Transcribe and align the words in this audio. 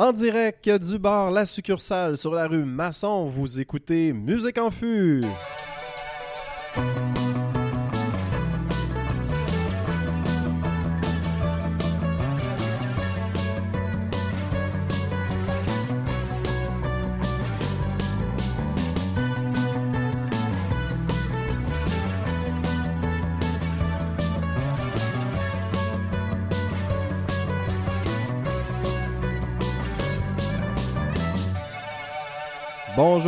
En 0.00 0.12
direct 0.12 0.66
du 0.66 0.98
bar 0.98 1.30
La 1.30 1.44
Succursale 1.44 2.16
sur 2.16 2.34
la 2.34 2.46
rue 2.46 2.64
Masson, 2.64 3.26
vous 3.26 3.60
écoutez 3.60 4.14
Musique 4.14 4.56
en 4.56 4.70
Fût. 4.70 5.20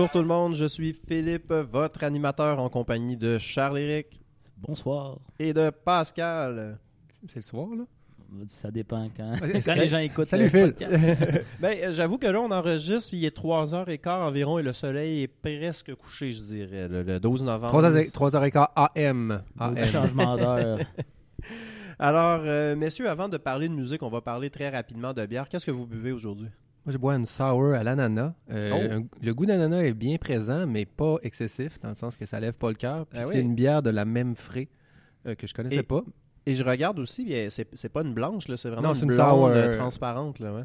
Bonjour 0.02 0.15
tout 0.15 0.19
le 0.19 0.27
monde, 0.27 0.56
je 0.56 0.65
suis 0.65 0.95
Philippe, 1.06 1.52
votre 1.52 2.02
animateur 2.02 2.61
en 2.61 2.69
compagnie 2.69 3.16
de 3.16 3.38
Charles-Éric 3.38 4.20
Bonsoir. 4.59 5.20
et 5.38 5.55
de 5.55 5.70
Pascal. 5.70 6.77
C'est 7.28 7.37
le 7.37 7.42
soir, 7.42 7.69
là? 7.78 7.84
Ça 8.48 8.73
dépend 8.73 9.09
quand, 9.16 9.34
quand 9.65 9.75
les 9.75 9.87
gens 9.87 9.98
écoutent 9.98 10.27
Salut, 10.27 10.42
le 10.42 10.48
Phil. 10.48 10.75
podcast. 10.75 11.20
Ben, 11.61 11.78
euh, 11.80 11.92
j'avoue 11.92 12.19
que 12.19 12.27
là, 12.27 12.41
on 12.41 12.51
enregistre, 12.51 13.11
puis 13.11 13.19
il 13.19 13.25
est 13.27 13.37
3h15 13.37 14.09
environ 14.09 14.59
et 14.59 14.65
le 14.65 14.73
soleil 14.73 15.23
est 15.23 15.28
presque 15.28 15.95
couché, 15.95 16.33
je 16.33 16.42
dirais, 16.42 16.89
le, 16.89 17.05
le 17.05 17.20
12 17.20 17.45
novembre. 17.45 17.80
3h15 17.80 18.66
AM. 18.75 19.41
AM. 19.56 19.84
changement 19.84 20.37
d'heure. 20.37 20.80
Alors, 22.00 22.41
euh, 22.45 22.75
messieurs, 22.75 23.09
avant 23.09 23.28
de 23.28 23.37
parler 23.37 23.69
de 23.69 23.75
musique, 23.75 24.03
on 24.03 24.11
va 24.11 24.20
parler 24.20 24.50
très 24.50 24.69
rapidement 24.69 25.12
de 25.12 25.25
bière. 25.27 25.48
Qu'est-ce 25.48 25.66
que 25.66 25.70
vous 25.70 25.87
buvez 25.87 26.11
aujourd'hui? 26.11 26.48
Moi, 26.84 26.92
je 26.92 26.98
bois 26.98 27.14
une 27.14 27.27
sour 27.27 27.74
à 27.74 27.82
l'ananas. 27.84 28.32
Euh, 28.50 28.98
Oh. 29.00 29.06
Le 29.22 29.34
goût 29.34 29.46
d'ananas 29.46 29.82
est 29.82 29.92
bien 29.92 30.16
présent, 30.18 30.66
mais 30.66 30.84
pas 30.84 31.16
excessif, 31.22 31.78
dans 31.80 31.91
le 31.91 31.94
sens 31.94 32.16
que 32.16 32.27
ça 32.27 32.41
lève 32.41 32.55
pas 32.58 32.69
le 32.70 32.75
cœur. 32.75 33.06
Puis 33.06 33.19
Ah 33.20 33.25
c'est 33.25 33.38
oui. 33.38 33.41
une 33.44 33.55
bière 33.55 33.83
de 33.83 33.91
la 33.91 34.05
même 34.05 34.34
frais 34.34 34.69
euh, 35.27 35.34
que 35.36 35.47
je 35.47 35.55
connaissais 35.55 35.77
Et- 35.77 35.83
pas. 35.84 36.03
Et 36.44 36.55
je 36.55 36.64
regarde 36.64 36.98
aussi, 36.98 37.25
bien, 37.25 37.47
c'est 37.50 37.88
pas 37.88 38.03
une 38.03 38.14
blanche, 38.14 38.47
c'est 38.56 38.69
vraiment 38.69 38.88
Non, 38.88 38.94
une 38.94 39.06
blonde 39.06 39.16
sour, 39.28 39.47
euh, 39.47 39.77
transparente. 39.78 40.41
Là, 40.41 40.53
ouais. 40.53 40.62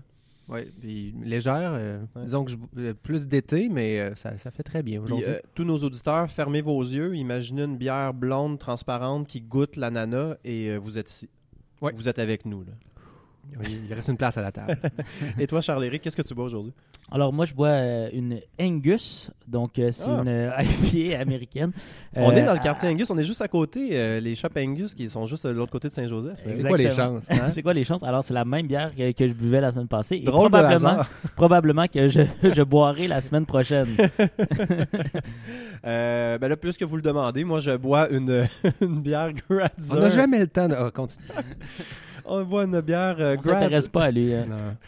Ouais, 0.49 0.71
puis 0.79 1.13
légère. 1.23 1.71
euh, 1.75 1.99
Ouais, 2.15 2.23
disons 2.25 2.45
que 2.45 2.51
je 2.51 2.57
euh, 2.79 2.93
plus 2.95 3.27
d'été, 3.27 3.69
mais 3.69 3.99
euh, 3.99 4.15
ça, 4.15 4.35
ça 4.39 4.49
fait 4.49 4.63
très 4.63 4.81
bien 4.81 4.99
aujourd'hui. 5.03 5.27
tous 5.53 5.65
nos 5.65 5.77
auditeurs, 5.77 6.31
fermez 6.31 6.61
vos 6.61 6.81
yeux, 6.81 7.15
imaginez 7.15 7.61
une 7.65 7.77
bière 7.77 8.15
blonde, 8.15 8.57
transparente, 8.57 9.27
qui 9.27 9.39
goûte 9.41 9.75
l'ananas 9.75 10.37
et 10.43 10.75
vous 10.77 10.97
êtes 10.97 11.11
ici. 11.11 11.29
Ouais. 11.79 11.91
Vous 11.93 12.09
êtes 12.09 12.17
avec 12.17 12.45
nous. 12.47 12.61
Là. 12.63 12.71
Oui, 13.59 13.79
il 13.89 13.93
reste 13.93 14.07
une 14.09 14.17
place 14.17 14.37
à 14.37 14.41
la 14.41 14.51
table. 14.51 14.77
Et 15.39 15.47
toi, 15.47 15.61
Charles-Éric, 15.61 16.01
qu'est-ce 16.01 16.17
que 16.17 16.21
tu 16.21 16.33
bois 16.35 16.45
aujourd'hui? 16.45 16.73
Alors, 17.11 17.31
moi, 17.33 17.45
je 17.45 17.53
bois 17.53 17.69
euh, 17.69 18.09
une 18.13 18.39
Angus. 18.59 19.31
Donc, 19.47 19.79
euh, 19.79 19.89
c'est 19.91 20.09
Ah. 20.09 20.19
une 20.21 20.27
euh, 20.27 20.51
IPA 20.93 21.19
américaine. 21.19 21.71
on 22.15 22.29
Euh, 22.29 22.33
est 22.33 22.43
dans 22.43 22.51
le 22.53 22.59
à- 22.59 22.61
quartier 22.61 22.89
Angus, 22.89 23.09
on 23.09 23.17
est 23.17 23.23
juste 23.23 23.41
à 23.41 23.47
côté, 23.47 23.89
euh, 23.93 24.19
les 24.19 24.35
shops 24.35 24.57
Angus 24.57 24.93
qui 24.93 25.07
sont 25.09 25.25
juste 25.25 25.47
de 25.47 25.51
l'autre 25.53 25.71
côté 25.71 25.87
de 25.87 25.93
Saint-Joseph. 25.93 26.37
C'est 26.45 26.67
quoi 26.67 26.77
les 26.77 26.91
chances? 26.91 27.23
hein? 27.31 27.47
C'est 27.49 27.63
quoi 27.63 27.73
les 27.73 27.83
chances? 27.83 28.03
Alors, 28.03 28.23
c'est 28.23 28.33
la 28.33 28.45
même 28.45 28.67
bière 28.67 28.93
que, 28.95 29.11
que 29.11 29.27
je 29.27 29.33
buvais 29.33 29.61
la 29.61 29.71
semaine 29.71 29.87
passée. 29.87 30.17
Et 30.17 30.25
Drôle 30.25 30.51
probablement, 31.35 31.87
que 31.87 32.07
je, 32.07 32.21
je 32.43 32.61
boirai 32.63 33.07
la 33.07 33.21
semaine 33.21 33.45
prochaine. 33.45 33.87
Euh, 35.85 36.37
ben 36.37 36.47
là, 36.47 36.57
puisque 36.57 36.83
vous 36.83 36.95
le 36.95 37.01
demandez, 37.01 37.43
moi 37.43 37.59
je 37.59 37.75
bois 37.77 38.09
une, 38.09 38.47
une 38.81 39.01
bière. 39.01 39.29
On 39.49 39.95
n'a 39.95 40.09
jamais 40.09 40.39
le 40.39 40.47
temps 40.47 40.67
de. 40.67 40.75
ah, 40.77 40.91
continue. 40.91 41.23
On 42.27 42.43
boit 42.43 42.65
une 42.65 42.81
bière 42.81 43.15
euh, 43.19 43.35
On 43.37 43.41
s'intéresse 43.41 43.87
pas 43.87 44.05
à 44.05 44.11
lui. 44.11 44.33
hein. 44.33 44.45
Non. 44.49 44.75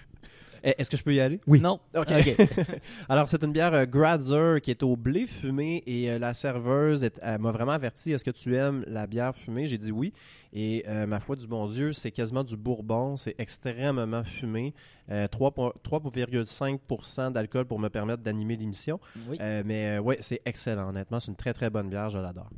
Eh, 0.61 0.75
Est-ce 0.77 0.89
que 0.89 0.97
je 0.97 1.03
peux 1.05 1.13
y 1.13 1.21
aller? 1.21 1.39
Oui. 1.47 1.61
Non? 1.61 1.79
Ok. 1.95 2.07
OK. 2.11 2.35
Alors, 3.07 3.29
c'est 3.29 3.41
une 3.45 3.53
bière 3.53 3.73
euh, 3.73 3.85
Gradzer 3.85 4.59
qui 4.61 4.71
est 4.71 4.83
au 4.83 4.97
blé 4.97 5.25
fumé 5.25 5.81
et 5.87 6.11
euh, 6.11 6.19
la 6.19 6.33
serveuse 6.33 7.05
est- 7.05 7.17
elle 7.23 7.39
m'a 7.39 7.51
vraiment 7.53 7.71
averti 7.71 8.11
est-ce 8.11 8.25
que 8.25 8.31
tu 8.31 8.57
aimes 8.57 8.83
la 8.85 9.07
bière 9.07 9.33
fumée? 9.33 9.67
J'ai 9.67 9.77
dit 9.77 9.93
oui. 9.93 10.11
Et 10.51 10.83
euh, 10.89 11.05
ma 11.07 11.21
foi 11.21 11.37
du 11.37 11.47
bon 11.47 11.65
Dieu, 11.67 11.93
c'est 11.93 12.11
quasiment 12.11 12.43
du 12.43 12.57
bourbon. 12.57 13.15
C'est 13.15 13.35
extrêmement 13.37 14.25
fumé. 14.25 14.73
Euh, 15.09 15.29
3 15.29 15.51
po- 15.51 15.73
3,5% 15.81 17.31
d'alcool 17.31 17.63
pour 17.63 17.79
me 17.79 17.87
permettre 17.87 18.21
d'animer 18.21 18.57
l'émission. 18.57 18.99
Oui. 19.29 19.37
Euh, 19.39 19.63
mais 19.65 19.97
euh, 19.97 20.01
ouais, 20.01 20.17
c'est 20.19 20.41
excellent. 20.45 20.89
Honnêtement, 20.89 21.21
c'est 21.21 21.31
une 21.31 21.37
très 21.37 21.53
très 21.53 21.69
bonne 21.69 21.89
bière. 21.89 22.09
Je 22.09 22.19
l'adore. 22.19 22.49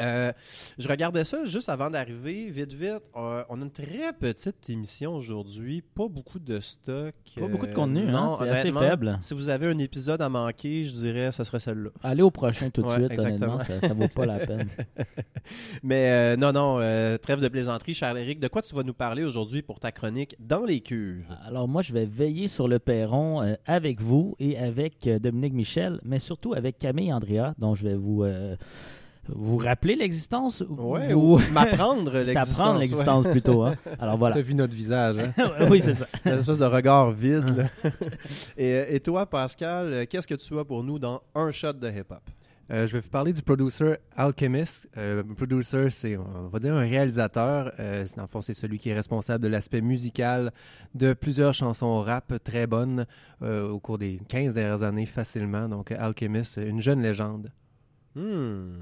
Euh, 0.00 0.32
je 0.78 0.88
regardais 0.88 1.24
ça 1.24 1.44
juste 1.44 1.68
avant 1.68 1.90
d'arriver, 1.90 2.50
vite 2.50 2.72
vite. 2.72 3.00
Euh, 3.16 3.42
on 3.48 3.60
a 3.60 3.64
une 3.64 3.70
très 3.70 4.12
petite 4.18 4.68
émission 4.70 5.14
aujourd'hui, 5.14 5.82
pas 5.82 6.08
beaucoup 6.08 6.38
de 6.38 6.60
stock. 6.60 7.14
Pas 7.38 7.46
beaucoup 7.48 7.66
de 7.66 7.72
Euh, 7.72 7.74
contenu, 7.74 8.08
hein, 8.08 8.12
non, 8.26 8.36
c'est 8.38 8.48
assez 8.48 8.72
faible. 8.72 9.18
Si 9.20 9.34
vous 9.34 9.48
avez 9.48 9.66
un 9.68 9.78
épisode 9.78 10.20
à 10.22 10.28
manquer, 10.28 10.84
je 10.84 10.92
dirais 10.92 11.32
ce 11.32 11.44
serait 11.44 11.58
celle-là. 11.58 11.90
Allez 12.02 12.22
au 12.22 12.30
prochain 12.30 12.70
tout 12.70 12.82
de 12.82 12.86
Ouais, 12.86 12.94
suite, 12.94 13.10
exactement. 13.12 13.54
honnêtement, 13.56 13.80
ça, 13.80 13.88
ça 13.88 13.94
vaut 13.94 14.08
pas 14.08 14.26
la 14.26 14.38
peine. 14.46 14.68
Mais 15.82 16.10
euh, 16.10 16.36
non, 16.36 16.52
non, 16.52 16.78
euh, 16.80 17.18
trêve 17.18 17.40
de 17.40 17.48
plaisanterie, 17.48 17.94
Charles-Éric. 17.94 18.40
De 18.40 18.48
quoi 18.48 18.62
tu 18.62 18.74
vas 18.74 18.82
nous 18.82 18.94
parler 18.94 19.24
aujourd'hui 19.24 19.62
pour 19.62 19.80
ta 19.80 19.92
chronique 19.92 20.36
Dans 20.40 20.64
les 20.64 20.80
cuves? 20.80 21.24
Alors 21.46 21.68
moi, 21.68 21.82
je 21.82 21.92
vais 21.92 22.04
veiller 22.06 22.48
sur 22.48 22.68
le 22.68 22.78
perron 22.78 23.42
euh, 23.42 23.54
avec 23.66 24.00
vous 24.00 24.34
et 24.38 24.58
avec 24.58 25.06
euh, 25.06 25.18
Dominique 25.18 25.54
Michel, 25.54 26.00
mais 26.04 26.18
surtout 26.18 26.54
avec 26.54 26.78
Camille 26.78 27.12
Andrea, 27.12 27.54
dont 27.58 27.74
je 27.74 27.84
vais 27.84 27.94
vous 27.94 28.22
euh, 28.24 28.56
vous 29.28 29.56
rappeler 29.58 29.96
l'existence 29.96 30.62
Ouais, 30.68 31.12
ou 31.12 31.34
ou 31.36 31.40
m'apprendre 31.52 32.12
l'existence. 32.18 32.48
t'apprendre 32.56 32.74
ouais. 32.74 32.80
l'existence 32.80 33.26
plutôt. 33.26 33.62
hein. 33.64 33.74
Alors 33.98 34.14
Tu 34.14 34.18
voilà. 34.20 34.36
as 34.36 34.42
vu 34.42 34.54
notre 34.54 34.74
visage. 34.74 35.16
hein? 35.18 35.50
oui, 35.70 35.80
c'est 35.80 35.94
ça. 35.94 36.06
Une 36.24 36.32
espèce 36.32 36.58
de 36.58 36.64
regard 36.64 37.10
vide. 37.12 37.48
là. 37.56 37.90
et, 38.56 38.94
et 38.96 39.00
toi, 39.00 39.26
Pascal, 39.26 39.92
euh, 39.92 40.04
qu'est-ce 40.08 40.26
que 40.28 40.34
tu 40.34 40.58
as 40.58 40.64
pour 40.64 40.82
nous 40.84 40.98
dans 40.98 41.22
un 41.34 41.50
shot 41.50 41.72
de 41.74 41.88
hip-hop? 41.88 42.20
Euh, 42.68 42.84
je 42.88 42.94
vais 42.94 43.00
vous 43.00 43.10
parler 43.10 43.32
du 43.32 43.42
producer 43.42 43.94
Alchemist. 44.16 44.88
Euh, 44.96 45.22
producer, 45.36 45.88
c'est, 45.90 46.16
on 46.16 46.48
va 46.48 46.58
dire, 46.58 46.74
un 46.74 46.80
réalisateur. 46.80 47.70
Euh, 47.78 48.04
c'est- 48.06 48.16
dans 48.16 48.22
le 48.22 48.28
fond, 48.28 48.40
c'est 48.40 48.54
celui 48.54 48.80
qui 48.80 48.88
est 48.88 48.94
responsable 48.94 49.44
de 49.44 49.48
l'aspect 49.48 49.80
musical 49.80 50.52
de 50.92 51.12
plusieurs 51.12 51.54
chansons 51.54 52.00
rap 52.00 52.32
très 52.42 52.66
bonnes 52.66 53.06
euh, 53.42 53.68
au 53.68 53.78
cours 53.78 53.98
des 53.98 54.18
15 54.28 54.54
dernières 54.54 54.82
années 54.82 55.06
facilement. 55.06 55.68
Donc, 55.68 55.92
euh, 55.92 55.96
Alchemist, 55.96 56.54
c'est 56.54 56.66
une 56.68 56.80
jeune 56.80 57.02
légende. 57.02 57.52
Hmm. 58.16 58.72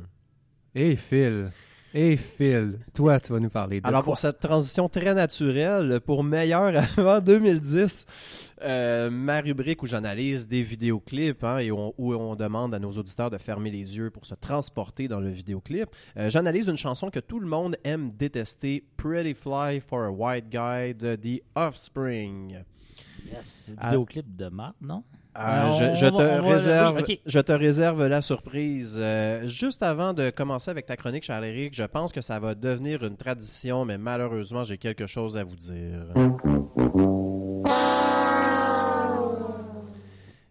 Et 0.75 0.97
Phil, 0.97 1.51
et 1.97 2.17
Phil, 2.17 2.81
toi, 2.93 3.21
tu 3.21 3.33
vas 3.33 3.39
nous 3.39 3.49
parler 3.51 3.81
de 3.81 3.87
Alors, 3.87 4.03
quoi? 4.03 4.13
pour 4.15 4.19
cette 4.19 4.41
transition 4.41 4.89
très 4.89 5.15
naturelle, 5.15 6.01
pour 6.01 6.25
meilleur 6.25 6.73
avant 6.99 7.21
2010, 7.21 8.07
euh, 8.63 9.09
ma 9.11 9.41
rubrique 9.41 9.83
où 9.85 9.87
j'analyse 9.87 10.49
des 10.49 10.63
vidéoclips 10.65 11.45
hein, 11.45 11.59
et 11.59 11.71
on- 11.71 11.95
où 11.97 12.13
on 12.15 12.35
demande 12.35 12.75
à 12.75 12.81
nos 12.81 12.91
auditeurs 12.91 13.31
de 13.31 13.39
fermer 13.39 13.71
les 13.71 13.97
yeux 13.97 14.11
pour 14.11 14.27
se 14.27 14.35
transporter 14.35 15.07
dans 15.07 15.21
le 15.21 15.31
vidéoclip, 15.31 15.89
euh, 16.17 16.29
j'analyse 16.31 16.67
une 16.67 16.77
chanson 16.79 17.11
que 17.11 17.21
tout 17.21 17.39
le 17.39 17.47
monde 17.47 17.77
aime 17.85 18.11
détester, 18.11 18.83
Pretty 18.97 19.35
Fly 19.35 19.81
for 19.81 20.03
a 20.03 20.11
White 20.11 20.49
Guy 20.51 20.95
de 20.95 21.15
The 21.15 21.43
Offspring. 21.55 22.65
Yes, 23.33 23.71
Ah. 23.79 23.91
vidéoclip 23.91 24.35
de 24.37 24.49
Marc, 24.49 24.75
non? 24.83 25.05
Euh, 25.37 25.41
Ah, 25.41 25.95
je, 25.95 26.07
te 26.07 26.15
va- 26.15 26.43
réserve, 26.43 26.97
oui, 26.97 27.03
ok. 27.15 27.21
je 27.27 27.41
te 27.41 27.51
réserve 27.51 28.07
la 28.07 28.23
surprise. 28.23 28.99
Euh, 29.01 29.45
juste 29.49 29.83
avant 29.83 30.13
de 30.13 30.31
commencer 30.31 30.71
avec 30.71 30.87
ta 30.87 30.97
chronique, 30.97 31.25
Charles-Éric, 31.25 31.75
je 31.75 31.83
pense 31.83 32.13
que 32.13 32.21
ça 32.21 32.39
va 32.39 32.55
devenir 32.55 33.03
une 33.03 33.17
tradition, 33.17 33.85
mais 33.85 33.99
malheureusement, 33.99 34.63
j'ai 34.63 34.79
quelque 34.79 35.09
chose 35.09 35.37
à 35.37 35.43
vous 35.43 35.57
dire. 35.57 36.07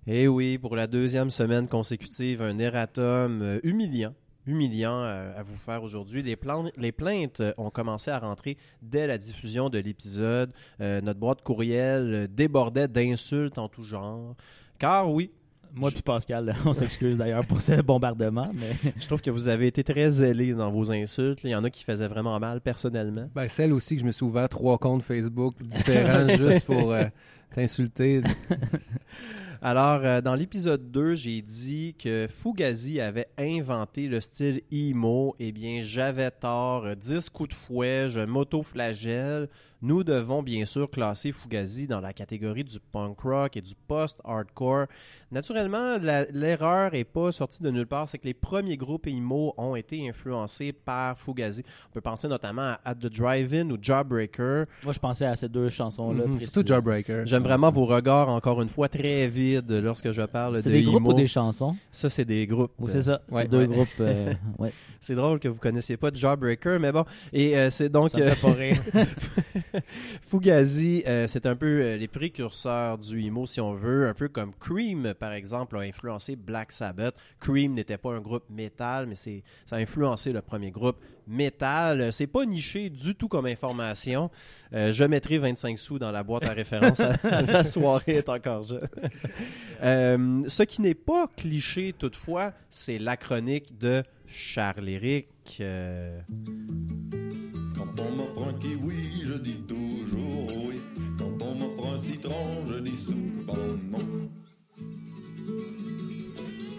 Et 0.05 0.27
oui, 0.27 0.57
pour 0.57 0.75
la 0.75 0.87
deuxième 0.87 1.29
semaine 1.29 1.69
consécutive, 1.69 2.41
un 2.41 2.59
erratum 2.59 3.41
euh, 3.41 3.59
humiliant. 3.63 4.13
Humiliant 4.45 5.03
à 5.03 5.41
vous 5.41 5.55
faire 5.55 5.81
aujourd'hui. 5.83 6.21
Les, 6.21 6.91
plaintes 6.91 7.41
ont 7.55 7.69
commencé 7.69 8.11
à 8.11 8.19
rentrer 8.19 8.57
dès 8.81 9.07
la 9.07 9.17
diffusion 9.17 9.69
de 9.69 9.77
l'épisode. 9.77 10.51
Euh, 10.81 10.99
notre 10.99 11.21
boîte 11.21 11.41
courriel 11.43 12.27
débordait 12.29 12.89
d'insultes 12.89 13.57
en 13.57 13.69
tout 13.69 13.85
genre. 13.85 14.35
Car 14.79 15.11
oui, 15.11 15.31
Moi 15.75 15.89
puis 15.91 16.01
Pascal, 16.01 16.55
on 16.65 16.73
s'excuse 16.73 17.17
d'ailleurs 17.17 17.45
pour 17.45 17.59
ce 17.61 17.81
bombardement, 17.81 18.51
mais 18.53 18.93
je 18.99 19.05
trouve 19.07 19.21
que 19.21 19.31
vous 19.31 19.47
avez 19.47 19.67
été 19.67 19.83
très 19.83 20.09
zélés 20.09 20.53
dans 20.53 20.71
vos 20.71 20.91
insultes. 20.91 21.39
Il 21.43 21.49
y 21.49 21.55
en 21.55 21.63
a 21.63 21.69
qui 21.69 21.83
faisaient 21.83 22.07
vraiment 22.07 22.39
mal 22.39 22.61
personnellement. 22.61 23.29
Ben, 23.33 23.47
celle 23.47 23.73
aussi 23.73 23.95
que 23.95 24.01
je 24.01 24.05
me 24.05 24.11
suis 24.11 24.25
ouvert 24.25 24.49
trois 24.49 24.77
comptes 24.77 25.03
Facebook 25.03 25.55
différents 25.61 26.27
juste 26.27 26.65
pour 26.65 26.91
euh, 26.91 27.05
t'insulter. 27.53 28.21
Alors, 29.65 30.01
euh, 30.03 30.19
dans 30.19 30.35
l'épisode 30.35 30.91
2, 30.91 31.15
j'ai 31.15 31.41
dit 31.41 31.95
que 31.97 32.27
Fugazi 32.29 32.99
avait 32.99 33.27
inventé 33.37 34.07
le 34.07 34.19
style 34.19 34.61
emo. 34.73 35.37
Eh 35.39 35.53
bien, 35.53 35.79
j'avais 35.81 36.31
tort. 36.31 36.97
10 36.97 37.29
coups 37.29 37.51
de 37.51 37.53
fouet, 37.55 38.09
je 38.09 38.19
m'auto-flagelle. 38.19 39.47
nous 39.81 40.03
devons 40.03 40.43
bien 40.43 40.65
sûr 40.65 40.91
classer 40.91 41.31
Fugazi 41.31 41.87
dans 41.87 42.01
la 42.01 42.11
catégorie 42.11 42.65
du 42.65 42.77
punk 42.79 43.21
rock 43.21 43.55
et 43.55 43.61
du 43.61 43.73
post-hardcore. 43.87 44.87
Naturellement, 45.31 45.97
l'erreur 46.33 46.91
n'est 46.91 47.05
pas 47.05 47.31
sortie 47.31 47.63
de 47.63 47.71
nulle 47.71 47.87
part, 47.87 48.09
c'est 48.09 48.17
que 48.17 48.25
les 48.25 48.33
premiers 48.33 48.75
groupes 48.75 49.07
emo 49.07 49.53
ont 49.57 49.77
été 49.77 50.07
influencés 50.09 50.73
par 50.73 51.17
Fugazi. 51.17 51.63
On 51.89 51.93
peut 51.93 52.01
penser 52.01 52.27
notamment 52.27 52.61
à 52.61 52.79
At 52.83 52.95
the 52.95 53.07
Drive-In 53.07 53.69
ou 53.69 53.77
Jawbreaker. 53.81 54.65
Moi, 54.83 54.93
je 54.93 54.99
pensais 54.99 55.25
à 55.25 55.37
ces 55.37 55.47
deux 55.47 55.69
chansons-là. 55.69 56.23
Précisément. 56.23 56.51
Surtout 56.51 56.67
Jawbreaker. 56.67 57.25
J'aime 57.43 57.49
vraiment 57.49 57.71
vos 57.71 57.85
regards, 57.85 58.29
encore 58.29 58.61
une 58.61 58.69
fois, 58.69 58.87
très 58.87 59.27
vides 59.27 59.69
lorsque 59.83 60.11
je 60.11 60.21
parle 60.21 60.55
de 60.55 60.61
C'est 60.61 60.69
des 60.71 60.83
groupes 60.83 61.05
ou 61.07 61.13
des 61.13 61.27
chansons? 61.27 61.75
Ça, 61.91 62.09
c'est 62.09 62.23
des 62.25 62.47
groupes. 62.47 62.71
Ou 62.79 62.87
c'est 62.87 63.01
ça 63.01 63.21
C'est 63.27 63.35
Ouais, 63.35 63.47
deux 63.47 63.59
ouais. 63.59 63.67
groupes. 63.67 63.87
euh, 63.99 64.33
ouais. 64.59 64.71
C'est 65.01 65.15
drôle 65.15 65.39
que 65.39 65.49
vous 65.49 65.59
connaissiez 65.59 65.97
pas 65.97 66.09
Jawbreaker, 66.13 66.79
mais 66.79 66.91
bon. 66.93 67.03
Et 67.33 67.57
euh, 67.57 67.69
c'est 67.69 67.89
donc 67.89 68.11
Ça 68.11 68.17
me 68.19 68.23
euh, 68.23 68.31
fait 68.35 68.41
pas 68.47 68.53
rire. 68.53 68.81
Fugazi, 70.29 71.03
c'est 71.27 71.45
un 71.45 71.55
peu 71.55 71.95
les 71.95 72.07
précurseurs 72.07 72.97
du 72.97 73.21
emo, 73.25 73.45
si 73.45 73.59
on 73.59 73.73
veut, 73.73 74.07
un 74.07 74.13
peu 74.13 74.29
comme 74.29 74.53
Cream, 74.59 75.13
par 75.19 75.33
exemple, 75.33 75.77
a 75.77 75.81
influencé 75.81 76.35
Black 76.35 76.71
Sabbath. 76.71 77.15
Cream 77.39 77.73
n'était 77.73 77.97
pas 77.97 78.11
un 78.13 78.21
groupe 78.21 78.45
métal, 78.49 79.05
mais 79.07 79.15
c'est 79.15 79.43
ça 79.65 79.75
a 79.75 79.79
influencé 79.79 80.31
le 80.31 80.41
premier 80.41 80.71
groupe 80.71 80.97
métal. 81.27 82.11
C'est 82.13 82.27
pas 82.27 82.45
niché 82.45 82.89
du 82.89 83.15
tout 83.15 83.27
comme 83.27 83.45
information. 83.45 84.29
Euh, 84.73 84.91
je 84.91 85.03
mettrai 85.03 85.37
25 85.37 85.77
sous 85.77 85.99
dans 85.99 86.11
la 86.11 86.23
boîte 86.23 86.45
à 86.45 86.51
référence 86.53 86.99
à 86.99 87.13
la 87.47 87.63
soirée 87.63 88.13
est 88.17 88.29
encore 88.29 88.63
jeune. 88.63 88.87
Euh, 89.81 90.43
ce 90.47 90.63
qui 90.63 90.81
n'est 90.81 90.93
pas 90.93 91.27
cliché 91.35 91.93
toutefois, 91.97 92.53
c'est 92.69 92.99
la 92.99 93.17
chronique 93.17 93.77
de 93.77 94.01
Charles 94.27 94.87
Éric. 94.87 95.27
euh, 95.59 96.21
Quand 97.75 97.99
on 97.99 98.11
m'offre 98.15 98.47
un 98.47 98.53
kiwi, 98.59 99.23
je 99.25 99.33
dis 99.33 99.61
toujours 99.67 100.47
oui. 100.67 100.79
Quand 101.19 101.45
on 101.45 101.55
m'offre 101.55 101.95
un 101.95 101.97
citron, 101.97 102.63
je 102.65 102.75
dis 102.79 102.95
souvent 102.95 103.57
non. 103.91 104.29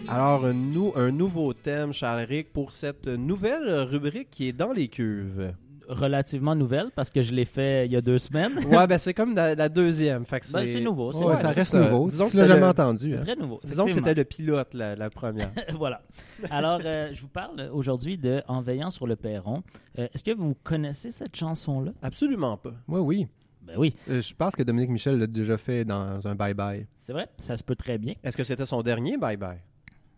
Alors, 0.07 0.51
nous, 0.53 0.91
un 0.95 1.11
nouveau 1.11 1.53
thème, 1.53 1.93
Charles-Éric, 1.93 2.53
pour 2.53 2.73
cette 2.73 3.07
nouvelle 3.07 3.69
rubrique 3.81 4.29
qui 4.31 4.47
est 4.47 4.53
dans 4.53 4.71
les 4.71 4.87
cuves. 4.87 5.53
Relativement 5.87 6.55
nouvelle 6.55 6.89
parce 6.95 7.09
que 7.09 7.21
je 7.21 7.33
l'ai 7.33 7.45
fait 7.45 7.85
il 7.85 7.91
y 7.91 7.95
a 7.95 8.01
deux 8.01 8.17
semaines. 8.17 8.53
Ouais, 8.67 8.87
ben 8.87 8.97
c'est 8.97 9.13
comme 9.13 9.35
la, 9.35 9.55
la 9.55 9.69
deuxième. 9.69 10.23
Fait 10.25 10.39
que 10.39 10.51
Ben, 10.51 10.65
c'est 10.65 10.81
nouveau. 10.81 11.11
c'est 11.11 11.23
Ouais, 11.23 11.35
ça 11.35 11.49
c'est 11.49 11.59
reste 11.59 11.71
ça. 11.71 11.79
nouveau. 11.89 12.09
Disons 12.09 12.25
que 12.27 12.31
tu 12.31 12.37
l'as 12.37 12.45
jamais 12.47 12.59
le- 12.61 12.67
entendu. 12.67 13.09
C'est 13.09 13.17
hein. 13.17 13.21
très 13.21 13.35
nouveau. 13.35 13.59
Disons 13.63 13.85
que 13.85 13.91
c'était 13.93 14.13
le 14.13 14.23
pilote, 14.23 14.73
la, 14.73 14.95
la 14.95 15.09
première. 15.09 15.51
voilà. 15.77 16.01
Alors, 16.49 16.79
euh, 16.83 17.09
je 17.13 17.21
vous 17.21 17.27
parle 17.29 17.69
aujourd'hui 17.71 18.17
de 18.17 18.41
En 18.47 18.61
veillant 18.61 18.89
sur 18.89 19.07
le 19.07 19.15
perron. 19.15 19.63
Euh, 19.99 20.07
Est-ce 20.13 20.23
que 20.23 20.31
vous 20.35 20.55
connaissez 20.63 21.11
cette 21.11 21.35
chanson-là? 21.35 21.91
Absolument 22.01 22.57
pas. 22.57 22.73
Moi, 22.87 23.01
oui. 23.01 23.27
Ben 23.61 23.73
oui, 23.77 23.93
Euh, 24.09 24.21
je 24.21 24.33
pense 24.35 24.55
que 24.55 24.61
Dominique 24.61 24.91
Michel 24.91 25.17
l'a 25.17 25.25
déjà 25.27 25.57
fait 25.57 25.85
dans 25.85 26.25
un 26.27 26.35
bye-bye. 26.35 26.85
c'est 26.99 27.13
vrai. 27.13 27.27
Ça 27.39 27.57
se 27.57 27.63
peut 27.63 27.75
très 27.75 27.97
bien. 27.97 28.13
Est-ce 28.23 28.37
que 28.37 28.43
c'était 28.43 28.65
son 28.65 28.81
dernier 28.83 29.17
bye-bye? 29.17 29.57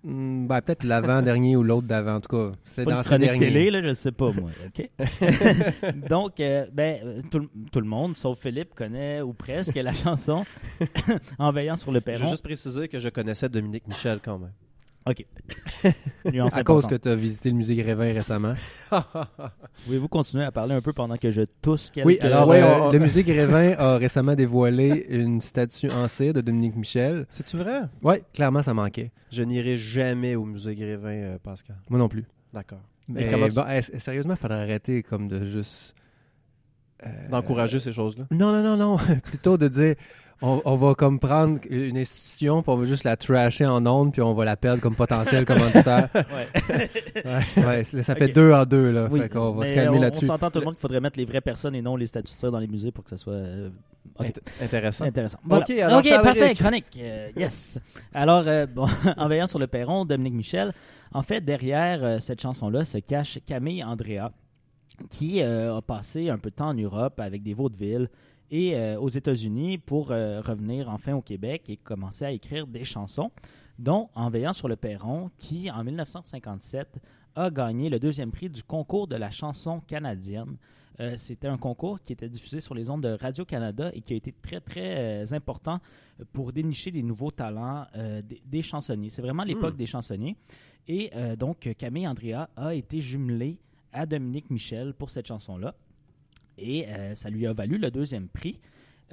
Hmm, 0.10 0.48
ben, 0.48 0.62
peut-être 0.62 0.86
l'avant-dernier 0.86 1.58
ou 1.58 1.64
l'autre 1.64 1.86
d'avant, 1.88 2.16
en 2.16 2.22
tout 2.22 2.30
cas. 2.30 2.54
C'est 2.64 2.86
Pas 2.86 2.92
dans 2.92 2.98
une 2.98 3.04
ce 3.04 3.08
chronique 3.10 3.26
dernier. 3.30 3.40
télé, 3.48 3.72
là, 3.72 3.82
je 3.82 3.92
sais 3.94 4.14
pas, 4.14 4.32
moi. 4.32 4.52
OK? 4.66 4.90
Donc, 6.10 6.40
euh, 6.40 6.66
ben, 6.72 7.00
euh, 7.04 7.22
tout, 7.30 7.40
le- 7.40 7.50
tout 7.72 7.82
le 7.82 7.88
monde, 7.88 8.16
sauf 8.16 8.40
Philippe, 8.40 8.74
connaît 8.74 9.22
ou 9.22 9.34
presque 9.34 9.76
la 9.76 9.94
chanson 9.94 10.46
En 11.40 11.52
veillant 11.52 11.76
sur 11.76 11.92
le 11.92 12.00
Je 12.00 12.12
veux 12.12 12.18
perron. 12.20 12.30
juste 12.32 12.44
préciser 12.44 12.88
que 12.88 13.00
je 13.00 13.10
connaissais 13.10 13.50
Dominique 13.50 13.86
Michel 13.88 14.20
quand 14.24 14.40
même. 14.40 14.54
OK. 15.08 15.26
Nuance 16.34 16.58
À 16.58 16.64
cause 16.64 16.86
que 16.88 16.96
tu 16.96 17.08
as 17.08 17.16
visité 17.16 17.50
le 17.50 17.56
musée 17.56 17.76
Grévin 17.76 18.14
récemment. 18.14 18.56
Pouvez-vous 19.86 20.08
continuer 20.08 20.44
à 20.44 20.52
parler 20.52 20.76
un 20.76 20.82
peu 20.82 20.92
pendant 20.94 21.16
que 21.18 21.30
je 21.30 21.44
tousse 21.62 21.92
quelques... 21.92 22.06
Oui, 22.08 22.18
alors 22.20 22.48
Ouais, 22.48 22.62
euh, 22.62 22.84
on- 22.86 22.92
le 22.92 23.00
musée 23.00 23.24
Grévin 23.24 23.74
a 23.78 23.98
récemment 23.98 24.36
dévoilé 24.36 25.06
une 25.10 25.40
statue 25.42 25.90
en 25.90 26.08
cire 26.08 26.34
de 26.34 26.42
Dominique 26.42 26.76
Michel. 26.76 27.26
C'est-tu 27.30 27.58
vrai? 27.58 27.82
Oui, 28.02 28.16
clairement, 28.34 28.62
ça 28.62 28.74
manquait. 28.74 29.12
Je 29.32 29.44
n'irai 29.44 29.78
jamais 29.78 30.36
au 30.36 30.44
musée 30.46 30.76
Grévin, 30.76 31.10
euh, 31.10 31.38
Pascal. 31.42 31.78
Moi 31.90 32.00
non 32.00 32.10
plus. 32.10 32.26
D'accord. 32.54 32.82
Mais 33.08 33.28
comment 33.30 33.48
tu- 33.48 33.56
bon, 33.56 33.66
eh, 33.70 33.82
sérieusement, 34.00 34.34
il 34.34 34.38
faudrait 34.40 34.62
arrêter 34.62 35.04
comme 35.04 35.28
de 35.30 35.46
juste... 35.46 35.96
euh, 37.06 37.30
D'encourager 37.30 37.80
ces 37.80 37.94
choses-là? 37.94 38.26
Non, 38.32 38.52
non, 38.52 38.64
non, 38.64 38.76
non. 38.78 38.98
Plutôt 39.24 39.58
de 39.58 39.68
dire, 39.70 39.96
on, 40.42 40.62
on 40.66 40.76
va 40.76 40.94
comme 40.96 41.20
prendre 41.20 41.60
une 41.70 41.98
institution, 41.98 42.62
puis 42.62 42.72
on 42.72 42.78
va 42.78 42.86
juste 42.86 43.04
la 43.04 43.18
trasher 43.18 43.66
en 43.66 43.86
ondes, 43.88 44.12
puis 44.14 44.22
on 44.22 44.34
va 44.34 44.46
la 44.46 44.56
perdre 44.56 44.82
comme 44.82 44.96
potentiel 44.96 45.46
commanditaire. 45.46 46.10
Ouais. 46.14 46.48
Ouais, 47.58 47.66
ouais, 47.66 47.84
ça 47.84 48.16
fait 48.16 48.28
deux 48.28 48.52
en 48.52 48.66
deux, 48.66 48.92
là. 48.92 49.08
Oui, 49.10 49.20
fait 49.22 49.30
qu'on 49.30 49.52
va 49.54 49.66
se 49.66 49.74
calmer 49.74 49.98
on, 49.98 50.00
on 50.00 50.02
là-dessus. 50.02 50.26
s'entend 50.28 50.52
tout 50.52 50.60
le 50.60 50.66
monde 50.66 50.76
qu'il 50.76 50.82
faudrait 50.82 51.00
mettre 51.02 51.18
les 51.18 51.26
vraies 51.26 51.42
personnes 51.42 51.76
et 51.76 51.82
non 51.82 51.96
les 51.96 52.06
cire 52.08 52.52
dans 52.52 52.60
les 52.60 52.68
musées 52.68 52.92
pour 52.92 53.04
que 53.04 53.10
ça 53.10 53.18
soit 53.18 53.34
euh. 53.34 53.70
Int- 54.20 54.32
intéressant. 54.64 55.06
intéressant. 55.06 55.38
Ok, 55.50 55.70
alors, 55.72 56.00
ok, 56.00 56.06
Charles 56.06 56.24
parfait, 56.24 56.40
Éric. 56.46 56.60
chronique. 56.60 56.86
Euh, 56.98 57.30
yes. 57.36 57.80
Alors, 58.14 58.44
euh, 58.48 58.66
bon, 58.66 58.86
en 59.18 59.28
veillant 59.28 59.48
sur 59.48 59.60
le 59.60 59.68
perron, 59.68 60.06
Dominique 60.06 60.34
Michel. 60.36 60.74
En 61.14 61.24
fait, 61.24 61.42
derrière 61.42 62.04
euh, 62.04 62.20
cette 62.20 62.42
chanson-là 62.42 62.86
se 62.86 63.00
cache 63.00 63.40
Camille 63.46 63.84
Andrea, 63.84 64.32
qui 65.10 65.42
euh, 65.42 65.78
a 65.78 65.82
passé 65.82 66.30
un 66.30 66.38
peu 66.38 66.50
de 66.50 66.56
temps 66.56 66.70
en 66.70 66.74
Europe 66.74 67.20
avec 67.20 67.44
des 67.44 67.54
vaudevilles 67.54 68.08
et 68.52 68.76
euh, 68.76 69.00
aux 69.00 69.10
États-Unis 69.10 69.78
pour 69.78 70.12
euh, 70.12 70.42
revenir 70.42 70.90
enfin 70.90 71.14
au 71.14 71.22
Québec 71.22 71.70
et 71.70 71.78
commencer 71.78 72.26
à 72.26 72.32
écrire 72.32 72.68
des 72.68 72.84
chansons, 72.84 73.32
dont 73.80 74.10
En 74.16 74.30
veillant 74.30 74.54
sur 74.54 74.68
le 74.68 74.76
perron, 74.76 75.30
qui 75.38 75.70
en 75.70 75.84
1957 75.84 77.00
a 77.36 77.50
gagné 77.52 77.90
le 77.90 78.00
deuxième 78.00 78.32
prix 78.32 78.50
du 78.50 78.64
concours 78.64 79.08
de 79.08 79.16
la 79.16 79.30
chanson 79.30 79.82
canadienne. 79.82 80.58
Euh, 81.00 81.14
C'était 81.18 81.48
un 81.48 81.58
concours 81.58 82.00
qui 82.04 82.14
était 82.14 82.30
diffusé 82.30 82.60
sur 82.60 82.74
les 82.74 82.90
ondes 82.90 83.04
de 83.04 83.10
Radio-Canada 83.10 83.92
et 83.94 84.02
qui 84.02 84.14
a 84.14 84.16
été 84.16 84.32
très, 84.32 84.60
très 84.60 85.32
important 85.34 85.80
pour 86.34 86.52
dénicher 86.52 86.90
des 86.90 87.04
nouveaux 87.04 87.30
talents 87.30 87.86
des, 87.96 88.42
des 88.44 88.62
chansonniers. 88.64 89.10
C'est 89.10 89.22
vraiment 89.22 89.44
l'époque 89.44 89.78
des 89.78 89.86
chansonniers. 89.86 90.36
Et 90.88 91.12
donc, 91.38 91.70
Camille 91.78 92.08
Andrea 92.08 92.50
a 92.56 92.74
été 92.74 93.00
jumelée 93.00 93.60
à 93.94 94.08
Dominique 94.08 94.50
Michel 94.50 94.96
pour 94.96 95.12
cette 95.12 95.28
chanson-là. 95.28 95.76
Et 96.58 96.88
euh, 96.88 97.16
ça 97.16 97.30
lui 97.30 97.46
a 97.48 97.54
valu 97.54 97.78
le 97.78 97.92
deuxième 97.92 98.28
prix. 98.30 98.60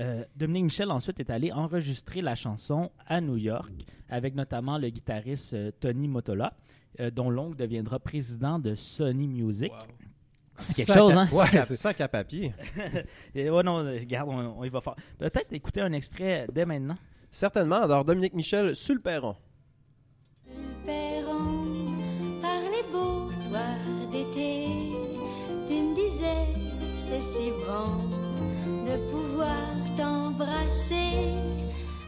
Euh, 0.01 0.25
Dominique 0.35 0.65
Michel 0.65 0.91
ensuite 0.91 1.21
est 1.21 1.31
allé 1.31 1.53
enregistrer 1.53 2.21
la 2.21 2.35
chanson 2.35 2.91
à 3.07 3.21
New 3.21 3.37
York 3.37 3.71
avec 4.09 4.35
notamment 4.35 4.77
le 4.79 4.89
guitariste 4.91 5.55
euh, 5.55 5.71
Tony 5.79 6.09
Motola, 6.09 6.55
euh, 7.01 7.11
dont 7.11 7.31
l'oncle 7.31 7.57
deviendra 7.57 7.99
président 8.01 8.59
de 8.59 8.75
Sony 8.75 9.29
Music. 9.29 9.71
C'est 10.59 10.75
quelque 10.75 10.93
Sac 10.93 10.99
chose, 10.99 11.13
à- 11.15 11.21
hein? 11.21 11.25
Ouais, 11.53 11.65
c'est- 11.65 11.75
sac 11.75 12.01
à 12.01 12.09
papier. 12.09 12.53
Et, 13.35 13.51
ouais, 13.51 13.63
non, 13.63 13.79
regarde, 13.79 14.29
on, 14.31 14.59
on 14.59 14.65
y 14.65 14.69
va 14.69 14.81
fort. 14.81 14.97
Peut-être 15.19 15.53
écouter 15.53 15.81
un 15.81 15.93
extrait 15.93 16.47
dès 16.53 16.65
maintenant. 16.65 16.97
Certainement. 17.31 17.83
Alors, 17.83 18.05
Dominique 18.05 18.35
Michel, 18.35 18.75
sur 18.77 18.95
le 18.95 19.01
perron 19.01 19.35
si 27.33 27.51
bon 27.67 27.93
de 28.87 28.97
pouvoir 29.11 29.67
t'embrasser, 29.97 31.33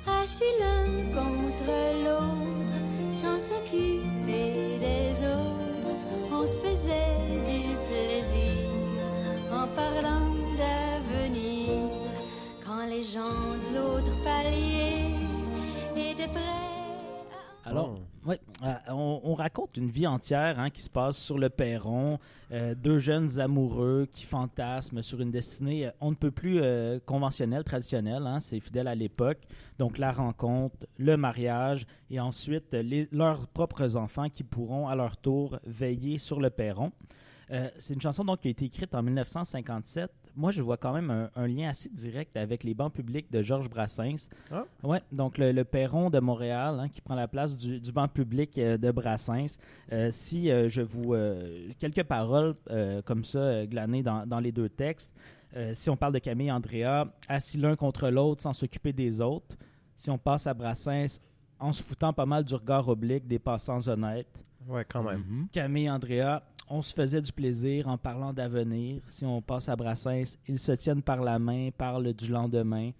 assis 0.07 0.53
l'un 0.61 0.89
contre 1.19 1.73
l'autre, 2.05 2.75
sans 3.15 3.41
s'occuper 3.41 4.79
des 4.87 5.13
autres. 5.35 5.97
On 6.31 6.45
se 6.47 6.57
faisait 6.59 7.17
du 7.51 7.63
plaisir 7.89 8.69
en 9.51 9.67
parlant 9.75 10.29
d'avenir, 10.61 11.91
quand 12.65 12.85
les 12.87 13.03
gens 13.03 13.41
de 13.65 13.69
l'autre 13.77 14.15
palier 14.23 15.15
étaient 15.97 16.29
prêts 16.29 16.67
à... 17.65 17.71
Alors, 17.71 17.95
Ouais, 18.27 18.41
euh, 18.65 18.75
on, 18.89 19.21
on 19.23 19.35
raconte 19.35 19.77
une 19.77 19.89
vie 19.89 20.09
entière 20.09 20.59
hein, 20.59 20.71
qui 20.71 20.83
se 20.83 20.91
passe 20.91 21.17
sur 21.17 21.39
le 21.39 21.49
perron. 21.49 22.19
Euh, 22.51 22.75
deux 22.75 22.99
jeunes 22.99 23.39
amoureux 23.39 24.09
qui 24.13 24.25
fantasment 24.25 25.01
sur 25.01 25.21
une 25.21 25.31
destinée 25.31 25.87
euh, 25.87 25.91
on 26.01 26.11
ne 26.11 26.17
peut 26.17 26.33
plus 26.33 26.61
conventionnelle, 27.05 27.63
traditionnelle. 27.63 28.27
hein, 28.27 28.41
c'est 28.41 28.59
fidèle 28.59 28.89
à 28.89 28.97
l'époque. 28.97 29.39
Donc, 29.79 29.99
la 29.99 30.11
rencontre, 30.11 30.75
le 30.99 31.17
mariage 31.17 31.87
et 32.11 32.19
ensuite 32.19 32.75
leurs 33.13 33.47
propres 33.47 33.95
enfants 33.95 34.29
qui 34.29 34.43
pourront 34.43 34.89
à 34.89 34.97
leur 34.97 35.17
tour 35.17 35.61
veiller 35.65 36.19
sur 36.19 36.41
le 36.41 36.51
perron. 36.51 36.91
C'est 37.79 37.95
une 37.95 38.01
chanson 38.01 38.25
donc 38.25 38.41
qui 38.41 38.49
a 38.49 38.51
été 38.51 38.65
écrite 38.65 38.93
en 38.95 39.03
1957. 39.03 40.11
Moi, 40.37 40.51
je 40.51 40.61
vois 40.61 40.77
quand 40.77 40.93
même 40.93 41.11
un, 41.11 41.31
un 41.35 41.47
lien 41.47 41.71
assez 41.71 41.89
direct 41.89 42.37
avec 42.37 42.63
les 42.63 42.75
bancs 42.75 42.93
publics 42.93 43.33
de 43.33 43.41
Georges 43.41 43.71
Brassens. 43.71 44.29
Ah. 44.53 44.65
Ouais, 44.83 45.01
donc 45.11 45.39
le, 45.39 45.51
le 45.53 45.65
perron 45.65 46.11
de 46.11 46.21
Montréal 46.21 46.79
hein, 46.79 46.89
qui 46.89 47.01
prend 47.01 47.15
la 47.15 47.27
place 47.27 47.57
du, 47.57 47.81
du 47.81 47.91
banc 47.91 48.07
public 48.07 48.59
euh, 48.59 48.77
de 48.77 48.91
Brassens. 48.91 49.57
Euh, 49.93 50.11
si 50.11 50.51
euh, 50.51 50.69
je 50.69 50.83
vous 50.83 51.15
euh, 51.15 51.69
quelques 51.79 52.05
paroles 52.05 52.55
euh, 52.71 53.01
comme 53.03 53.25
ça 53.25 53.67
glanées 53.67 54.03
dans, 54.03 54.27
dans 54.27 54.41
les 54.41 54.53
deux 54.53 54.69
textes. 54.69 55.13
Euh, 55.57 55.73
si 55.73 55.89
on 55.89 55.97
parle 55.97 56.13
de 56.13 56.19
Camille 56.19 56.49
et 56.49 56.53
Andrea, 56.53 57.07
assis 57.29 57.57
l'un 57.57 57.77
contre 57.77 58.11
l'autre 58.11 58.43
sans 58.43 58.53
s'occuper 58.53 58.93
des 58.93 59.21
autres. 59.23 59.57
Si 59.95 60.11
on 60.11 60.19
passe 60.19 60.47
à 60.47 60.53
Brassens, 60.53 61.19
en 61.59 61.73
se 61.73 61.83
foutant 61.83 62.13
pas 62.13 62.27
mal 62.27 62.45
du 62.45 62.55
regard 62.55 62.87
oblique 62.89 63.27
des 63.27 63.39
passants 63.39 63.89
honnêtes. 63.89 64.45
Ouais, 64.69 64.85
quand 64.85 65.03
même. 65.03 65.47
Camille 65.53 65.85
et 65.85 65.91
Andrea, 65.91 66.41
on 66.69 66.83
se 66.83 66.93
faisait 66.93 67.21
du 67.21 67.33
plaisir 67.33 67.89
en 67.89 67.99
parlant 67.99 68.33
d'avenir. 68.33 69.03
Si 69.07 69.25
on 69.25 69.41
passe 69.41 69.69
à 69.69 69.77
Brassens, 69.77 70.37
ils 70.49 70.59
se 70.59 70.73
tiennent 70.73 71.03
par 71.03 71.23
la 71.23 71.39
main, 71.39 71.71
parlent 71.77 72.13
du 72.13 72.31
lendemain. 72.31 72.91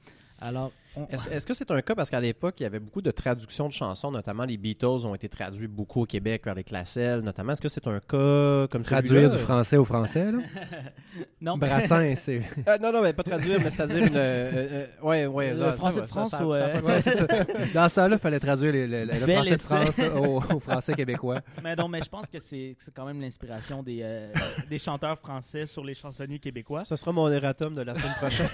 Alors, 0.41 0.73
on- 0.97 1.07
Est-ce 1.09 1.29
est-ce 1.31 1.47
que 1.47 1.55
c'est 1.55 1.71
un 1.71 1.81
cas 1.83 1.95
parce 1.95 2.11
qu'à 2.11 2.21
l'époque, 2.21 2.55
il 2.61 2.63
y 2.65 2.67
avait 2.67 2.79
beaucoup 2.79 3.03
de 3.03 3.11
traductions 3.11 3.69
de 3.69 3.73
chansons, 3.73 4.11
notamment 4.11 4.45
les 4.45 4.57
Beatles 4.57 5.07
ont 5.07 5.15
été 5.15 5.29
traduits 5.29 5.69
beaucoup 5.69 6.03
au 6.03 6.07
Québec 6.07 6.43
vers 6.45 6.55
les 6.55 6.65
classelles, 6.65 7.21
notamment. 7.21 7.53
Est-ce 7.53 7.61
que 7.61 7.69
c'est 7.69 7.87
un 7.87 8.01
cas 8.01 8.67
comme 8.69 8.83
Traduire 8.83 9.13
celui-là? 9.23 9.29
du 9.37 9.39
français 9.39 9.77
au 9.77 9.85
français, 9.85 10.33
là? 10.33 10.39
non, 11.41 11.57
Brassin, 11.59 12.15
c'est. 12.17 12.41
Euh, 12.69 12.79
non, 12.83 12.91
non, 12.93 13.03
mais 13.03 13.13
pas 13.13 13.23
traduire, 13.23 13.61
mais 13.61 13.71
c'est-à-dire 13.71 14.05
une. 14.07 14.17
euh, 14.17 14.51
euh, 14.55 14.87
ouais, 15.03 15.27
ouais. 15.27 15.51
Le 15.51 15.57
ça- 15.57 15.73
français 15.73 15.95
ça- 15.97 16.01
de 16.03 16.07
ça- 16.07 16.13
France 16.13 16.31
ça- 16.31 16.47
ou, 16.47 16.53
ça 16.53 16.67
euh, 16.67 17.01
ça. 17.01 17.45
Dans 17.75 17.89
ça, 17.89 18.09
là, 18.09 18.17
il 18.17 18.19
fallait 18.19 18.41
traduire 18.41 18.73
les- 18.73 18.87
le, 18.87 19.05
le- 19.05 19.13
le 19.21 19.27
Bel 19.27 19.59
français 19.59 20.03
de. 20.11 20.11
France 20.17 20.29
au, 20.51 20.55
au 20.57 20.61
français 20.61 20.95
québécois. 20.95 21.41
mais 21.63 21.77
non, 21.77 21.87
mais 21.89 22.01
je 22.03 22.09
pense 22.09 22.27
que 22.27 22.39
c'est 22.41 22.77
quand 22.95 23.05
même 23.05 23.21
l'inspiration 23.21 23.83
des, 23.83 24.01
euh, 24.03 24.33
des 24.69 24.79
chanteurs 24.79 25.19
français 25.19 25.67
sur 25.67 25.85
les 25.85 25.95
chansonniers 25.95 26.39
québécois. 26.39 26.85
Ce 26.85 26.97
sera 26.97 27.13
mon 27.13 27.31
erratum 27.31 27.75
de 27.75 27.83
la 27.83 27.95
semaine 27.95 28.15
prochaine. 28.19 28.47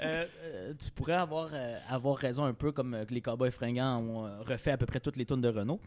Euh, 0.00 0.24
euh, 0.44 0.72
tu 0.82 0.90
pourrais 0.90 1.14
avoir, 1.14 1.31
euh, 1.52 1.76
avoir 1.88 2.16
raison 2.16 2.44
un 2.44 2.54
peu 2.54 2.72
comme 2.72 2.94
euh, 2.94 3.04
que 3.04 3.14
les 3.14 3.20
Cowboys 3.20 3.50
fringants 3.50 3.98
ont 3.98 4.26
euh, 4.26 4.30
refait 4.46 4.72
à 4.72 4.76
peu 4.76 4.86
près 4.86 5.00
toutes 5.00 5.16
les 5.16 5.24
tunes 5.26 5.40
de 5.40 5.48
Renault. 5.48 5.80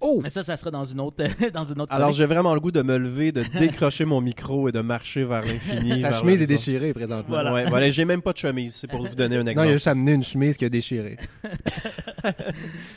Oh! 0.00 0.20
Mais 0.22 0.28
ça, 0.28 0.44
ça 0.44 0.56
sera 0.56 0.70
dans 0.70 0.84
une 0.84 1.00
autre, 1.00 1.24
dans 1.52 1.64
une 1.64 1.80
autre 1.80 1.92
Alors, 1.92 2.12
j'ai 2.12 2.24
vraiment 2.26 2.54
le 2.54 2.60
goût 2.60 2.70
de 2.70 2.82
me 2.82 2.96
lever, 2.98 3.32
de 3.32 3.42
décrocher 3.58 4.04
mon 4.04 4.20
micro 4.20 4.68
et 4.68 4.72
de 4.72 4.80
marcher 4.80 5.24
vers 5.24 5.42
l'infini. 5.42 6.00
Sa 6.00 6.10
vers 6.10 6.20
chemise 6.20 6.40
est 6.40 6.46
déchirée 6.46 6.92
présentement. 6.94 7.24
Voilà. 7.26 7.52
Ouais, 7.52 7.66
voilà, 7.66 7.90
j'ai 7.90 8.04
même 8.04 8.22
pas 8.22 8.32
de 8.32 8.38
chemise, 8.38 8.76
c'est 8.76 8.86
pour 8.86 9.04
vous 9.04 9.16
donner 9.16 9.36
un 9.38 9.42
Non, 9.42 9.46
il 9.46 9.48
a 9.48 9.52
exemple. 9.52 9.72
juste 9.72 9.86
amené 9.88 10.12
une 10.12 10.22
chemise 10.22 10.56
qui 10.56 10.64
a 10.64 10.68
déchiré. 10.68 11.16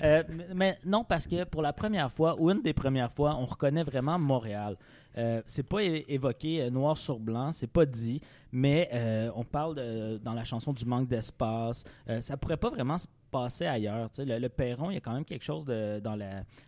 Euh, 0.03 0.23
mais- 0.29 0.45
mais 0.55 0.77
non, 0.85 1.03
parce 1.03 1.27
que 1.27 1.43
pour 1.43 1.61
la 1.61 1.73
première 1.73 2.11
fois, 2.11 2.35
ou 2.39 2.49
une 2.49 2.61
des 2.61 2.73
premières 2.73 3.11
fois, 3.11 3.37
on 3.39 3.45
reconnaît 3.45 3.83
vraiment 3.83 4.17
Montréal. 4.17 4.75
Euh, 5.17 5.41
c'est 5.45 5.67
pas 5.67 5.83
évoqué 5.83 6.61
euh, 6.61 6.69
noir 6.69 6.97
sur 6.97 7.19
blanc, 7.19 7.51
c'est 7.51 7.67
pas 7.71 7.85
dit, 7.85 8.21
mais 8.51 8.89
euh, 8.93 9.29
on 9.35 9.43
parle 9.43 9.75
dans 10.23 10.33
la 10.33 10.43
chanson 10.43 10.73
du 10.73 10.85
manque 10.85 11.07
d'espace. 11.07 11.83
Euh, 12.09 12.21
ça 12.21 12.37
pourrait 12.37 12.57
pas 12.57 12.69
vraiment 12.69 12.97
se 12.97 13.07
passer 13.29 13.65
ailleurs. 13.65 14.09
Le, 14.17 14.39
le 14.39 14.49
Perron, 14.49 14.89
il 14.89 14.95
y 14.95 14.97
a 14.97 14.99
quand 15.01 15.13
même 15.13 15.25
quelque 15.25 15.43
chose 15.43 15.65
dans 15.65 16.19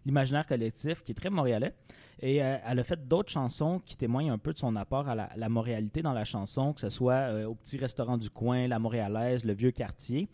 l'imaginaire 0.05 0.45
collectif 0.45 1.03
qui 1.03 1.11
est 1.11 1.15
très 1.15 1.29
montréalais. 1.29 1.73
Et 2.19 2.41
euh, 2.41 2.57
elle 2.65 2.79
a 2.79 2.83
fait 2.83 3.05
d'autres 3.07 3.31
chansons 3.31 3.81
qui 3.85 3.97
témoignent 3.97 4.31
un 4.31 4.37
peu 4.37 4.53
de 4.53 4.57
son 4.57 4.75
apport 4.77 5.09
à 5.09 5.15
la, 5.15 5.29
la 5.35 5.49
montréalité 5.49 6.01
dans 6.01 6.13
la 6.13 6.23
chanson, 6.23 6.71
que 6.71 6.79
ce 6.79 6.89
soit 6.89 7.45
au 7.45 7.55
petit 7.55 7.77
restaurant 7.77 8.17
du 8.17 8.29
coin, 8.29 8.67
la 8.67 8.79
montréalaise, 8.79 9.43
le 9.43 9.53
vieux 9.53 9.71
quartier. 9.71 10.29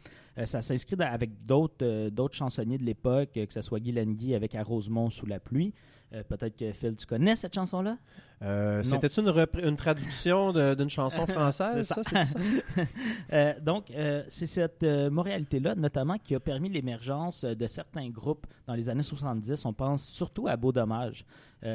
Ça 0.46 0.62
s'inscrit 0.62 0.96
avec 1.00 1.46
d'autres 1.46 2.34
chansonniers 2.34 2.78
de 2.78 2.84
l'époque, 2.84 3.32
que 3.34 3.54
ce 3.54 3.62
soit 3.62 3.80
Guy 3.80 3.92
Lenguy 3.92 4.36
avec 4.36 4.56
À 4.56 4.64
sous 5.10 5.26
la 5.26 5.40
pluie. 5.40 5.74
Euh, 6.14 6.24
Peut-être 6.24 6.58
que 6.58 6.72
Phil, 6.72 6.96
tu 6.96 7.06
connais 7.06 7.36
cette 7.36 7.54
chanson-là? 7.54 7.98
Euh, 8.42 8.78
Non. 8.78 8.84
C'était-tu 8.84 9.20
une, 9.22 9.46
une 9.68 9.76
traduction 9.76 10.52
d'une 10.76 10.90
chanson 10.90 11.28
française, 11.28 11.86
ça? 11.88 12.02
ça. 12.04 12.24
c'est 12.24 12.24
ça? 12.24 12.40
Euh, 13.34 13.54
donc, 13.62 13.92
c'est 14.30 14.48
cette 14.48 14.84
moralité-là, 14.84 15.76
notamment, 15.76 16.18
qui 16.18 16.34
a 16.34 16.40
permis 16.40 16.70
l'émergence 16.70 17.44
de 17.46 17.68
certains 17.68 18.10
groupes 18.10 18.48
dans 18.66 18.74
les 18.74 18.90
années 18.90 19.04
70. 19.04 19.66
On 19.66 19.74
pense 19.74 20.06
surtout 20.08 20.48
à 20.48 20.56
Beau 20.58 20.72
Dommage. 20.72 21.26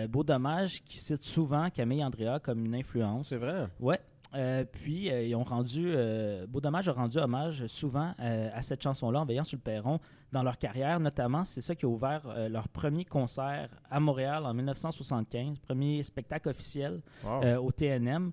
Beau 0.09 0.25
Dommage 0.25 0.83
qui 0.85 0.99
cite 0.99 1.25
souvent 1.25 1.71
Camille 1.71 2.05
Andrea 2.05 2.41
comme 2.43 2.65
une 2.65 2.75
influence. 2.75 3.29
C'est 3.29 3.37
vrai? 3.37 3.69
Ouais. 3.79 4.01
Euh, 4.35 4.65
puis, 4.65 5.11
euh, 5.11 5.23
ils 5.23 5.35
ont 5.37 5.45
rendu, 5.45 5.93
euh, 5.95 6.47
Beau 6.49 6.61
Dommage 6.61 6.89
a 6.89 6.93
rendu 6.93 7.19
hommage 7.19 7.67
souvent 7.67 8.13
euh, 8.21 8.51
à 8.53 8.63
cette 8.63 8.83
chanson-là 8.83 9.21
en 9.21 9.25
veillant 9.25 9.45
sur 9.45 9.57
le 9.57 9.63
perron 9.63 10.01
dans 10.33 10.43
leur 10.43 10.59
carrière. 10.59 10.99
Notamment, 10.99 11.45
c'est 11.45 11.61
ça 11.61 11.75
qui 11.75 11.87
a 11.87 11.89
ouvert 11.89 12.23
leur 12.51 12.69
premier 12.69 13.05
concert 13.05 13.69
à 13.91 14.01
Montréal 14.01 14.45
en 14.45 14.53
1975, 14.55 15.59
premier 15.61 16.03
spectacle 16.03 16.49
officiel 16.49 17.01
Wow. 17.25 17.65
au 17.65 17.71
TNM. 17.71 18.33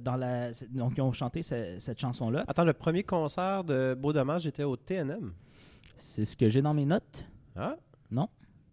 Dans 0.00 0.16
la, 0.16 0.54
c'est- 0.54 0.72
donc, 0.72 0.94
ils 0.96 1.02
ont 1.02 1.12
chanté 1.12 1.42
ce- 1.42 1.76
cette 1.78 1.98
chanson-là. 2.00 2.44
Attends, 2.48 2.64
le 2.64 2.72
premier 2.72 3.02
concert 3.02 3.64
de 3.64 3.94
Beau 3.94 4.12
Dommage 4.14 4.46
était 4.46 4.64
au 4.64 4.76
TNM. 4.76 5.32
C'est 5.98 6.24
ce 6.24 6.36
que 6.36 6.48
j'ai 6.48 6.62
dans 6.62 6.72
mes 6.74 6.84
notes. 6.86 7.24
Ah? 7.56 7.76
Non? 8.10 8.28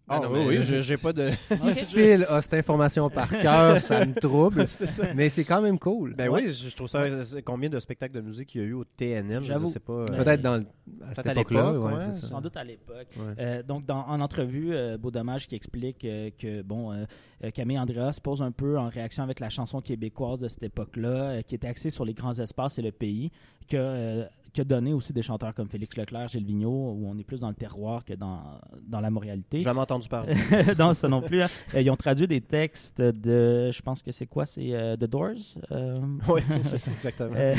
Ah, 0.08 0.20
non, 0.20 0.30
oui, 0.32 0.38
mais- 0.38 0.46
oui, 0.58 0.62
j'ai 0.62 0.82
j'ai 0.82 0.96
pas 0.96 1.12
de. 1.12 1.28
Ok. 1.50 1.84
Phil 1.86 2.24
a 2.28 2.40
cette 2.40 2.54
information 2.54 3.10
par 3.10 3.28
cœur, 3.28 3.78
ça 3.80 4.04
me 4.06 4.14
trouble. 4.14 4.68
ça. 4.68 5.02
Mais 5.14 5.28
c'est 5.28 5.42
quand 5.44 5.60
même 5.60 5.78
cool. 5.80 6.14
Ben 6.14 6.28
Ouais. 6.28 6.44
oui, 6.46 6.52
je 6.52 6.68
je 6.68 6.76
trouve 6.76 6.86
ça. 6.86 7.04
Combien 7.44 7.68
de 7.68 7.78
spectacles 7.80 8.14
de 8.14 8.20
musique 8.20 8.54
il 8.54 8.60
y 8.60 8.64
a 8.64 8.66
eu 8.68 8.72
au 8.74 8.84
TNM 8.84 9.40
Je 9.42 9.46
J'avoue. 9.46 9.68
sais 9.68 9.80
pas. 9.80 9.92
euh, 9.94 10.04
Peut-être 10.04 10.42
dans 10.42 10.58
le- 10.58 10.66
à 11.10 11.14
cette 11.14 11.24
peut-être 11.24 11.38
à 11.38 11.40
époque-là. 11.40 11.72
l'époque, 11.72 11.84
ouais, 11.86 11.94
ouais, 11.98 12.04
c'est 12.12 12.20
ça. 12.20 12.26
Sans 12.28 12.40
doute 12.40 12.56
à 12.56 12.62
l'époque. 12.64 13.08
Ouais. 13.16 13.34
Euh, 13.40 13.62
donc, 13.64 13.84
dans- 13.84 14.06
en 14.06 14.20
entrevue, 14.20 14.72
euh, 14.72 14.96
Beau 14.96 15.10
Dommage 15.10 15.48
qui 15.48 15.56
explique 15.56 16.04
euh, 16.04 16.30
que 16.38 16.62
bon, 16.62 16.92
euh, 16.92 17.04
euh, 17.44 17.50
Camille 17.50 17.78
Andrea 17.78 18.12
se 18.12 18.20
pose 18.20 18.42
un 18.42 18.52
peu 18.52 18.78
en 18.78 18.88
réaction 18.88 19.24
avec 19.24 19.40
la 19.40 19.48
chanson 19.48 19.80
québécoise 19.80 20.38
de 20.38 20.46
cette 20.48 20.62
époque-là, 20.62 21.08
euh, 21.08 21.42
qui 21.42 21.56
était 21.56 21.66
axée 21.68 21.90
sur 21.90 22.04
les 22.04 22.14
grands 22.14 22.38
espaces 22.38 22.78
et 22.78 22.82
le 22.82 22.92
pays, 22.92 23.30
que 23.68 23.76
euh, 23.76 24.24
qui 24.56 24.62
a 24.62 24.64
donné 24.64 24.92
aussi 24.94 25.12
des 25.12 25.22
chanteurs 25.22 25.52
comme 25.54 25.68
Félix 25.68 25.96
Leclerc, 25.96 26.28
Gilles 26.28 26.44
Vigneault, 26.46 26.94
où 26.98 27.06
on 27.06 27.16
est 27.18 27.24
plus 27.24 27.40
dans 27.40 27.48
le 27.50 27.54
terroir 27.54 28.04
que 28.04 28.14
dans, 28.14 28.40
dans 28.88 29.00
la 29.00 29.10
moralité. 29.10 29.60
Jamais 29.62 29.80
entendu 29.80 30.08
parler. 30.08 30.34
non, 30.78 30.94
ça 30.94 31.08
non 31.08 31.20
plus. 31.20 31.42
hein. 31.42 31.48
Euh, 31.74 31.82
ils 31.82 31.90
ont 31.90 31.96
traduit 31.96 32.26
des 32.26 32.40
textes 32.40 33.02
de, 33.02 33.70
je 33.70 33.82
pense 33.82 34.02
que 34.02 34.12
c'est 34.12 34.26
quoi, 34.26 34.46
c'est 34.46 34.72
euh, 34.72 34.96
The 34.96 35.04
Doors? 35.04 35.34
euh, 35.72 36.00
oui, 36.28 36.40
c'est 36.62 36.78
ça, 36.78 36.90
exactement. 36.90 37.32
euh, 37.36 37.54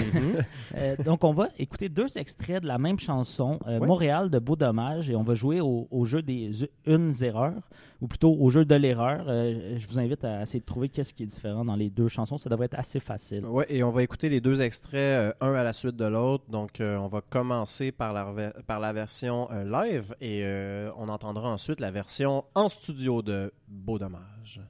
euh, 0.75 0.95
donc, 1.05 1.23
on 1.23 1.33
va 1.33 1.49
écouter 1.59 1.87
deux 1.89 2.17
extraits 2.17 2.63
de 2.63 2.67
la 2.67 2.77
même 2.77 2.99
chanson, 2.99 3.59
Ouais. 3.67 3.79
Montréal 3.79 4.29
de 4.29 4.39
Beau 4.39 4.55
Dommage, 4.55 5.09
et 5.09 5.15
on 5.15 5.23
va 5.23 5.33
jouer 5.35 5.61
au, 5.61 5.87
au 5.91 6.03
jeu 6.05 6.21
des 6.21 6.67
unes 6.85 7.13
erreurs, 7.21 7.61
ou 8.01 8.07
plutôt 8.07 8.33
au 8.39 8.49
jeu 8.49 8.65
de 8.65 8.75
l'erreur. 8.75 9.25
Je 9.27 9.87
vous 9.87 9.99
invite 9.99 10.23
à 10.23 10.41
essayer 10.41 10.59
de 10.59 10.65
trouver 10.65 10.89
qu'est-ce 10.89 11.13
qui 11.13 11.23
est 11.23 11.27
différent 11.27 11.63
dans 11.63 11.75
les 11.75 11.89
deux 11.89 12.07
chansons. 12.07 12.37
Ça 12.37 12.49
devrait 12.49 12.65
être 12.65 12.79
assez 12.79 12.99
facile. 12.99 13.45
Ouais, 13.45 13.65
et 13.69 13.83
on 13.83 13.91
va 13.91 14.01
écouter 14.03 14.29
les 14.29 14.41
deux 14.41 14.61
extraits, 14.61 15.35
un 15.41 15.53
à 15.53 15.63
la 15.63 15.73
suite 15.73 15.95
de 15.95 16.05
l'autre. 16.05 16.45
Donc, 16.49 16.79
euh, 16.87 16.97
on 16.97 17.07
va 17.07 17.21
commencer 17.21 17.91
par 17.91 18.13
la, 18.13 18.51
par 18.65 18.79
la 18.79 18.93
version 18.93 19.49
euh, 19.51 19.63
live 19.63 20.15
et 20.21 20.41
euh, 20.43 20.89
on 20.97 21.09
entendra 21.09 21.49
ensuite 21.49 21.79
la 21.79 21.91
version 21.91 22.45
en 22.55 22.69
studio 22.69 23.21
de 23.21 23.53
Beau 23.67 23.99
Dommage. 23.99 24.61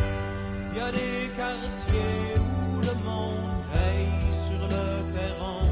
Il 0.00 0.78
y 0.78 0.80
a 0.80 0.90
des 0.90 1.30
quartiers 1.36 2.38
où 2.38 2.80
le 2.80 2.94
monde 3.04 3.62
veille 3.74 4.32
sur 4.48 4.66
le 4.68 5.14
perron. 5.14 5.68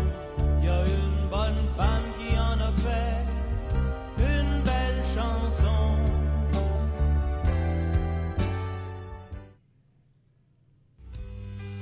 Il 0.58 0.64
y 0.66 0.68
a 0.68 0.84
une 0.86 1.28
bonne 1.30 1.68
femme 1.76 2.04
qui 2.18 2.38
en 2.38 2.60
a 2.60 2.72
fait 2.72 3.24
une 4.18 4.62
belle 4.62 5.02
chanson. 5.14 5.96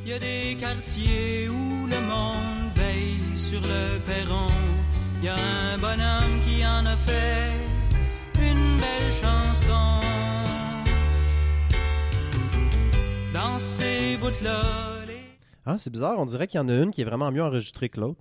Il 0.04 0.08
y 0.10 0.12
a 0.12 0.18
des 0.18 0.56
quartiers 0.58 1.48
où 1.48 1.86
le 1.86 2.00
monde 2.06 2.57
sur 3.38 3.60
le 3.60 4.00
perron. 4.04 4.48
Il 5.20 5.26
y 5.26 5.28
a 5.28 5.34
un 5.34 5.78
bonhomme 5.78 6.40
qui 6.40 6.64
en 6.66 6.84
a 6.84 6.96
fait 6.96 7.52
une 8.40 8.76
belle 8.76 9.12
chanson. 9.12 10.00
Dans 13.32 13.58
ces 13.58 14.16
bouts-là, 14.20 14.60
les... 15.06 15.20
Ah, 15.64 15.76
c'est 15.78 15.92
bizarre, 15.92 16.16
on 16.18 16.26
dirait 16.26 16.48
qu'il 16.48 16.58
y 16.58 16.60
en 16.60 16.68
a 16.68 16.74
une 16.74 16.90
qui 16.90 17.02
est 17.02 17.04
vraiment 17.04 17.30
mieux 17.30 17.42
enregistrée 17.42 17.88
que 17.88 18.00
l'autre. 18.00 18.20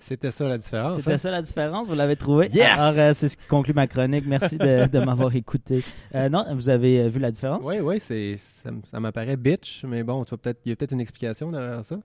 C'était 0.00 0.30
ça 0.32 0.46
la 0.46 0.58
différence. 0.58 0.98
C'était 0.98 1.12
hein? 1.12 1.18
ça 1.18 1.30
la 1.30 1.42
différence, 1.42 1.88
vous 1.88 1.94
l'avez 1.94 2.16
trouvé? 2.16 2.48
Yes! 2.52 2.68
Alors, 2.68 2.98
euh, 2.98 3.12
c'est 3.12 3.28
ce 3.28 3.36
qui 3.36 3.46
conclut 3.46 3.72
ma 3.72 3.86
chronique. 3.86 4.24
Merci 4.26 4.58
de, 4.58 4.88
de 4.88 4.98
m'avoir 4.98 5.34
écouté. 5.34 5.84
Euh, 6.14 6.28
non, 6.28 6.44
vous 6.54 6.68
avez 6.68 7.02
euh, 7.02 7.08
vu 7.08 7.20
la 7.20 7.30
différence? 7.30 7.64
Oui, 7.64 7.78
oui, 7.80 8.00
c'est, 8.00 8.36
ça, 8.90 9.00
m'apparaît 9.00 9.36
bitch, 9.36 9.84
mais 9.84 10.02
bon, 10.02 10.24
tu 10.24 10.32
vas 10.32 10.36
peut-être, 10.36 10.60
il 10.64 10.70
y 10.70 10.72
a 10.72 10.76
peut-être 10.76 10.92
une 10.92 11.00
explication 11.00 11.50
derrière 11.52 11.84
ça. 11.84 11.96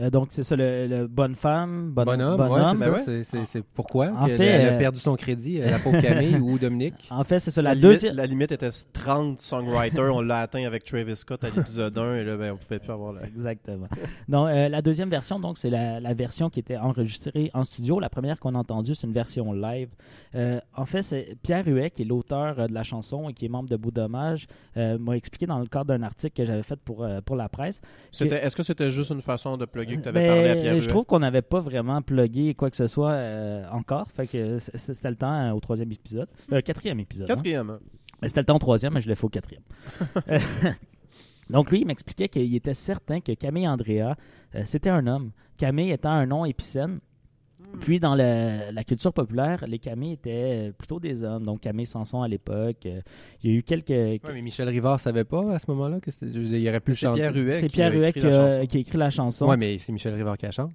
Euh, 0.00 0.10
donc, 0.10 0.28
c'est 0.30 0.42
ça, 0.42 0.56
le, 0.56 0.86
le 0.88 1.06
bonne 1.06 1.36
femme, 1.36 1.92
bon, 1.92 2.04
Bonhomme, 2.04 2.36
bonhomme. 2.36 2.52
ouais, 2.52 2.72
c'est 2.74 2.78
Ben 2.78 2.84
ça. 2.84 2.90
ouais. 2.92 3.02
C'est, 3.04 3.22
c'est- 3.22 3.46
c'est 3.46 3.62
pourquoi 3.64 4.10
En 4.18 4.26
fait, 4.26 4.40
elle 4.40 4.68
a 4.68 4.72
euh, 4.72 4.78
perdu 4.78 4.98
son 4.98 5.14
crédit, 5.14 5.60
euh, 5.60 5.70
la 5.70 5.78
pauvre 5.78 6.00
Camille 6.00 6.36
ou 6.36 6.58
Dominique? 6.58 6.94
En 7.10 7.22
fait, 7.22 7.38
c'est 7.38 7.52
ça, 7.52 7.62
la, 7.62 7.70
La, 7.70 7.74
limite, 7.74 7.90
deuxième... 7.90 8.16
la 8.16 8.26
limite 8.26 8.50
était 8.50 8.70
30 8.92 9.38
songwriters. 9.40 10.12
on 10.14 10.20
l'a 10.20 10.40
atteint 10.40 10.64
avec 10.64 10.82
Travis 10.84 11.14
Scott 11.14 11.44
à 11.44 11.50
l'épisode 11.50 11.96
1 11.96 12.16
et 12.16 12.24
là, 12.24 12.36
ben, 12.36 12.52
on 12.52 12.56
pouvait 12.56 12.80
plus 12.80 12.90
avoir 12.90 13.12
la... 13.12 13.22
Exactement. 13.24 13.86
Donc, 14.28 14.48
euh, 14.48 14.68
la 14.68 14.82
deuxième 14.82 15.10
version, 15.10 15.38
donc, 15.38 15.58
c'est 15.58 15.70
la, 15.70 16.00
la 16.00 16.12
version 16.14 16.50
qui 16.50 16.58
était 16.58 16.76
enregistrée 16.76 17.52
en 17.54 17.62
studio. 17.62 18.00
La 18.00 18.08
première 18.08 18.40
qu'on 18.40 18.56
a 18.56 18.58
entendue, 18.58 18.96
c'est 18.96 19.06
une 19.06 19.12
version 19.12 19.52
live. 19.52 19.90
Euh, 20.34 20.58
en 20.76 20.86
fait, 20.86 21.02
c'est 21.02 21.36
Pierre 21.44 21.64
Huet, 21.68 21.90
qui 21.90 22.02
est 22.02 22.06
l'auteur 22.06 22.66
de 22.66 22.74
la 22.74 22.82
chanson 22.82 23.28
et 23.28 23.32
qui 23.32 23.44
est 23.44 23.48
membre 23.48 23.68
de 23.68 23.76
Beau 23.76 23.92
Dommage, 23.92 24.48
euh, 24.76 24.98
m'a 24.98 25.16
expliqué 25.16 25.46
dans 25.46 25.60
le 25.60 25.66
cadre 25.66 25.84
d'un 25.96 26.02
article 26.02 26.34
que 26.42 26.44
j'avais 26.44 26.64
fait 26.64 26.80
pour, 26.80 27.04
euh, 27.04 27.20
pour 27.20 27.36
la 27.36 27.48
presse. 27.48 27.80
C'était- 28.10 28.44
Est-ce 28.44 28.56
que 28.56 28.64
c'était 28.64 28.90
juste 28.90 29.12
une 29.12 29.22
façon 29.22 29.56
de 29.56 29.64
plugger 29.64 29.83
que 29.86 30.00
tu 30.02 30.08
avais 30.08 30.20
Ben, 30.20 30.26
parlé 30.34 30.48
à 30.50 30.56
Pierre 30.56 30.80
je 30.80 30.88
trouve 30.88 31.04
qu'on 31.04 31.18
n'avait 31.20 31.42
pas 31.42 31.60
vraiment 31.60 32.00
plugué 32.02 32.54
quoi 32.54 32.70
que 32.70 32.76
ce 32.76 32.86
soit 32.86 33.12
euh, 33.12 33.64
encore. 33.70 34.10
Fait 34.10 34.26
que 34.26 34.58
c- 34.58 34.72
c'était 34.76 35.10
le 35.10 35.16
temps 35.16 35.32
euh, 35.32 35.52
au 35.52 35.60
troisième 35.60 35.90
épisode. 35.92 36.28
Euh, 36.52 36.60
quatrième 36.60 37.00
épisode. 37.00 37.30
hein. 37.30 37.34
Quatrième. 37.34 37.70
hein. 37.70 37.78
Mais 38.22 38.28
C'était 38.28 38.40
le 38.40 38.46
temps 38.46 38.56
au 38.56 38.60
troisième, 38.60 38.94
mais 38.94 39.00
je 39.00 39.08
l'ai 39.08 39.14
fait 39.14 39.24
au 39.24 39.28
quatrième. 39.28 39.62
Euh, 40.28 40.38
Donc 41.50 41.70
lui, 41.70 41.80
il 41.80 41.86
m'expliquait 41.86 42.28
qu'il 42.28 42.54
était 42.54 42.72
certain 42.74 43.20
que 43.20 43.32
Camille 43.32 43.68
Andrea, 43.68 44.14
euh, 44.54 44.62
c'était 44.64 44.88
un 44.90 45.06
homme. 45.06 45.30
Camille 45.58 45.90
étant 45.90 46.10
un 46.12 46.24
nom 46.26 46.44
épicène. 46.46 47.00
Puis 47.80 47.98
dans 48.00 48.14
le- 48.14 48.70
la 48.72 48.84
culture 48.84 49.12
populaire, 49.12 49.64
les 49.66 49.78
camis 49.78 50.12
étaient 50.12 50.68
euh, 50.68 50.72
plutôt 50.72 51.00
des 51.00 51.22
hommes. 51.24 51.44
Donc 51.44 51.60
Camille 51.60 51.86
Sanson 51.86 52.22
à 52.22 52.28
l'époque. 52.28 52.86
euh, 52.86 53.00
il 53.42 53.50
y 53.50 53.54
a 53.54 53.58
eu 53.58 53.62
quelques. 53.62 53.88
Ouais, 53.90 54.20
mais 54.32 54.42
Michel 54.42 54.68
Rivard 54.68 55.00
savait 55.00 55.24
pas 55.24 55.52
à 55.54 55.58
ce 55.58 55.70
moment-là 55.72 56.00
que 56.00 56.10
il 56.22 56.68
aurait 56.68 56.80
pu 56.80 56.94
C'est 56.94 57.06
chanter. 57.06 57.20
C'est 57.52 57.68
Pierre 57.68 57.92
Huet 57.92 58.12
qui, 58.12 58.20
qui 58.68 58.76
a 58.76 58.80
écrit 58.80 58.98
la 58.98 59.10
chanson. 59.10 59.46
Ouais, 59.48 59.56
mais 59.56 59.78
c'est 59.78 59.92
Michel 59.92 60.14
Rivard 60.14 60.38
qui 60.38 60.46
la 60.46 60.52
chante. 60.52 60.72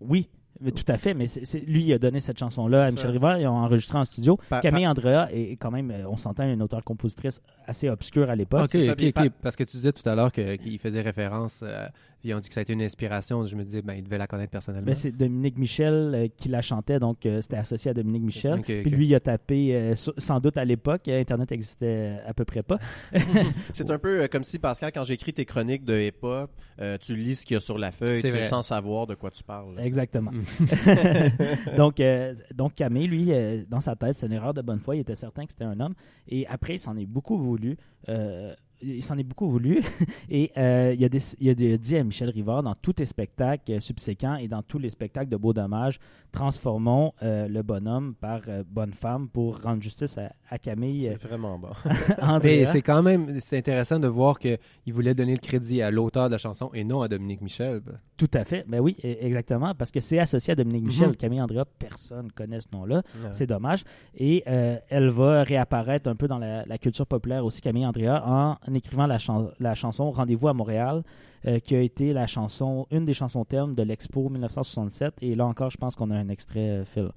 Oui, 0.00 0.28
mais 0.62 0.70
tout 0.72 0.84
à 0.88 0.98
fait. 0.98 1.14
Mais 1.14 1.26
c'est 1.26 1.44
c'est- 1.44 1.60
lui, 1.60 1.84
il 1.84 1.92
a 1.92 1.98
donné 1.98 2.20
cette 2.20 2.38
chanson-là 2.38 2.84
à 2.84 2.90
Michel 2.90 2.98
ça. 3.06 3.10
Rivard. 3.10 3.38
Ils 3.38 3.46
ont 3.46 3.56
enregistré 3.56 3.98
en 3.98 4.04
studio. 4.04 4.38
Pa- 4.48 4.60
Camille 4.60 4.86
Andrea 4.86 5.28
est 5.32 5.52
est 5.52 5.56
quand 5.56 5.70
même, 5.70 5.90
euh, 5.90 6.08
on 6.08 6.16
s'entend, 6.16 6.44
une 6.50 6.62
auteure-compositrice 6.62 7.40
assez 7.66 7.88
obscure 7.88 8.30
à 8.30 8.36
l'époque. 8.36 8.60
Ça, 8.70 8.94
Parce 9.42 9.56
que 9.56 9.64
tu 9.64 9.76
disais 9.76 9.92
tout 9.92 10.08
à 10.08 10.14
l'heure 10.14 10.32
que- 10.32 10.56
qu'il 10.56 10.78
faisait 10.78 11.00
référence, 11.02 11.60
euh, 11.62 11.86
puis 12.20 12.32
on 12.34 12.38
dit 12.40 12.48
que 12.48 12.54
ça 12.54 12.60
a 12.60 12.62
été 12.62 12.72
une 12.72 12.82
inspiration. 12.82 13.44
Je 13.46 13.56
me 13.56 13.64
disais, 13.64 13.82
ben, 13.82 13.94
il 13.94 14.04
devait 14.04 14.18
la 14.18 14.26
connaître 14.26 14.50
personnellement. 14.52 14.86
Ben, 14.86 14.94
c'est 14.94 15.10
Dominique 15.10 15.58
Michel 15.58 16.12
euh, 16.14 16.28
qui 16.36 16.48
la 16.48 16.62
chantait, 16.62 16.98
donc 17.00 17.26
euh, 17.26 17.40
c'était 17.40 17.56
associé 17.56 17.90
à 17.90 17.94
Dominique 17.94 18.22
Michel. 18.22 18.52
Puis 18.82 18.90
lui, 18.90 19.06
il 19.06 19.14
a 19.14 19.20
tapé, 19.20 19.74
euh, 19.74 19.94
sans 19.96 20.38
doute 20.40 20.56
à 20.56 20.64
l'époque, 20.64 21.08
Internet 21.08 21.50
existait 21.52 22.18
à 22.26 22.32
peu 22.34 22.44
près 22.44 22.62
pas. 22.62 22.78
C'est 23.72 23.90
un 23.90 23.98
peu 23.98 24.28
comme 24.30 24.44
si, 24.44 24.58
Pascal, 24.58 24.92
quand 24.92 25.04
j'écris 25.04 25.32
tes 25.32 25.44
chroniques 25.44 25.84
de 25.84 25.98
hip-hop, 25.98 26.50
euh, 26.80 26.98
tu 26.98 27.16
lis 27.16 27.36
ce 27.36 27.46
qu'il 27.46 27.54
y 27.54 27.56
a 27.56 27.60
sur 27.60 27.78
la 27.78 27.92
feuille, 27.92 28.20
sans 28.42 28.62
savoir 28.62 29.06
de 29.06 29.14
quoi 29.14 29.30
tu 29.30 29.42
parles. 29.42 29.76
là. 29.76 29.84
Exactement. 29.84 30.30
Donc, 31.76 32.00
euh, 32.00 32.34
donc 32.54 32.74
Camille, 32.74 33.06
lui, 33.06 33.26
euh, 33.32 33.62
dans 33.68 33.80
sa 33.80 33.96
tête, 33.96 34.16
c'est 34.16 34.26
une 34.26 34.32
erreur 34.32 34.54
de 34.54 34.62
bonne 34.62 34.78
foi. 34.80 34.96
Il 34.96 35.00
était 35.00 35.14
certain 35.14 35.44
que 35.46 35.52
c'était 35.52 35.64
un 35.64 35.78
homme. 35.80 35.94
Et 36.28 36.46
après, 36.46 36.74
il 36.74 36.78
s'en 36.78 36.96
est 36.96 37.06
beaucoup 37.06 37.38
voulu. 37.38 37.76
Euh, 38.08 38.54
il 38.84 39.02
s'en 39.04 39.16
est 39.16 39.22
beaucoup 39.22 39.48
voulu. 39.48 39.80
et 40.28 40.50
euh, 40.56 40.92
il, 40.98 41.04
a 41.04 41.08
des- 41.08 41.20
il 41.38 41.48
a 41.50 41.54
des- 41.54 41.78
dit 41.78 41.96
à 41.96 42.02
Michel 42.02 42.30
Rivard, 42.30 42.64
dans 42.64 42.74
tous 42.74 42.94
tes 42.94 43.04
spectacles 43.06 43.80
subséquents 43.80 44.34
et 44.34 44.48
dans 44.48 44.62
tous 44.62 44.78
les 44.80 44.90
spectacles 44.90 45.28
de 45.30 45.36
Beau 45.36 45.52
Dommage, 45.52 46.00
transformons 46.32 47.12
le 47.22 47.62
bonhomme 47.62 48.14
par 48.20 48.40
bonne 48.68 48.92
femme 48.92 49.28
pour 49.28 49.60
rendre 49.62 49.82
justice 49.82 50.18
à, 50.18 50.32
à 50.50 50.58
Camille 50.58 51.02
C'est 51.20 51.28
vraiment 51.28 51.58
bon. 51.58 51.68
Mais 52.42 52.64
c'est 52.66 52.82
quand 52.82 53.02
même 53.02 53.38
c'est 53.38 53.58
intéressant 53.58 54.00
de 54.00 54.08
voir 54.08 54.38
qu'il 54.40 54.58
voulait 54.88 55.14
donner 55.14 55.32
le 55.34 55.40
crédit 55.40 55.80
à 55.80 55.90
l'auteur 55.92 56.26
de 56.26 56.32
la 56.32 56.38
chanson 56.38 56.70
et 56.74 56.82
non 56.82 57.02
à 57.02 57.08
Dominique 57.08 57.40
Michel. 57.42 57.82
Tout 58.22 58.38
à 58.38 58.44
fait. 58.44 58.64
Ben 58.68 58.78
oui, 58.78 58.96
e- 59.04 59.16
exactement. 59.20 59.74
Parce 59.74 59.90
que 59.90 59.98
c'est 59.98 60.20
associé 60.20 60.52
à 60.52 60.54
Dominique 60.54 60.84
Michel. 60.84 61.08
Mhm. 61.08 61.16
Camille 61.16 61.42
Andrea, 61.42 61.64
personne 61.76 62.26
ne 62.26 62.30
connaît 62.30 62.60
ce 62.60 62.68
nom-là. 62.72 62.98
Ouais. 63.20 63.30
C'est 63.32 63.48
dommage. 63.48 63.82
Et 64.16 64.44
euh, 64.46 64.78
elle 64.90 65.08
va 65.08 65.42
réapparaître 65.42 66.08
un 66.08 66.14
peu 66.14 66.28
dans 66.28 66.38
la, 66.38 66.64
la 66.64 66.78
culture 66.78 67.04
populaire 67.06 67.44
aussi, 67.44 67.60
Camille 67.60 67.84
Andrea, 67.84 68.22
en, 68.24 68.56
écrivant 68.74 69.06
la, 69.08 69.18
chan- 69.18 69.48
la 69.58 69.74
chanson 69.74 70.12
Rendez-vous 70.12 70.46
à 70.46 70.52
Montréal, 70.54 71.02
euh, 71.48 71.58
qui 71.58 71.74
a 71.74 71.80
été 71.80 72.12
la 72.12 72.28
chanson, 72.28 72.86
une 72.92 73.04
des 73.06 73.12
chansons 73.14 73.44
thèmes 73.44 73.74
de 73.74 73.82
l'Expo 73.82 74.28
1967. 74.28 75.14
Et 75.22 75.34
là 75.34 75.44
encore, 75.46 75.70
je 75.70 75.76
pense 75.78 75.96
qu'on 75.96 76.12
a 76.12 76.16
un 76.16 76.28
extrait, 76.28 76.60
euh, 76.60 76.84
Phil. 76.84 77.08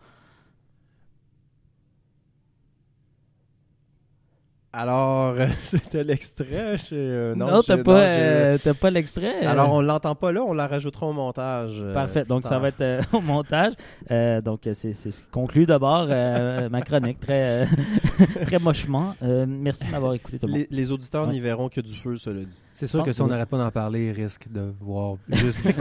Alors, 4.77 5.35
euh, 5.39 5.47
c'était 5.61 6.03
l'extrait. 6.03 6.77
je- 6.77 6.89
euh, 6.93 7.35
non, 7.35 7.47
non, 7.47 7.61
je- 7.61 7.67
t'as 7.67 7.77
pas, 7.77 7.99
euh, 8.01 8.57
pas 8.81 8.89
l'extrait. 8.89 9.43
euh, 9.45 9.49
Alors, 9.49 9.71
on 9.71 9.79
l'entend 9.81 10.15
pas 10.15 10.33
là, 10.33 10.43
on 10.43 10.53
la 10.53 10.67
rajoutera 10.67 11.07
au 11.07 11.13
montage. 11.13 11.77
euh, 11.79 11.93
Parfait. 11.93 12.25
Donc, 12.25 12.45
ça 12.45 12.59
va 12.59 12.67
être 12.67 12.81
euh, 12.81 13.01
au 13.13 13.21
montage. 13.21 13.71
Euh, 14.11 14.41
donc, 14.41 14.67
euh, 14.67 14.73
c'est 14.73 14.91
c'est 14.91 15.11
ce 15.11 15.23
qui 15.23 15.29
conclut 15.29 15.65
d'abord 15.65 16.07
euh, 16.09 16.67
ma 16.67 16.81
chronique 16.81 17.21
très, 17.21 17.63
euh, 17.63 17.65
très 18.45 18.59
mochement. 18.59 19.15
Euh, 19.23 19.45
merci 19.47 19.85
de 19.85 19.91
m'avoir 19.91 20.13
écouté 20.13 20.39
tout 20.39 20.47
le 20.47 20.51
monde. 20.51 20.61
Les, 20.69 20.75
les 20.75 20.91
auditeurs 20.91 21.25
Ouais. 21.27 21.33
n'y 21.33 21.39
verront 21.39 21.69
que 21.69 21.79
du 21.79 21.95
feu, 21.95 22.17
cela 22.17 22.43
dit. 22.43 22.61
C'est 22.73 22.87
sûr 22.87 23.01
que 23.03 23.13
si 23.13 23.21
on 23.21 23.27
n'arrête 23.27 23.47
pas 23.49 23.57
d'en 23.57 23.71
parler, 23.71 24.07
il 24.07 24.11
risque 24.11 24.51
de 24.51 24.73
voir 24.81 25.15
juste 25.29 25.65
du. 25.65 25.73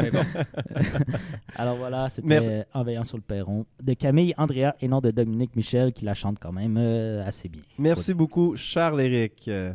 Mais 0.00 0.10
bon. 0.12 0.22
Alors 1.56 1.76
voilà, 1.76 2.08
c'était 2.08 2.38
euh, 2.40 2.62
En 2.72 2.84
veillant 2.84 3.02
sur 3.04 3.16
le 3.16 3.22
perron 3.22 3.66
de 3.82 3.94
Camille 3.94 4.32
Andrea 4.38 4.74
et 4.80 4.86
non 4.86 5.00
de 5.00 5.10
Dominique 5.10 5.56
Michel 5.56 5.92
qui 5.92 6.04
la 6.04 6.14
chante 6.14 6.36
quand 6.40 6.52
même 6.52 6.76
euh, 6.78 7.26
assez 7.26 7.48
bien. 7.48 7.62
Merci 7.78 8.14
beaucoup, 8.14 8.27
Charles-Éric. 8.56 9.48
Euh, 9.48 9.72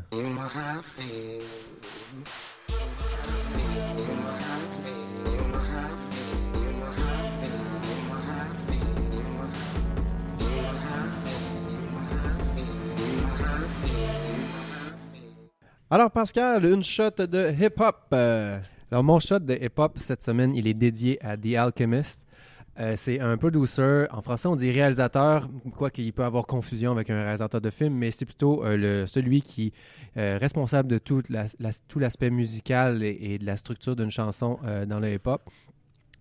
Alors, 15.89 16.09
Pascal, 16.09 16.65
une 16.65 16.83
shot 16.83 17.11
de 17.11 17.51
hip-hop. 17.51 18.13
Alors, 18.13 19.03
mon 19.03 19.19
shot 19.19 19.39
de 19.39 19.53
hip-hop 19.53 19.93
cette 19.97 20.23
semaine, 20.23 20.55
il 20.55 20.67
est 20.67 20.73
dédié 20.73 21.23
à 21.23 21.37
The 21.37 21.55
Alchemist. 21.55 22.22
Euh, 22.79 22.95
c'est 22.97 23.19
un 23.19 23.37
producer, 23.37 24.05
en 24.11 24.21
français 24.23 24.47
on 24.47 24.55
dit 24.55 24.71
réalisateur, 24.71 25.47
quoi 25.77 25.91
qu'il 25.91 26.11
peut 26.11 26.23
avoir 26.23 26.47
confusion 26.47 26.91
avec 26.91 27.09
un 27.11 27.21
réalisateur 27.23 27.61
de 27.61 27.69
film, 27.69 27.93
mais 27.93 28.09
c'est 28.09 28.25
plutôt 28.25 28.65
euh, 28.65 29.05
celui 29.05 29.43
qui 29.43 29.71
est 30.15 30.37
responsable 30.37 30.89
de 30.89 30.97
tout, 30.97 31.21
la- 31.29 31.45
la- 31.59 31.69
tout 31.87 31.99
l'aspect 31.99 32.31
musical 32.31 33.03
et, 33.03 33.15
et 33.21 33.37
de 33.37 33.45
la 33.45 33.57
structure 33.57 33.95
d'une 33.95 34.09
chanson 34.09 34.57
euh, 34.65 34.87
dans 34.87 34.99
le 34.99 35.13
hip-hop. 35.13 35.41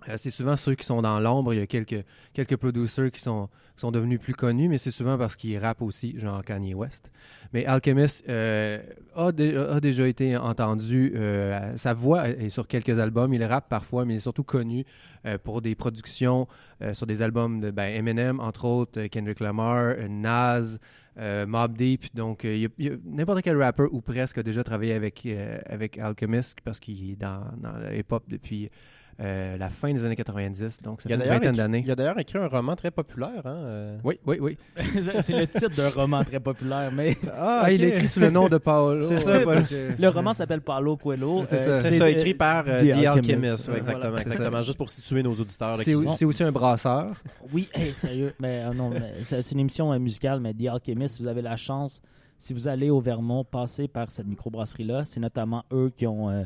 Euh, 0.08 0.14
c'est 0.16 0.30
souvent 0.30 0.56
ceux 0.56 0.74
qui 0.74 0.84
sont 0.84 1.02
dans 1.02 1.20
l'ombre. 1.20 1.54
Il 1.54 1.60
y 1.60 1.62
a 1.62 1.66
quelques, 1.66 2.04
quelques 2.32 2.56
producers 2.56 3.10
qui 3.10 3.20
sont, 3.20 3.48
qui 3.76 3.80
sont 3.80 3.90
devenus 3.90 4.20
plus 4.20 4.34
connus, 4.34 4.68
mais 4.68 4.78
c'est 4.78 4.90
souvent 4.90 5.16
parce 5.18 5.36
qu'ils 5.36 5.58
rappent 5.58 5.82
aussi, 5.82 6.18
genre 6.18 6.44
Kanye 6.44 6.74
West. 6.74 7.10
Mais 7.52 7.66
Alchemist 7.66 8.24
euh, 8.28 8.82
a, 9.14 9.26
a 9.26 9.80
déjà 9.80 10.08
été 10.08 10.36
entendu. 10.36 11.12
euh, 11.14 11.76
sa 11.76 11.94
voix 11.94 12.28
est 12.28 12.48
sur 12.48 12.66
quelques 12.66 12.98
albums. 12.98 13.32
Il 13.34 13.44
rappe 13.44 13.68
parfois, 13.68 14.04
mais 14.04 14.14
il 14.14 14.16
est 14.16 14.20
surtout 14.20 14.44
connu 14.44 14.84
euh, 15.26 15.38
pour 15.38 15.62
des 15.62 15.74
productions 15.74 16.48
euh, 16.80 16.94
sur 16.94 17.06
des 17.06 17.22
albums 17.22 17.60
de 17.60 17.70
ben, 17.70 17.94
Eminem, 17.94 18.40
entre 18.40 18.64
autres, 18.64 19.06
Kendrick 19.06 19.40
Lamar, 19.40 19.94
Nas, 20.08 20.78
euh, 21.18 21.46
Mob 21.46 21.76
Deep. 21.76 22.14
Donc, 22.14 22.44
euh, 22.44 22.68
n'importe 23.04 23.42
quel 23.42 23.60
rappeur 23.60 23.92
ou 23.92 24.00
presque 24.00 24.38
a 24.38 24.42
déjà 24.42 24.64
travaillé 24.64 24.94
avec, 24.94 25.24
euh, 25.26 25.58
avec 25.66 25.98
Alchemist 25.98 26.58
parce 26.64 26.80
qu'il 26.80 27.10
est 27.12 27.16
dans, 27.16 27.44
dans 27.58 27.76
le 27.78 27.98
hip-hop 27.98 28.24
depuis 28.28 28.70
euh, 29.20 29.56
la 29.56 29.68
fin 29.70 29.92
des 29.92 30.04
années 30.04 30.16
90. 30.16 30.80
Donc, 30.82 31.02
ça 31.02 31.08
Il 31.08 31.12
y, 31.12 31.14
a 31.14 31.16
fait 31.18 31.22
une 31.24 31.28
d'ailleurs 31.28 31.34
vingtaine 31.34 31.50
écrit, 31.54 31.58
d'années. 31.58 31.78
il 31.80 31.86
y 31.86 31.90
a 31.90 31.94
d'ailleurs 31.94 32.18
écrit 32.18 32.38
un 32.38 32.48
roman 32.48 32.74
très 32.76 32.90
populaire. 32.90 33.42
Hein, 33.44 33.56
euh. 33.56 33.98
Oui, 34.04 34.18
oui, 34.26 34.38
oui. 34.40 34.56
c'est 35.22 35.32
le 35.38 35.46
titre 35.46 35.68
d'un 35.76 35.90
roman 35.90 36.24
très 36.24 36.40
populaire, 36.40 36.90
mais 36.92 37.16
Ah, 37.32 37.60
Ah, 37.64 37.70
il 37.72 37.84
est 37.84 37.90
écrit 37.90 38.08
sous 38.08 38.20
le 38.20 38.30
nom 38.30 38.48
de 38.48 38.58
Paolo. 38.58 39.02
C'est 39.02 39.18
ça, 39.18 39.40
Paolo. 39.40 39.60
le 39.98 40.08
roman 40.08 40.32
s'appelle 40.32 40.60
Paulo 40.62 40.96
Coelho. 40.96 41.44
C'est 41.46 41.58
ça. 41.58 41.80
C'est 41.82 41.92
ça, 41.92 42.04
euh, 42.04 42.08
écrit 42.08 42.34
par 42.34 42.64
The 42.64 42.66
The, 42.66 42.70
Alchemist. 42.70 43.06
Alchemist. 43.06 43.68
ouais, 43.68 43.72
Ouais, 43.74 43.78
exactement, 43.78 44.08
voilà, 44.10 44.16
c'est 44.22 44.28
ça. 44.28 44.34
exactement. 44.34 44.62
Juste 44.62 44.78
pour 44.78 44.90
situer 44.90 45.22
nos 45.22 45.32
auditeurs. 45.34 45.78
C'est 45.78 45.92
qui 46.16 46.24
aussi 46.24 46.42
un 46.42 46.52
brasseur. 46.52 47.10
Oui, 47.52 47.68
hey, 47.74 47.92
sérieux. 47.92 48.32
Mais 48.40 48.64
euh, 48.64 48.72
non, 48.72 48.90
mais 48.90 49.12
c'est 49.24 49.42
c'est 49.42 49.52
une 49.52 49.60
émission 49.60 49.92
euh, 49.92 49.98
musicale, 49.98 50.40
mais 50.40 50.54
The 50.54 50.66
Alchemist, 50.72 51.20
vous 51.20 51.26
avez 51.28 51.42
la 51.42 51.56
chance. 51.56 52.00
Si 52.42 52.52
vous 52.52 52.66
allez 52.66 52.90
au 52.90 53.00
Vermont, 53.00 53.44
passez 53.44 53.86
par 53.86 54.10
cette 54.10 54.26
microbrasserie-là. 54.26 55.04
C'est 55.04 55.20
notamment 55.20 55.62
eux 55.72 55.92
qui 55.96 56.08
ont, 56.08 56.28
euh, 56.28 56.42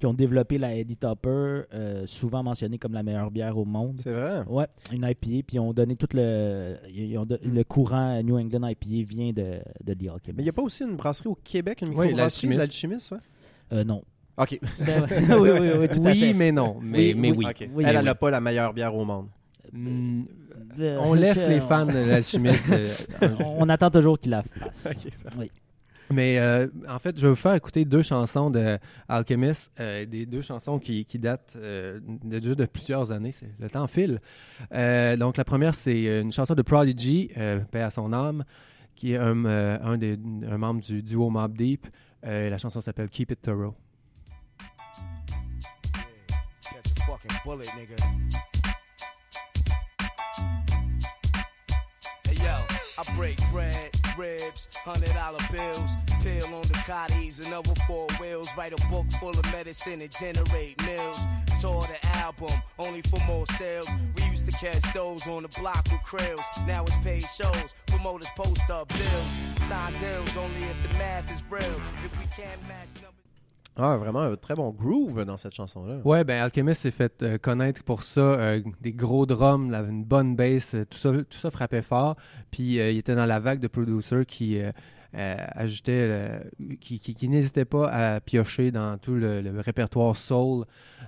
qui 0.00 0.06
ont 0.06 0.12
développé 0.12 0.58
la 0.58 0.74
Eddie 0.74 0.96
Topper, 0.96 1.62
euh, 1.72 2.04
souvent 2.06 2.42
mentionnée 2.42 2.78
comme 2.78 2.92
la 2.94 3.04
meilleure 3.04 3.30
bière 3.30 3.56
au 3.56 3.64
monde. 3.64 4.00
C'est 4.02 4.10
vrai? 4.10 4.42
Ouais, 4.48 4.66
une 4.92 5.04
IPA, 5.04 5.14
puis 5.20 5.44
ils 5.52 5.60
ont 5.60 5.72
donné 5.72 5.94
tout 5.94 6.08
le, 6.14 6.74
ils 6.92 7.16
ont 7.16 7.24
don- 7.24 7.38
le 7.44 7.62
courant 7.62 8.20
New 8.24 8.36
England 8.36 8.66
IPA 8.66 9.06
vient 9.08 9.32
de, 9.32 9.60
de 9.84 9.94
The 9.94 10.08
Alchemist. 10.08 10.26
Mais 10.36 10.42
il 10.42 10.46
n'y 10.46 10.48
a 10.50 10.52
pas 10.52 10.62
aussi 10.62 10.82
une 10.82 10.96
brasserie 10.96 11.28
au 11.28 11.38
Québec, 11.44 11.80
une 11.82 11.90
Oui, 11.90 12.06
microbrasserie, 12.08 12.16
l'Alchimiste. 12.48 12.58
l'Alchimiste, 12.58 13.10
ouais? 13.12 13.18
Euh, 13.72 13.84
non. 13.84 14.02
OK. 14.38 14.58
Ben 14.84 15.06
oui, 15.38 15.48
oui, 15.60 15.68
oui, 15.78 15.88
tout 15.88 16.00
à 16.04 16.10
Oui, 16.10 16.20
fait. 16.20 16.32
mais 16.34 16.50
non. 16.50 16.76
Mais 16.82 17.14
mais 17.16 17.30
oui. 17.30 17.44
Oui, 17.46 17.52
elle, 17.60 17.70
oui. 17.72 17.84
elle 17.86 18.04
n'a 18.04 18.14
pas 18.16 18.32
la 18.32 18.40
meilleure 18.40 18.74
bière 18.74 18.92
au 18.96 19.04
monde. 19.04 19.28
Mm, 19.72 20.22
Euh, 20.78 20.98
On 21.00 21.14
laisse 21.14 21.46
les 21.48 21.60
fans 21.68 21.86
de 21.86 21.98
l'alchimiste. 21.98 22.72
euh, 22.72 23.28
On, 23.44 23.68
attend 23.68 23.90
toujours 23.90 24.18
qu'ils 24.18 24.30
la 24.32 24.42
fassent. 24.42 24.86
OK. 25.06 25.12
Oui. 25.38 25.50
Mais 26.10 26.38
euh, 26.38 26.68
en 26.88 27.00
fait, 27.00 27.16
je 27.18 27.22
vais 27.22 27.30
vous 27.30 27.34
faire 27.34 27.54
écouter 27.54 27.84
deux 27.84 28.02
chansons 28.02 28.48
de 28.48 28.78
Alchemist, 29.08 29.72
euh, 29.80 30.06
des 30.06 30.24
deux 30.24 30.40
chansons 30.40 30.78
qui, 30.78 31.04
qui 31.04 31.18
datent 31.18 31.54
euh, 31.56 31.98
de, 32.22 32.38
déjà 32.38 32.54
de 32.54 32.64
plusieurs 32.66 33.10
années. 33.10 33.34
Le 33.58 33.68
temps 33.68 33.88
file. 33.88 34.20
Euh, 34.72 35.16
donc 35.16 35.36
la 35.36 35.44
première, 35.44 35.74
c'est 35.74 36.20
une 36.20 36.30
chanson 36.30 36.54
de 36.54 36.62
Prodigy, 36.62 37.30
euh, 37.36 37.58
paix 37.58 37.82
à 37.82 37.90
son 37.90 38.12
âme, 38.12 38.44
qui 38.94 39.14
est 39.14 39.16
un, 39.16 39.44
euh, 39.46 39.78
un, 39.82 39.98
des, 39.98 40.16
un 40.48 40.58
membre 40.58 40.80
du 40.80 41.02
duo 41.02 41.28
Mob 41.28 41.56
Deep. 41.56 41.88
Euh, 42.24 42.50
la 42.50 42.58
chanson 42.58 42.80
s'appelle 42.80 43.08
Keep 43.08 43.32
It 43.32 43.42
Thorough. 43.42 43.74
Catch 46.60 48.45
I 52.98 53.02
break 53.14 53.38
bread, 53.52 53.90
ribs, 54.16 54.68
hundred 54.76 55.12
dollar 55.12 55.38
bills, 55.52 55.90
pill 56.22 56.54
on 56.54 56.62
the 56.62 56.74
cotties 56.86 57.46
another 57.46 57.74
four 57.86 58.06
wheels. 58.18 58.48
Write 58.56 58.72
a 58.72 58.86
book 58.88 59.04
full 59.20 59.30
of 59.38 59.44
medicine 59.52 60.00
and 60.00 60.10
generate 60.10 60.80
mills. 60.86 61.18
Tour 61.60 61.82
the 61.82 62.06
album, 62.16 62.52
only 62.78 63.02
for 63.02 63.20
more 63.26 63.46
sales. 63.48 63.88
We 64.16 64.22
used 64.30 64.50
to 64.50 64.52
catch 64.52 64.80
those 64.94 65.26
on 65.28 65.42
the 65.42 65.60
block 65.60 65.84
with 65.90 66.00
krills. 66.00 66.66
Now 66.66 66.84
it's 66.84 66.96
paid 67.04 67.24
shows, 67.24 67.74
promoters 67.86 68.28
post 68.34 68.68
up 68.70 68.88
bills. 68.88 69.28
Sign 69.68 69.92
deals 70.00 70.36
only 70.36 70.62
if 70.64 70.82
the 70.90 70.98
math 70.98 71.30
is 71.30 71.42
real. 71.50 71.80
If 72.04 72.18
we 72.18 72.24
can't 72.34 72.60
match 72.66 72.94
numbers. 72.94 73.15
Ah, 73.78 73.96
vraiment 73.98 74.20
un 74.20 74.36
très 74.36 74.54
bon 74.54 74.70
groove 74.70 75.24
dans 75.24 75.36
cette 75.36 75.54
chanson-là. 75.54 75.98
Ouais, 76.04 76.24
ben 76.24 76.42
Alchemist 76.42 76.80
s'est 76.80 76.90
fait 76.90 77.22
euh, 77.22 77.36
connaître 77.36 77.82
pour 77.84 78.02
ça, 78.02 78.20
euh, 78.20 78.62
des 78.80 78.92
gros 78.92 79.26
drums, 79.26 79.72
une 79.74 80.02
bonne 80.04 80.34
bass, 80.34 80.74
euh, 80.74 80.84
tout 80.88 80.96
ça, 80.98 81.12
tout 81.12 81.36
ça 81.36 81.50
frappait 81.50 81.82
fort. 81.82 82.16
Puis 82.50 82.76
il 82.76 82.96
était 82.96 83.14
dans 83.14 83.26
la 83.26 83.38
vague 83.38 83.60
de 83.60 83.68
producers 83.68 84.24
qui 84.26 84.58
le- 85.14 86.74
qui, 86.80 86.98
qui, 86.98 87.14
qui 87.14 87.28
n'hésitaient 87.28 87.64
pas 87.64 87.88
à 87.88 88.20
piocher 88.20 88.70
dans 88.70 88.98
tout 88.98 89.14
le, 89.14 89.40
le 89.40 89.60
répertoire 89.60 90.16
soul, 90.16 90.64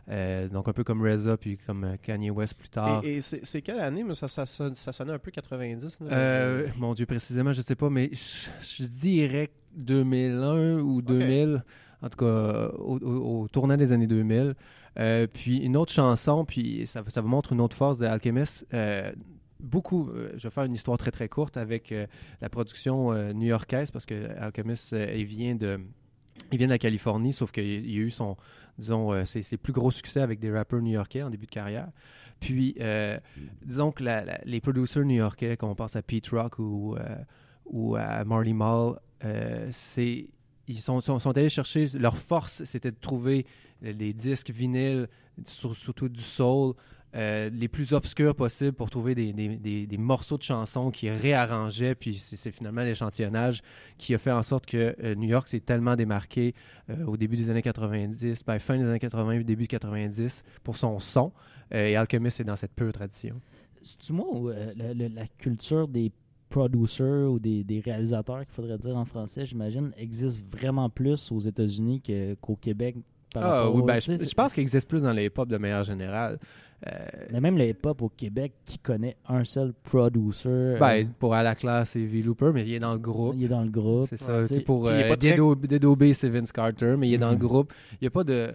donc 0.06 0.68
un 0.68 0.72
peu 0.72 0.84
comme 0.84 1.02
RZA 1.06 1.36
puis 1.36 1.58
comme 1.66 1.96
Kanye 2.02 2.30
West 2.30 2.54
plus 2.54 2.68
tard. 2.68 3.02
Et, 3.04 3.16
et 3.16 3.20
c'est 3.20 3.62
quelle 3.62 3.80
année? 3.80 4.04
Mais 4.04 4.14
ça, 4.14 4.28
ça, 4.28 4.46
sonnait 4.46 5.12
un 5.12 5.18
peu 5.18 5.30
90. 5.30 6.00
là. 6.00 6.62
Mon 6.78 6.94
Dieu, 6.94 7.06
précisément, 7.06 7.52
je 7.52 7.62
sais 7.62 7.76
pas, 7.76 7.90
mais 7.90 8.10
je, 8.12 8.48
je 8.82 8.88
dirais 8.88 9.50
2001 9.76 10.78
ou 10.80 11.02
2000, 11.02 11.62
en 12.02 12.08
tout 12.08 12.18
cas 12.18 12.68
au, 12.78 12.98
au- 12.98 13.48
tournant 13.48 13.76
des 13.76 13.92
années 13.92 14.06
2000. 14.06 14.54
Euh, 14.98 15.26
puis 15.32 15.58
une 15.58 15.76
autre 15.76 15.92
chanson, 15.92 16.44
puis 16.44 16.86
ça, 16.86 17.02
vous 17.02 17.28
montre 17.28 17.52
une 17.52 17.60
autre 17.60 17.76
force 17.76 17.98
de 17.98 18.06
Alchemist. 18.06 18.66
Euh, 18.74 19.12
beaucoup, 19.60 20.08
euh, 20.08 20.32
je 20.36 20.44
vais 20.44 20.50
faire 20.50 20.64
une 20.64 20.74
histoire 20.74 20.98
très 20.98 21.10
très 21.10 21.28
courte 21.28 21.56
avec 21.56 21.94
la 22.40 22.48
production 22.48 23.12
new-yorkaise 23.32 23.90
parce 23.90 24.06
que 24.06 24.30
Alchemist, 24.38 24.92
il 25.14 25.24
vient 25.24 25.54
de. 25.54 25.80
Il 26.52 26.58
vient 26.58 26.68
de 26.68 26.72
la 26.72 26.78
Californie, 26.78 27.32
sauf 27.32 27.50
qu'il 27.50 27.64
il 27.64 27.98
a 27.98 28.02
eu 28.04 28.10
son, 28.10 28.36
disons, 28.78 29.24
ses, 29.26 29.56
plus 29.56 29.72
gros 29.72 29.90
succès 29.90 30.20
avec 30.20 30.38
des 30.38 30.52
rappeurs 30.52 30.80
new-yorkais 30.80 31.22
en 31.22 31.30
début 31.30 31.46
de 31.46 31.50
carrière. 31.50 31.88
Puis, 32.38 32.76
disons 33.64 33.90
que 33.90 34.04
les 34.44 34.60
producers 34.60 35.04
new-yorkais, 35.04 35.56
quand 35.56 35.68
on 35.68 35.74
pense 35.74 35.96
à 35.96 36.02
Pete 36.02 36.28
Rock 36.28 36.60
ou, 36.60 36.96
à 37.96 38.24
Marley 38.24 38.52
Marl, 38.52 39.00
euh, 39.24 39.68
c'est 39.72 40.28
ils 40.68 40.80
sont, 40.80 41.00
sont, 41.00 41.18
sont 41.18 41.36
allés 41.36 41.48
chercher 41.48 41.86
leur 41.98 42.16
force, 42.16 42.62
c'était 42.64 42.90
de 42.90 42.96
trouver 43.00 43.46
des 43.82 44.12
disques 44.12 44.50
vinyles, 44.50 45.08
sur- 45.44 45.74
surtout 45.74 46.08
du 46.08 46.20
soul, 46.22 46.74
euh, 47.14 47.48
les 47.50 47.68
plus 47.68 47.94
obscurs 47.94 48.34
possibles 48.34 48.74
pour 48.74 48.90
trouver 48.90 49.14
des, 49.14 49.32
des, 49.32 49.56
des- 49.56 49.86
des 49.86 49.96
morceaux 49.96 50.36
de 50.36 50.42
chansons 50.42 50.90
qui 50.90 51.08
réarrangeaient. 51.08 51.94
Puis 51.94 52.18
c'est 52.18 52.50
finalement 52.50 52.82
l'échantillonnage 52.82 53.62
qui 53.96 54.14
a 54.14 54.18
fait 54.18 54.30
en 54.32 54.42
sorte 54.42 54.66
que 54.66 54.94
euh, 55.02 55.14
New 55.14 55.28
York 55.28 55.48
s'est 55.48 55.60
tellement 55.60 55.96
démarqué 55.96 56.54
euh, 56.90 57.06
au 57.06 57.16
début 57.16 57.36
des 57.36 57.48
années 57.48 57.62
90, 57.62 58.44
ben, 58.44 58.58
fin 58.58 58.76
des 58.76 58.84
années 58.84 58.98
80, 58.98 59.40
début 59.40 59.66
90 59.66 60.42
pour 60.62 60.76
son 60.76 60.98
son. 60.98 61.32
Et 61.70 61.96
Alchemist 61.96 62.40
est 62.40 62.44
dans 62.44 62.56
cette 62.56 62.74
pure 62.74 62.92
tradition. 62.92 63.40
C'est-tu 63.82 64.12
moi 64.12 64.26
ou 64.30 64.48
la 64.50 65.26
culture 65.38 65.88
des 65.88 66.12
producers 66.48 67.30
ou 67.30 67.38
des, 67.38 67.64
des 67.64 67.80
réalisateurs, 67.80 68.40
qu'il 68.40 68.54
faudrait 68.54 68.78
dire 68.78 68.96
en 68.96 69.04
français, 69.04 69.44
j'imagine, 69.44 69.92
existe 69.96 70.44
vraiment 70.50 70.88
plus 70.88 71.30
aux 71.30 71.40
États-Unis 71.40 72.02
qu'au 72.40 72.56
Québec 72.56 72.96
par 73.32 73.44
Ah 73.44 73.70
oui, 73.70 73.82
ben, 73.82 74.00
je, 74.00 74.34
pense 74.34 74.52
qu'il 74.52 74.62
existe 74.62 74.88
plus 74.88 75.02
dans 75.02 75.12
les 75.12 75.26
hip-hop 75.26 75.48
de 75.48 75.58
manière 75.58 75.84
générale. 75.84 76.38
Euh, 76.86 76.90
Mais 77.32 77.40
même 77.40 77.58
le 77.58 77.64
hip-hop 77.68 78.02
au 78.02 78.08
Québec, 78.08 78.52
qui 78.64 78.78
connaît 78.78 79.16
un 79.28 79.42
seul 79.42 79.72
producer, 79.82 80.48
euh, 80.48 80.78
ben, 80.78 81.08
pour 81.18 81.34
à 81.34 81.42
la 81.42 81.54
classe, 81.56 81.90
c'est 81.90 82.04
V. 82.04 82.22
Looper, 82.22 82.52
mais 82.54 82.64
il 82.64 82.72
est 82.74 82.78
dans 82.78 82.92
le 82.92 82.98
groupe. 83.00 83.34
il 83.36 83.44
est 83.44 83.48
dans 83.48 83.62
le 83.62 83.68
groupe. 83.70 84.06
C'est 84.08 84.16
ça. 84.16 84.46
sais, 84.46 84.60
pour 84.60 84.86
euh, 84.86 84.92
pas 85.08 85.16
très- 85.16 85.30
Dead 85.32 85.40
O- 85.40 85.54
Dead 85.56 85.84
OB, 85.84 86.12
c'est 86.12 86.28
Vince 86.28 86.52
Carter, 86.52 86.94
mais 86.96 87.08
il 87.08 87.14
est 87.14 87.18
dans 87.18 87.30
le 87.30 87.36
Mhm. 87.36 87.40
groupe. 87.42 87.72
Il 88.00 88.04
y 88.04 88.06
a 88.06 88.10
pas 88.10 88.22
de. 88.24 88.54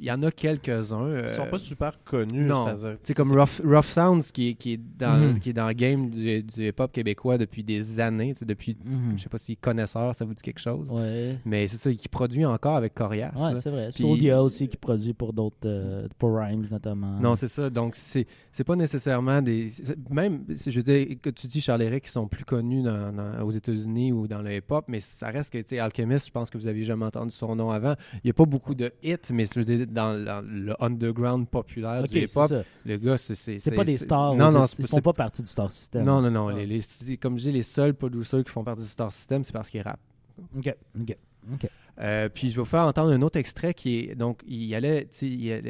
il 0.00 0.04
y 0.04 0.10
en 0.10 0.20
a 0.24 0.30
quelques-uns. 0.32 1.22
Ils 1.22 1.28
sont 1.28 1.46
pas 1.46 1.58
super 1.58 2.02
connus. 2.04 2.44
non. 2.46 2.66
C'est 3.02 3.14
comme 3.14 3.30
Rough, 3.32 3.60
Rough 3.64 3.84
Sounds 3.84 4.32
qui 4.32 4.48
est, 4.50 4.54
qui 4.54 4.72
est 4.72 4.80
dans, 4.98 5.16
Mhm. 5.34 5.38
qui 5.38 5.50
est 5.50 5.52
dans 5.52 5.68
le 5.68 5.74
game 5.74 6.10
du, 6.10 6.42
du 6.42 6.68
hip-hop 6.68 6.90
québécois 6.92 7.38
depuis 7.38 7.62
des 7.62 8.00
années. 8.00 8.34
Depuis, 8.44 8.76
Mhm. 8.84 9.16
je 9.16 9.22
sais 9.22 9.28
pas 9.28 9.38
si 9.38 9.56
connaisseur, 9.56 10.12
ça 10.14 10.24
vous 10.24 10.34
dit 10.34 10.42
quelque 10.42 10.58
chose. 10.60 10.86
Ouais, 10.90 11.36
Mais 11.44 11.66
c'est 11.68 11.76
ça, 11.76 11.92
qui 11.92 12.08
produit 12.08 12.44
encore 12.44 12.76
avec 12.76 12.94
Corias. 12.94 13.32
ouais 13.36 13.56
c'est 13.58 13.70
vrai. 13.70 13.90
Puis- 13.94 14.32
aussi 14.32 14.66
qui 14.68 14.76
produit 14.76 15.12
pour 15.14 15.32
d'autres, 15.32 16.06
pour 16.18 16.36
Rhymes 16.36 16.66
notamment. 16.70 17.18
Non, 17.20 17.36
c'est 17.40 17.48
ça. 17.48 17.70
Donc, 17.70 17.96
c'est 17.96 18.26
c'est 18.52 18.64
pas 18.64 18.76
nécessairement 18.76 19.40
des. 19.42 19.68
Même, 20.10 20.44
je 20.48 20.70
veux 20.70 20.82
dire, 20.82 21.06
que 21.22 21.30
tu 21.30 21.46
dis 21.46 21.60
Charles 21.60 21.82
Eric 21.82 22.04
qui 22.04 22.10
sont 22.10 22.28
plus 22.28 22.44
connus 22.44 22.82
dans- 22.82 23.12
dans- 23.12 23.42
aux 23.44 23.50
États-Unis 23.50 24.12
ou 24.12 24.26
dans 24.28 24.42
le 24.42 24.54
hip-hop, 24.56 24.84
mais 24.88 25.00
ça 25.00 25.28
reste 25.28 25.52
que, 25.52 25.58
tu 25.58 25.64
sais, 25.70 25.78
Alchemist, 25.78 26.26
je 26.26 26.30
pense 26.32 26.50
que 26.50 26.58
vous 26.58 26.66
aviez 26.66 26.84
jamais 26.84 27.04
entendu 27.06 27.30
son 27.32 27.56
nom 27.56 27.70
avant. 27.70 27.94
Il 28.16 28.20
n'y 28.26 28.30
a 28.30 28.34
pas 28.34 28.44
beaucoup 28.44 28.74
de 28.74 28.92
hits, 29.02 29.16
mais 29.32 29.46
je 29.46 29.58
veux 29.60 29.64
dire, 29.64 29.86
dans, 29.88 30.22
dans 30.24 30.44
le 30.44 30.74
underground 30.82 31.48
populaire 31.48 32.02
Ok, 32.04 32.10
du 32.10 32.18
hip-hop, 32.20 32.50
le 32.84 32.96
gars, 32.96 33.16
c'est. 33.16 33.34
C'est 33.34 33.74
pas 33.74 33.84
des 33.84 33.96
stars. 33.96 34.34
Non, 34.34 34.50
non, 34.52 34.66
ils 34.78 34.86
font 34.86 35.00
pas 35.00 35.12
partie 35.12 35.42
du 35.42 35.48
star 35.50 35.70
system. 35.72 36.04
Non, 36.04 36.20
non, 36.22 36.30
non. 36.30 36.48
Ah. 36.48 36.54
les- 36.54 36.66
les- 36.66 36.80
c'est- 36.80 37.16
comme 37.16 37.36
je 37.38 37.42
dis, 37.44 37.52
les 37.52 37.62
seuls 37.62 37.94
producers 37.94 38.44
qui 38.44 38.50
font 38.50 38.64
partie 38.64 38.82
du 38.82 38.88
Star 38.88 39.12
System, 39.12 39.44
c'est 39.44 39.52
parce 39.52 39.70
qu'ils 39.70 39.82
rappent. 39.82 40.00
Ok, 40.56 40.74
ok, 41.00 41.16
ok. 41.54 41.70
Euh, 42.00 42.28
puis 42.28 42.50
je 42.50 42.56
vais 42.56 42.60
vous 42.60 42.66
faire 42.66 42.84
entendre 42.84 43.12
un 43.12 43.20
autre 43.22 43.38
extrait 43.38 43.74
qui 43.74 43.98
est 43.98 44.14
donc 44.14 44.40
il 44.46 44.74
allait, 44.74 45.08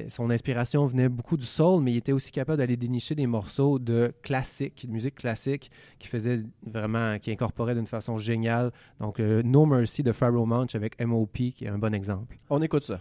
son 0.08 0.30
inspiration 0.30 0.86
venait 0.86 1.08
beaucoup 1.08 1.36
du 1.36 1.46
soul, 1.46 1.82
mais 1.82 1.92
il 1.92 1.96
était 1.96 2.12
aussi 2.12 2.30
capable 2.30 2.58
d'aller 2.58 2.76
dénicher 2.76 3.14
des 3.14 3.26
morceaux 3.26 3.78
de 3.78 4.12
classique, 4.22 4.86
de 4.86 4.92
musique 4.92 5.16
classique, 5.16 5.70
qui 5.98 6.08
faisait 6.08 6.42
vraiment, 6.64 7.18
qui 7.18 7.32
incorporait 7.32 7.74
d'une 7.74 7.86
façon 7.86 8.16
géniale. 8.16 8.70
Donc 9.00 9.18
euh, 9.18 9.42
No 9.42 9.66
Mercy 9.66 10.02
de 10.02 10.12
Pharaoh 10.12 10.46
Monch 10.46 10.74
avec 10.74 10.94
M.O.P. 10.98 11.52
qui 11.52 11.64
est 11.64 11.68
un 11.68 11.78
bon 11.78 11.94
exemple. 11.94 12.38
On 12.48 12.62
écoute 12.62 12.84
ça. 12.84 13.00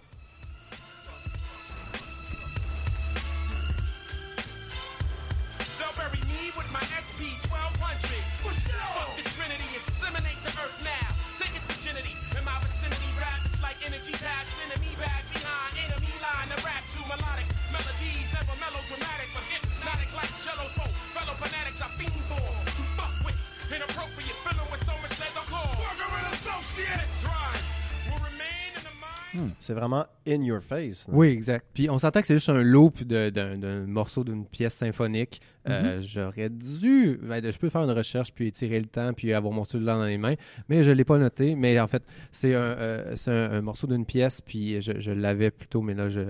Mind. 29.40 29.52
C'est 29.60 29.74
vraiment 29.74 30.06
in 30.28 30.42
your 30.44 30.62
face. 30.62 31.08
Oui, 31.12 31.28
exact. 31.28 31.66
Puis 31.74 31.90
on 31.90 31.98
s'entend 31.98 32.22
que 32.22 32.28
c'est 32.28 32.36
juste 32.36 32.50
un 32.50 32.62
loop 32.62 33.04
d'un 33.04 33.86
morceau 33.88 34.24
d'une 34.24 34.46
pièce 34.46 34.74
symphonique. 34.74 35.42
Euh, 35.68 36.02
J'aurais 36.04 36.50
dû, 36.50 37.20
ben, 37.22 37.44
je 37.52 37.58
peux 37.60 37.70
faire 37.70 37.84
une 37.84 37.92
recherche 37.92 38.34
puis 38.34 38.48
étirer 38.48 38.80
le 38.80 38.88
temps 38.88 39.14
puis 39.14 39.34
avoir 39.34 39.54
mon 39.54 39.64
cellulaire 39.66 39.98
dans 39.98 40.06
les 40.06 40.18
mains, 40.18 40.34
mais 40.68 40.84
je 40.84 40.92
l'ai 40.92 41.04
pas 41.04 41.18
noté. 41.18 41.56
Mais 41.56 41.80
en 41.80 41.86
fait, 41.88 42.02
c'est 42.32 42.56
un, 42.56 42.60
euh, 42.60 43.14
c'est 43.16 43.30
un, 43.32 43.52
un 43.52 43.62
morceau 43.62 43.86
d'une 43.86 44.06
pièce 44.06 44.42
puis 44.42 44.82
je, 44.82 45.00
je 45.00 45.12
l'avais 45.12 45.52
plutôt, 45.52 45.82
mais 45.82 45.94
là 45.94 46.10
je, 46.10 46.22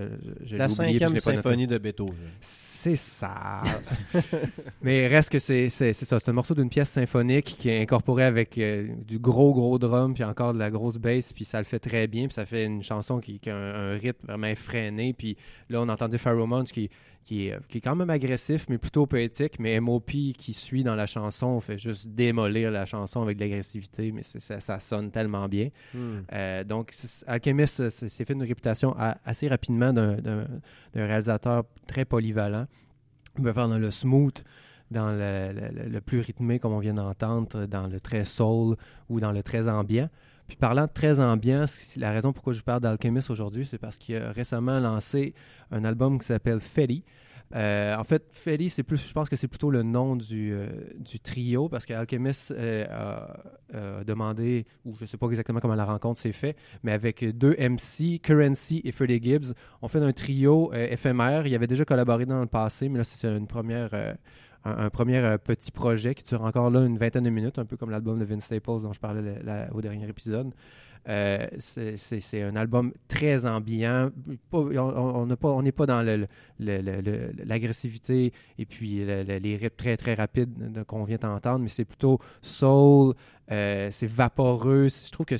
je, 0.44 0.56
La 0.56 0.66
oublié, 0.66 0.98
puis 0.98 1.08
je 1.08 1.08
cinquième 1.08 1.14
l'ai 1.14 1.20
pas 1.20 1.30
noté. 1.32 1.42
symphonie 1.42 1.66
de 1.66 1.78
Beethoven. 1.78 2.14
C'est 2.40 2.96
ça. 2.96 3.62
Mais 4.82 5.06
reste 5.06 5.30
que 5.30 5.38
c'est 5.38 5.68
ça. 5.68 5.92
C'est 5.92 6.28
un 6.28 6.32
morceau 6.32 6.54
d'une 6.54 6.68
pièce 6.70 6.88
symphonique 6.90 7.56
qui 7.58 7.68
est 7.68 7.80
incorporé 7.82 8.24
avec 8.24 8.56
euh, 8.58 8.88
du 9.06 9.18
gros, 9.18 9.52
gros 9.54 9.78
drum, 9.78 10.14
puis 10.14 10.24
encore 10.24 10.54
de 10.54 10.58
la 10.58 10.70
grosse 10.70 10.96
bass, 10.96 11.32
puis 11.32 11.44
ça 11.44 11.58
le 11.58 11.64
fait 11.64 11.78
très 11.78 12.06
bien, 12.06 12.26
puis 12.26 12.34
ça 12.34 12.46
fait 12.46 12.64
une 12.64 12.82
chanson 12.82 12.99
qui, 13.20 13.38
qui 13.40 13.50
a 13.50 13.56
un, 13.56 13.92
un 13.92 13.96
rythme 13.96 14.26
vraiment 14.26 14.46
effréné. 14.48 15.12
Puis 15.12 15.36
là, 15.68 15.80
on 15.80 15.88
entendait 15.88 16.18
Pharaoh 16.18 16.46
Monch 16.46 16.72
qui, 16.72 16.90
qui, 17.24 17.46
est, 17.48 17.58
qui 17.68 17.78
est 17.78 17.80
quand 17.80 17.94
même 17.96 18.10
agressif, 18.10 18.66
mais 18.68 18.78
plutôt 18.78 19.06
poétique. 19.06 19.58
Mais 19.58 19.78
MOP 19.80 20.10
qui 20.36 20.52
suit 20.52 20.82
dans 20.84 20.94
la 20.94 21.06
chanson 21.06 21.60
fait 21.60 21.78
juste 21.78 22.08
démolir 22.08 22.70
la 22.70 22.86
chanson 22.86 23.22
avec 23.22 23.36
de 23.38 23.44
l'agressivité, 23.44 24.10
mais 24.12 24.22
ça, 24.22 24.60
ça 24.60 24.78
sonne 24.78 25.10
tellement 25.10 25.48
bien. 25.48 25.68
Hmm. 25.94 26.20
Euh, 26.32 26.64
donc, 26.64 26.92
Alchemist 27.26 27.80
euh, 27.80 27.90
s'est 27.90 28.08
s'est 28.08 28.24
fait 28.24 28.32
une 28.34 28.42
réputation 28.42 28.94
a- 28.98 29.18
assez 29.24 29.48
rapidement 29.48 29.92
d'un- 29.92 30.16
réalisateur 30.94 31.64
très 31.86 32.04
polyvalent. 32.04 32.66
Il 33.38 33.44
va 33.44 33.52
faire 33.54 33.68
dans 33.68 33.78
le 33.78 33.90
smooth, 33.90 34.42
dans 34.90 35.12
le- 35.12 35.88
le 35.88 36.00
plus 36.00 36.20
rythmé, 36.20 36.58
comme 36.58 36.72
on 36.72 36.80
vient 36.80 36.94
d'entendre, 36.94 37.66
dans 37.66 37.86
le 37.86 38.00
très 38.00 38.24
soul 38.24 38.76
ou 39.08 39.20
dans 39.20 39.32
le 39.32 39.42
très 39.42 39.68
ambiant. 39.68 40.08
Puis 40.50 40.56
parlant 40.56 40.88
très 40.88 41.20
ambiant, 41.20 41.64
la 41.96 42.10
raison 42.10 42.32
pourquoi 42.32 42.52
je 42.54 42.60
parle 42.62 42.80
d'Alchemist 42.80 43.30
aujourd'hui, 43.30 43.64
c'est 43.64 43.78
parce 43.78 43.96
qu'il 43.96 44.16
a 44.16 44.32
récemment 44.32 44.80
lancé 44.80 45.32
un 45.70 45.84
album 45.84 46.18
qui 46.18 46.26
s'appelle 46.26 46.58
Fetty. 46.58 47.04
Euh, 47.54 47.94
en 47.94 48.02
fait, 48.02 48.24
Fetty, 48.32 48.68
c'est 48.68 48.82
plus, 48.82 48.96
je 48.96 49.12
pense 49.12 49.28
que 49.28 49.36
c'est 49.36 49.46
plutôt 49.46 49.70
le 49.70 49.84
nom 49.84 50.16
du, 50.16 50.52
euh, 50.52 50.66
trio 51.22 51.68
parce 51.68 51.86
qu'Alchemist 51.86 52.50
euh, 52.50 52.84
a, 53.72 54.00
a 54.00 54.02
demandé, 54.02 54.66
ou 54.84 54.96
je 54.96 55.02
ne 55.02 55.06
sais 55.06 55.16
pas 55.16 55.28
exactement 55.28 55.60
comment 55.60 55.76
la 55.76 55.84
rencontre 55.84 56.18
s'est 56.18 56.32
faite, 56.32 56.56
mais 56.82 56.90
avec 56.90 57.24
deux 57.24 57.54
MC, 57.56 58.20
Currency 58.20 58.80
et 58.82 58.90
Freddie 58.90 59.22
Gibbs, 59.22 59.54
on 59.82 59.86
fait 59.86 60.00
un 60.00 60.12
trio 60.12 60.72
euh, 60.74 60.88
éphémère. 60.90 61.46
Il 61.46 61.54
avait 61.54 61.68
déjà 61.68 61.84
collaboré 61.84 62.26
dans 62.26 62.40
le 62.40 62.46
passé, 62.46 62.88
mais 62.88 62.98
là, 62.98 63.04
c'est 63.04 63.28
une 63.28 63.46
première, 63.46 63.90
un, 64.64 64.90
premier 64.90 65.18
euh, 65.18 65.38
petit 65.38 65.70
projet 65.70 66.14
qui 66.14 66.24
dure 66.24 66.42
encore 66.42 66.70
là 66.70 66.84
une 66.84 66.98
vingtaine 66.98 67.24
de 67.24 67.30
minutes, 67.30 67.58
un 67.58 67.64
peu 67.64 67.76
comme 67.76 67.90
l'album 67.90 68.18
de 68.18 68.24
Vince 68.24 68.44
Staples 68.44 68.82
dont 68.82 68.92
je 68.92 69.00
parlais 69.00 69.36
au 69.72 69.80
dernier 69.80 70.08
épisode. 70.08 70.52
Euh, 71.08 71.46
c'est- 71.58 72.42
un 72.42 72.56
album 72.56 72.92
très 73.08 73.46
ambiant. 73.46 74.10
On- 74.52 75.26
n'est 75.62 75.72
pas 75.72 75.86
dans 75.86 76.02
l'agressivité 77.44 78.32
et 78.58 78.66
puis 78.66 79.04
le- 79.04 79.22
le- 79.22 79.38
les 79.38 79.56
rythmes 79.56 79.76
très 79.76 79.96
très 79.96 80.14
rapides 80.14 80.72
de- 80.72 80.82
qu'on 80.82 81.04
vient 81.04 81.16
d'entendre, 81.18 81.60
mais 81.60 81.68
c'est 81.68 81.84
plutôt 81.84 82.18
soul, 82.42 83.14
euh, 83.50 83.88
c'est 83.90 84.06
vaporeux. 84.06 84.88
Je 84.88 85.10
trouve 85.10 85.26
que 85.26 85.36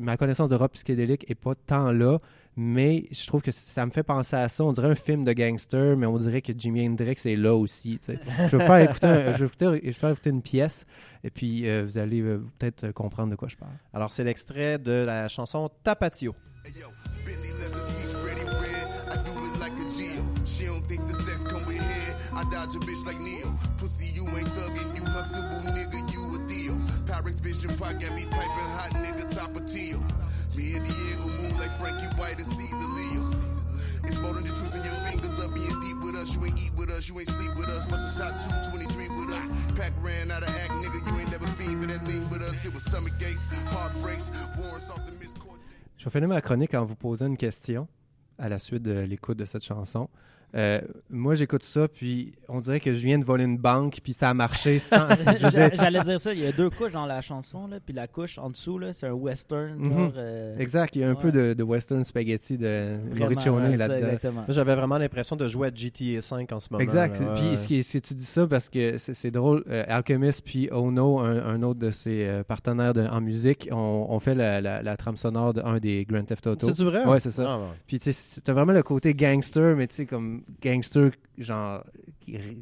ma 0.00 0.16
connaissance 0.16 0.48
de 0.48 0.54
rock 0.56 0.72
psychédélique 0.72 1.30
est 1.30 1.34
pas 1.34 1.54
tant 1.54 1.92
là, 1.92 2.18
mais 2.60 3.06
je 3.12 3.24
trouve 3.28 3.40
que 3.40 3.52
ça 3.52 3.86
me 3.86 3.92
fait 3.92 4.02
penser 4.02 4.34
à 4.34 4.48
ça. 4.48 4.64
On 4.64 4.72
dirait 4.72 4.90
un 4.90 4.94
film 4.96 5.24
de 5.24 5.32
gangster, 5.32 5.96
mais 5.96 6.06
on 6.06 6.18
dirait 6.18 6.42
que 6.42 6.52
Jimi 6.56 6.86
Hendrix 6.88 7.16
est 7.24 7.36
là 7.36 7.54
aussi. 7.54 7.98
tu 7.98 8.06
sais. 8.12 8.18
Je 8.50 8.56
vais 8.56 8.58
vous 8.58 8.66
faire 8.72 8.90
écouter, 8.90 9.06
un- 9.06 9.32
je 9.32 9.38
vais 9.38 9.46
vous 9.46 9.52
faire- 9.56 9.72
je 9.74 9.80
vais 9.80 9.90
vous 9.90 9.92
faire 9.98 10.10
écouter 10.10 10.30
une 10.30 10.42
pièce 10.42 10.84
et 11.22 11.30
puis 11.30 11.68
euh, 11.68 11.84
vous 11.86 11.98
allez 11.98 12.20
euh, 12.20 12.44
peut-être 12.58 12.84
euh, 12.84 12.92
comprendre 12.92 13.30
de 13.30 13.36
quoi 13.36 13.46
je 13.48 13.56
parle. 13.56 13.72
Alors, 13.94 14.12
c'est 14.12 14.24
l'extrait 14.24 14.78
de 14.78 15.04
la 15.06 15.28
chanson 15.28 15.70
Tapatio. 15.84 16.34
Hey, 16.64 16.72
yo, 16.80 16.88
Bentley 17.24 17.52
leather 17.60 17.82
seats 17.82 18.14
pretty 18.22 18.44
red. 18.44 18.88
I 19.08 19.16
do 19.24 19.32
it 19.38 19.60
like 19.60 19.72
a 19.78 19.88
Geo. 19.90 20.22
She 20.44 20.66
don't 20.66 20.84
think 20.88 21.06
the 21.06 21.14
sex 21.14 21.44
come 21.44 21.64
with 21.64 21.78
head. 21.78 22.16
I 22.34 22.42
dodge 22.50 22.74
a 22.74 22.80
bitch 22.80 23.06
like 23.06 23.18
Neo. 23.20 23.54
Pussy, 23.78 24.06
you 24.14 24.26
ain't 24.36 24.48
thuggin', 24.48 24.96
you 24.96 25.04
Huxtable, 25.06 25.62
nigga, 25.70 25.98
you 26.12 26.34
a 26.34 26.38
deal. 26.48 26.74
Pyrex 27.06 27.40
Vision 27.40 27.70
Park 27.78 28.00
got 28.00 28.12
me 28.16 28.24
piping 28.26 28.70
hot, 28.76 28.90
nigga, 28.94 29.30
top 29.34 29.54
of 29.56 29.64
teal. 29.72 30.02
Me 30.56 30.74
and 30.74 30.84
Diego 30.84 30.92
move 30.92 30.96
like 30.98 31.07
Frankie 31.78 32.14
White 32.16 32.38
and 32.38 32.46
Caesar 32.46 32.88
sleep 37.28 37.54
with 37.56 37.68
us. 37.68 37.88
Must 37.90 38.18
have 38.18 38.32
shot 38.32 38.62
223 38.72 39.08
with 39.16 39.30
us. 39.30 39.46
Pack 39.76 39.92
ran 40.02 40.30
out 40.30 40.42
of 40.42 40.48
act, 40.48 40.72
nigga. 40.72 40.98
You 41.06 41.20
ain't 41.20 41.30
never 41.30 41.46
fiend 41.58 41.80
for 41.80 41.88
that 41.88 42.06
lean 42.06 42.28
with 42.30 42.42
us. 42.42 42.64
It 42.64 42.74
was 42.74 42.84
stomach 42.84 43.14
aches, 43.20 43.44
heartbreaks, 43.70 44.30
warrants 44.58 44.90
off 44.90 45.04
the 45.06 45.12
miscord. 45.12 45.58
Je 45.96 46.08
vais 46.10 46.26
ma 46.26 46.40
chronique 46.40 46.74
en 46.74 46.84
vous 46.84 46.94
posant 46.94 47.26
une 47.26 47.36
question 47.36 47.88
à 48.38 48.48
la 48.48 48.58
suite 48.58 48.82
de 48.82 49.00
l'écoute 49.00 49.36
de 49.36 49.44
cette 49.44 49.64
chanson. 49.64 50.08
Euh, 50.54 50.80
moi, 51.10 51.34
j'écoute 51.34 51.62
ça, 51.62 51.88
puis 51.88 52.32
on 52.48 52.60
dirait 52.60 52.80
que 52.80 52.94
je 52.94 52.98
viens 53.04 53.18
de 53.18 53.24
voler 53.24 53.44
une 53.44 53.58
banque, 53.58 53.98
puis 54.02 54.12
ça 54.14 54.30
a 54.30 54.34
marché 54.34 54.78
sans. 54.78 55.06
J'allais 55.74 56.00
dire 56.00 56.18
ça, 56.18 56.32
il 56.32 56.40
y 56.40 56.46
a 56.46 56.52
deux 56.52 56.70
couches 56.70 56.92
dans 56.92 57.04
la 57.06 57.20
chanson, 57.20 57.66
là, 57.66 57.78
puis 57.84 57.94
la 57.94 58.06
couche 58.06 58.38
en 58.38 58.50
dessous, 58.50 58.80
c'est 58.92 59.06
un 59.06 59.12
western. 59.12 59.74
Mhm. 59.76 59.92
genre, 59.98 60.12
euh, 60.16 60.58
exact, 60.58 60.96
il 60.96 61.00
y 61.02 61.04
a 61.04 61.08
un 61.08 61.14
Ouais. 61.14 61.20
peu 61.20 61.32
de, 61.32 61.52
de 61.54 61.62
western 61.62 62.02
spaghetti 62.04 62.56
de 62.56 62.96
Morricone 63.18 63.60
c'est 63.60 63.76
là-dedans. 63.76 64.44
j'avais 64.48 64.74
vraiment 64.74 64.98
l'impression 64.98 65.36
de 65.36 65.46
jouer 65.48 65.68
à 65.68 65.70
GTA 65.74 66.20
5 66.20 66.52
en 66.52 66.60
ce 66.60 66.68
moment. 66.70 66.82
Exact. 66.82 67.20
là. 67.20 67.26
Ouais, 67.26 67.34
Puis 67.40 67.48
ouais. 67.50 67.56
ce 67.56 67.66
qui 67.66 67.76
est- 67.78 67.82
c'est- 67.82 68.00
tu 68.00 68.14
dis 68.14 68.24
ça 68.24 68.46
parce 68.46 68.68
que 68.68 68.96
c'est 68.98 69.14
c'est 69.14 69.30
drôle. 69.30 69.64
euh, 69.68 69.84
Alchemist 69.88 70.42
puis 70.44 70.68
Ono, 70.72 71.18
un, 71.20 71.44
un 71.44 71.62
autre 71.62 71.80
de 71.80 71.90
ses 71.90 72.24
euh, 72.26 72.42
partenaires 72.44 72.94
de- 72.94 73.06
en 73.06 73.20
musique, 73.20 73.68
ont 73.72 74.06
on 74.08 74.18
fait 74.20 74.34
la, 74.34 74.60
la- 74.60 74.82
la 74.82 74.96
trame 74.96 75.16
sonore 75.16 75.52
d'un 75.54 75.78
des 75.78 76.04
Grand 76.08 76.24
Theft 76.24 76.46
Auto. 76.46 76.66
C'est-tu 76.68 76.84
vrai? 76.84 77.04
Ouais, 77.04 77.20
c'est 77.20 77.30
ça. 77.30 77.44
Ah, 77.46 77.58
ouais. 77.58 77.64
Puis 77.86 77.98
tu 78.00 78.10
t'as 78.44 78.52
vraiment 78.52 78.72
le 78.72 78.82
côté 78.82 79.12
gangster, 79.14 79.76
mais 79.76 79.86
tu 79.86 79.96
sais 79.96 80.06
comme 80.06 80.37
gangster 80.62 81.10
genre 81.38 81.84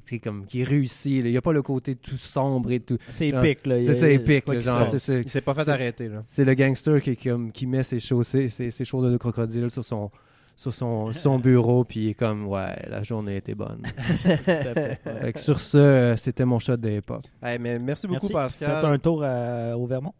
qui, 0.07 0.21
comme 0.21 0.47
qui 0.47 0.63
réussit. 0.65 1.23
là. 1.23 1.29
Il 1.29 1.33
y 1.35 1.37
a 1.37 1.43
pas 1.43 1.53
le 1.53 1.63
côté 1.63 1.95
tout 1.97 2.17
sombre 2.17 2.71
et 2.71 2.81
tout. 2.81 2.99
C'est 3.11 3.29
épique, 3.29 3.67
là. 3.67 3.83
C'est 3.83 3.95
ça 3.95 4.09
épique, 4.09 4.47
là, 4.49 4.61
genre 4.61 4.87
c'est 4.99 5.29
s'est 5.29 5.41
pas 5.41 5.55
fait 5.55 5.65
C'est- 5.65 5.71
arrêter, 5.71 6.09
là. 6.09 6.23
C'est 6.29 6.45
le 6.45 6.55
gangster 6.55 7.01
qui, 7.01 7.17
comme, 7.17 7.51
qui 7.53 7.67
met 7.67 7.83
ses 7.83 8.01
chaussées, 8.01 8.49
ses, 8.49 8.71
ses 8.71 8.85
chaussures 8.85 9.11
de 9.11 9.17
crocodile 9.17 9.71
sur 9.71 9.85
son 9.85 10.11
sur 10.59 10.73
son, 10.73 11.13
son 11.13 11.39
bureau 11.39 11.85
puis 11.85 12.01
il 12.01 12.09
est 12.11 12.15
comme 12.15 12.47
ouais 12.47 12.75
la 12.89 13.03
journée 13.03 13.37
était 13.37 13.55
bonne. 13.55 13.83
Fait 14.25 15.33
que 15.35 15.39
sur 15.41 15.61
ce 15.61 15.77
euh, 15.77 16.17
c'était 16.17 16.47
mon 16.47 16.59
shot 16.59 16.79
de. 16.79 17.03
Hey, 17.43 17.59
mais 17.59 17.79
merci 17.79 18.07
beaucoup, 18.07 18.29
Merci. 18.33 18.59
Pascal. 18.59 18.75
Faites 18.77 18.85
un 18.85 18.99
tour 18.99 19.23
à- 19.23 19.77
au 19.77 19.87
Vermont. 19.87 20.15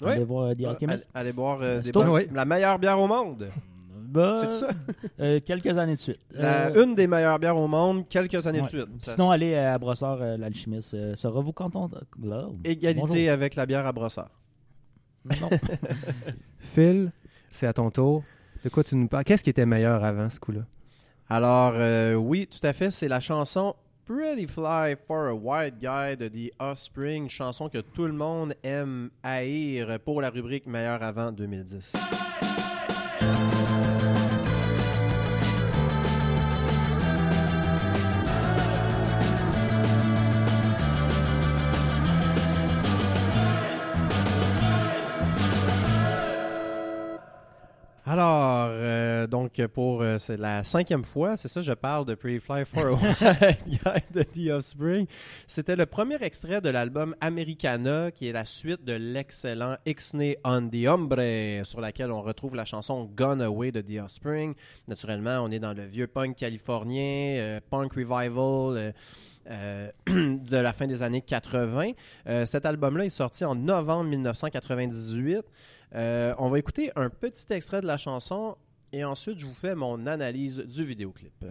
Ouais. 0.00 0.12
Allez 0.12 0.24
voir 0.24 0.46
euh, 0.48 0.54
The 0.54 0.62
Ah, 0.66 0.70
Alchemist. 0.70 1.08
Allez, 1.14 1.28
allez 1.28 1.32
boire 1.32 1.58
euh, 1.62 1.80
des 1.80 1.90
C'est 1.92 1.96
Oui. 2.08 2.22
la 2.34 2.44
meilleure 2.44 2.78
bière 2.78 2.98
au 2.98 3.06
monde. 3.06 3.48
Bah, 4.16 4.36
C'est 4.40 4.50
ça? 4.52 4.68
euh, 5.20 5.40
quelques 5.44 5.76
années 5.78 5.94
de 5.96 6.00
suite. 6.00 6.20
La- 6.30 6.68
Euh, 6.68 6.84
Une 6.84 6.94
des 6.94 7.06
meilleures 7.06 7.38
bières 7.38 7.56
au 7.56 7.68
monde, 7.68 8.08
quelques 8.08 8.46
années 8.46 8.58
ouais. 8.60 8.64
de 8.64 8.68
suite. 8.68 8.86
Ça- 8.98 9.12
Sinon, 9.12 9.30
allez 9.30 9.54
à 9.54 9.78
Brossard, 9.78 10.18
euh, 10.22 10.36
l'alchimiste. 10.36 10.94
Euh, 10.94 11.14
Saura-vous 11.16 11.52
quand 11.52 11.74
on... 11.76 11.90
Là, 12.22 12.48
Égalité 12.64 13.28
avec 13.28 13.54
la 13.54 13.66
bière 13.66 13.84
à 13.86 13.92
brossard. 13.92 14.30
Non. 15.40 15.50
Phil, 16.60 17.10
c'est 17.50 17.66
à 17.66 17.72
ton 17.72 17.90
tour. 17.90 18.22
De 18.64 18.68
quoi 18.70 18.82
tu 18.84 18.96
nous 18.96 19.08
parles? 19.08 19.24
Qu'est-ce 19.24 19.44
qui 19.44 19.50
était 19.50 19.66
meilleur 19.66 20.02
avant 20.04 20.30
ce 20.30 20.40
coup-là? 20.40 20.62
Alors, 21.28 21.72
euh, 21.76 22.14
oui, 22.14 22.46
tout 22.46 22.64
à 22.66 22.72
fait, 22.72 22.90
c'est 22.90 23.08
la 23.08 23.20
chanson 23.20 23.74
Pretty 24.04 24.46
Fly 24.46 24.94
for 25.08 25.26
a 25.26 25.34
White 25.34 25.78
Guy 25.80 26.16
de 26.16 26.28
The 26.28 26.52
Offspring, 26.60 27.28
chanson 27.28 27.68
que 27.68 27.78
tout 27.78 28.06
le 28.06 28.12
monde 28.12 28.54
aime 28.62 29.10
haïr 29.24 29.98
pour 30.04 30.20
la 30.20 30.30
rubrique 30.30 30.66
Meilleur 30.66 31.02
avant 31.02 31.32
2010. 31.32 31.92
Alors, 48.08 48.68
euh, 48.70 49.26
donc 49.26 49.60
pour 49.66 50.00
euh, 50.00 50.16
c'est 50.18 50.36
la 50.36 50.62
cinquième 50.62 51.02
fois, 51.02 51.36
c'est 51.36 51.48
ça, 51.48 51.60
je 51.60 51.72
parle 51.72 52.04
de 52.04 52.14
Pretty 52.14 52.38
Fly 52.38 52.64
for 52.64 52.86
a 52.86 52.92
White 52.94 53.66
Guy 53.66 53.78
de 54.14 54.22
The 54.22 54.50
Offspring. 54.52 55.08
C'était 55.48 55.74
le 55.74 55.86
premier 55.86 56.14
extrait 56.22 56.60
de 56.60 56.68
l'album 56.68 57.16
Americana, 57.20 58.12
qui 58.12 58.28
est 58.28 58.32
la 58.32 58.44
suite 58.44 58.84
de 58.84 58.92
l'excellent 58.92 59.74
Ixnay 59.86 60.38
on 60.44 60.68
the 60.68 60.86
Hombre, 60.86 61.64
sur 61.64 61.80
laquelle 61.80 62.12
on 62.12 62.22
retrouve 62.22 62.54
la 62.54 62.64
chanson 62.64 63.10
Gone 63.12 63.42
Away 63.42 63.72
de 63.72 63.80
The 63.80 64.00
Offspring. 64.04 64.54
Naturellement, 64.86 65.40
on 65.40 65.50
est 65.50 65.58
dans 65.58 65.72
le 65.72 65.84
vieux 65.84 66.06
punk 66.06 66.36
californien, 66.36 67.38
euh, 67.40 67.60
punk 67.68 67.94
revival. 67.94 68.94
euh, 69.50 69.90
de 70.06 70.56
la 70.56 70.72
fin 70.72 70.86
des 70.86 71.02
années 71.02 71.22
80. 71.22 71.92
Euh, 72.28 72.46
cet 72.46 72.66
album-là 72.66 73.04
est 73.04 73.10
sorti 73.10 73.44
en 73.44 73.54
novembre 73.54 74.10
1998. 74.10 75.44
Euh, 75.94 76.34
on 76.38 76.48
va 76.48 76.58
écouter 76.58 76.90
un 76.96 77.10
petit 77.10 77.52
extrait 77.52 77.80
de 77.80 77.86
la 77.86 77.96
chanson 77.96 78.56
et 78.92 79.04
ensuite 79.04 79.38
je 79.38 79.46
vous 79.46 79.54
fais 79.54 79.74
mon 79.74 80.06
analyse 80.06 80.58
du 80.58 80.84
vidéoclip. 80.84 81.44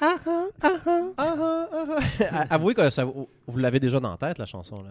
Ah, 0.00 0.16
ah, 0.62 1.14
ah. 1.18 2.44
Avouez 2.50 2.74
que 2.74 2.88
ça- 2.90 3.04
vous 3.04 3.58
l'avez 3.58 3.80
déjà 3.80 3.98
dans 4.00 4.10
la 4.12 4.16
tête, 4.16 4.38
la 4.38 4.46
chanson. 4.46 4.82
Là. 4.82 4.90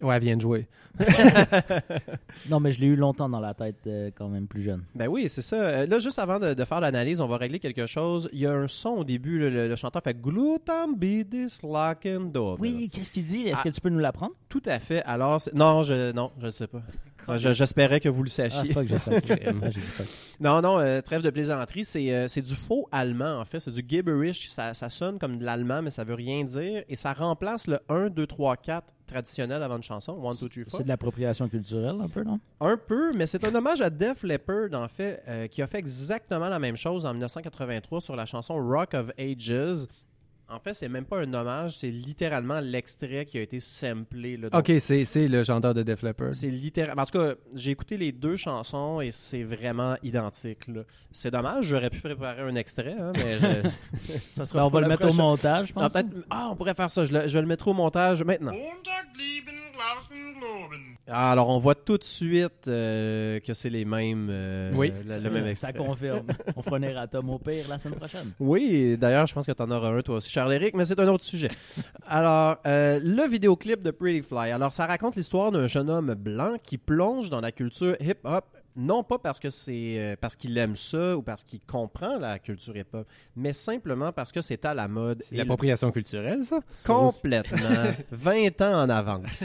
Ouais, 0.00 0.14
elle 0.16 0.22
vient 0.22 0.36
de 0.36 0.40
jouer. 0.42 0.68
non, 2.48 2.60
mais 2.60 2.70
je 2.70 2.80
l'ai 2.80 2.86
eu 2.86 2.96
longtemps 2.96 3.28
dans 3.28 3.40
la 3.40 3.52
tête, 3.54 3.78
euh, 3.86 4.10
quand 4.14 4.28
même 4.28 4.46
plus 4.46 4.62
jeune. 4.62 4.84
Ben 4.94 5.08
oui, 5.08 5.28
c'est 5.28 5.42
ça. 5.42 5.56
Euh, 5.56 5.86
Là, 5.86 5.98
juste 5.98 6.18
avant 6.18 6.38
de, 6.38 6.54
de 6.54 6.64
faire 6.64 6.80
l'analyse, 6.80 7.20
on 7.20 7.26
va 7.26 7.36
régler 7.36 7.58
quelque 7.58 7.86
chose. 7.86 8.28
Il 8.32 8.38
y 8.38 8.46
a 8.46 8.52
un 8.52 8.68
son 8.68 8.90
au 8.90 9.04
début, 9.04 9.38
le, 9.38 9.50
le- 9.50 9.68
le 9.68 9.76
chanteur 9.76 10.02
fait 10.02 10.14
Glutam 10.20 10.94
be 10.94 11.28
this 11.28 11.62
lock 11.62 12.06
and 12.06 12.26
door. 12.32 12.56
Oui, 12.60 12.88
qu'est-ce 12.92 13.10
qu'il 13.10 13.24
dit? 13.24 13.48
Est-ce 13.48 13.60
Ah. 13.60 13.64
que 13.64 13.68
tu 13.70 13.80
peux 13.80 13.88
nous 13.88 13.98
l'apprendre? 13.98 14.34
Tout 14.48 14.62
à 14.66 14.78
fait. 14.78 15.02
Alors, 15.04 15.40
non, 15.52 15.82
je 15.82 16.12
non, 16.12 16.30
je 16.40 16.46
ne 16.46 16.50
sais 16.52 16.66
pas. 16.68 16.82
Je- 17.36 17.52
J'espérais 17.52 18.00
que 18.00 18.08
vous 18.08 18.22
le 18.22 18.28
Ah, 18.30 18.48
sachiez. 18.48 18.72
fuck, 18.72 18.86
j'ai 18.88 18.98
ça. 18.98 19.10
Ah, 19.14 19.20
j'ai 19.70 19.80
dit 19.80 19.86
fuck. 19.86 20.06
Non, 20.40 20.62
non, 20.62 20.78
euh, 20.78 21.00
trêve 21.02 21.22
de 21.22 21.30
plaisanterie. 21.30 21.84
C'est 21.84 22.12
euh, 22.14 22.28
c'est 22.28 22.42
du 22.42 22.54
faux 22.54 22.88
allemand, 22.92 23.40
en 23.40 23.44
fait. 23.44 23.60
C'est 23.60 23.70
du 23.72 23.84
gibberish. 23.86 24.48
Ça, 24.48 24.72
ça 24.74 24.88
sonne 24.88 25.18
comme 25.18 25.38
de 25.38 25.44
l'allemand, 25.44 25.82
mais 25.82 25.90
ça 25.90 26.04
veut 26.04 26.14
rien 26.14 26.44
dire. 26.44 26.84
Et 26.88 26.96
ça 26.96 27.12
remplace 27.12 27.66
le 27.66 27.78
1, 27.88 28.08
2, 28.08 28.26
3, 28.26 28.56
4 28.56 28.94
traditionnel 29.06 29.62
avant 29.62 29.76
une 29.78 29.82
chanson. 29.82 30.12
1, 30.12 30.30
2, 30.34 30.48
3, 30.48 30.64
4. 30.64 30.76
C'est 30.76 30.82
de 30.84 30.88
l'appropriation 30.88 31.48
culturelle, 31.48 31.96
un 32.00 32.08
peu, 32.08 32.22
non? 32.22 32.38
Un 32.60 32.76
peu, 32.76 33.12
mais 33.14 33.26
c'est 33.26 33.42
un 33.44 33.54
hommage 33.54 33.80
à 33.80 33.90
Def 33.90 34.22
Leppard, 34.22 34.74
en 34.74 34.86
fait, 34.88 35.22
euh, 35.28 35.46
qui 35.48 35.60
a 35.62 35.66
fait 35.66 35.78
exactement 35.78 36.48
la 36.48 36.58
même 36.58 36.76
chose 36.76 37.04
en 37.06 37.12
1983 37.12 38.00
sur 38.00 38.14
la 38.16 38.26
chanson 38.26 38.54
Rock 38.56 38.94
of 38.94 39.10
Ages. 39.18 39.86
En 40.50 40.58
fait, 40.60 40.74
c'est 40.74 40.88
même 40.88 41.04
pas 41.04 41.20
un 41.20 41.34
hommage, 41.34 41.76
c'est 41.76 41.90
littéralement 41.90 42.60
l'extrait 42.60 43.26
qui 43.26 43.38
a 43.38 43.42
été 43.42 43.60
samplé. 43.60 44.36
là. 44.36 44.48
Donc, 44.50 44.60
Ok, 44.68 44.76
c'est 44.80 45.04
c'est 45.04 45.28
le 45.28 45.44
chanteur 45.44 45.74
de 45.74 45.82
Def 45.82 46.02
Leppard. 46.02 46.34
C'est 46.34 46.48
littéralement. 46.48 47.02
En 47.02 47.04
tout 47.06 47.18
cas, 47.18 47.34
j'ai 47.54 47.70
écouté 47.70 47.96
les 47.96 48.12
deux 48.12 48.36
chansons 48.36 49.00
et 49.00 49.10
c'est 49.10 49.42
vraiment 49.42 49.96
identique. 50.02 50.66
là. 50.68 50.82
C'est 51.12 51.30
dommage, 51.30 51.66
j'aurais 51.66 51.90
pu 51.90 52.00
préparer 52.00 52.42
un 52.42 52.54
extrait, 52.54 52.96
hein, 52.98 53.12
mais 53.14 53.38
je- 53.38 53.68
ça 54.30 54.44
sera 54.44 54.60
Ben, 54.60 54.66
on 54.66 54.70
va 54.70 54.80
le 54.80 54.88
mettre 54.88 55.08
au 55.08 55.12
montage, 55.12 55.68
je 55.68 55.72
Ah, 55.76 55.80
pense. 55.80 55.92
peut-être- 55.92 56.14
ah, 56.30 56.48
on 56.50 56.56
pourrait 56.56 56.74
faire 56.74 56.90
ça. 56.90 57.04
Je 57.04 57.12
le, 57.12 57.28
je 57.28 57.38
le 57.38 57.46
mettrai 57.46 57.70
au 57.70 57.74
montage 57.74 58.22
maintenant. 58.24 58.52
Ah, 61.10 61.30
alors, 61.32 61.48
on 61.48 61.58
voit 61.58 61.74
tout 61.74 61.96
de 61.96 62.04
suite 62.04 62.68
euh, 62.68 63.40
que 63.40 63.54
c'est 63.54 63.70
les 63.70 63.86
mêmes. 63.86 64.28
euh, 64.30 64.72
Oui. 64.74 64.92
le, 65.06 65.22
le 65.22 65.30
même 65.30 65.44
ça 65.54 65.68
extrait. 65.70 65.72
confirme. 65.72 66.26
On 66.56 66.60
fera 66.60 66.76
un 66.76 66.82
erratum 66.82 67.30
au 67.30 67.38
pire 67.38 67.66
la 67.68 67.78
semaine 67.78 67.96
prochaine. 67.98 68.32
Oui, 68.38 68.98
d'ailleurs, 68.98 69.26
je 69.26 69.32
pense 69.32 69.46
que 69.46 69.52
tu 69.52 69.62
en 69.62 69.70
auras 69.70 69.88
un 69.88 70.02
toi 70.02 70.16
aussi, 70.16 70.30
Charles-Éric, 70.38 70.76
mais 70.76 70.84
c'est 70.84 71.00
un 71.00 71.08
autre 71.08 71.24
sujet. 71.24 71.50
Alors, 72.06 72.58
euh, 72.64 73.00
le 73.02 73.26
vidéoclip 73.28 73.82
de 73.82 73.90
Pretty 73.90 74.22
Fly. 74.22 74.52
Alors, 74.52 74.72
ça 74.72 74.86
raconte 74.86 75.16
l'histoire 75.16 75.50
d'un 75.50 75.66
jeune 75.66 75.90
homme 75.90 76.14
blanc 76.14 76.54
qui 76.62 76.78
plonge 76.78 77.28
dans 77.28 77.40
la 77.40 77.50
culture 77.50 77.96
hip-hop, 77.98 78.44
non 78.76 79.02
pas 79.02 79.18
parce 79.18 79.40
que 79.40 79.50
c'est 79.50 79.96
euh, 79.98 80.14
parce 80.20 80.36
qu'il 80.36 80.56
aime 80.56 80.76
ça 80.76 81.16
ou 81.16 81.22
parce 81.22 81.42
qu'il 81.42 81.58
comprend 81.60 82.18
la 82.18 82.38
culture 82.38 82.76
hip-hop, 82.76 83.04
mais 83.34 83.52
simplement 83.52 84.12
parce 84.12 84.30
que 84.30 84.40
c'est 84.40 84.64
à 84.64 84.74
la 84.74 84.86
mode. 84.86 85.24
C'est 85.28 85.34
l'appropriation 85.34 85.90
culturelle, 85.90 86.44
ça? 86.44 86.60
Complètement. 86.86 87.58
20 88.12 88.60
ans 88.60 88.82
en 88.84 88.88
avance. 88.90 89.42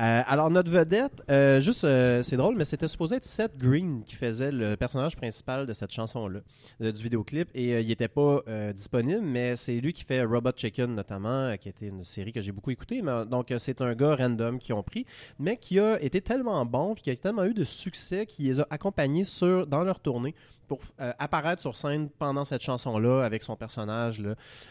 Euh, 0.00 0.22
alors, 0.26 0.50
notre 0.50 0.70
vedette, 0.70 1.22
euh, 1.30 1.60
juste, 1.60 1.84
euh, 1.84 2.22
c'est 2.22 2.38
drôle, 2.38 2.56
mais 2.56 2.64
c'était 2.64 2.88
supposé 2.88 3.16
être 3.16 3.24
Seth 3.24 3.58
Green 3.58 4.02
qui 4.02 4.14
faisait 4.16 4.50
le 4.50 4.74
personnage 4.76 5.14
principal 5.14 5.66
de 5.66 5.74
cette 5.74 5.92
chanson-là, 5.92 6.40
du 6.80 7.02
vidéoclip, 7.02 7.50
et 7.54 7.80
il 7.80 7.86
n'était 7.86 8.08
pas 8.08 8.40
disponible, 8.74 9.20
mais 9.20 9.56
c'est 9.56 9.78
lui 9.80 9.92
qui 9.92 10.04
fait 10.04 10.22
Robot 10.22 10.52
Chicken, 10.56 10.94
notamment, 10.94 11.54
qui 11.58 11.68
était 11.68 11.88
une 11.88 12.04
série 12.04 12.32
que 12.32 12.40
j'ai 12.40 12.52
beaucoup 12.52 12.70
écoutée. 12.70 13.02
Donc, 13.28 13.52
c'est 13.58 13.80
un 13.82 13.94
gars 13.94 14.16
random 14.16 14.58
qui 14.58 14.72
ont 14.72 14.82
pris, 14.82 15.04
mais 15.38 15.58
qui 15.58 15.78
a 15.78 16.00
été 16.00 16.22
tellement 16.22 16.64
bon, 16.64 16.94
puis 16.94 17.02
qui 17.02 17.10
a 17.10 17.16
tellement 17.16 17.44
eu 17.44 17.54
de 17.54 17.64
succès, 17.64 18.24
qui 18.24 18.44
les 18.44 18.60
a 18.60 18.66
accompagnés 18.70 19.24
sur, 19.24 19.66
dans 19.66 19.82
leur 19.82 20.00
tournée 20.00 20.34
pour 20.70 20.78
euh, 21.00 21.12
apparaître 21.18 21.60
sur 21.60 21.76
scène 21.76 22.08
pendant 22.10 22.44
cette 22.44 22.62
chanson-là 22.62 23.24
avec 23.24 23.42
son 23.42 23.56
personnage. 23.56 24.22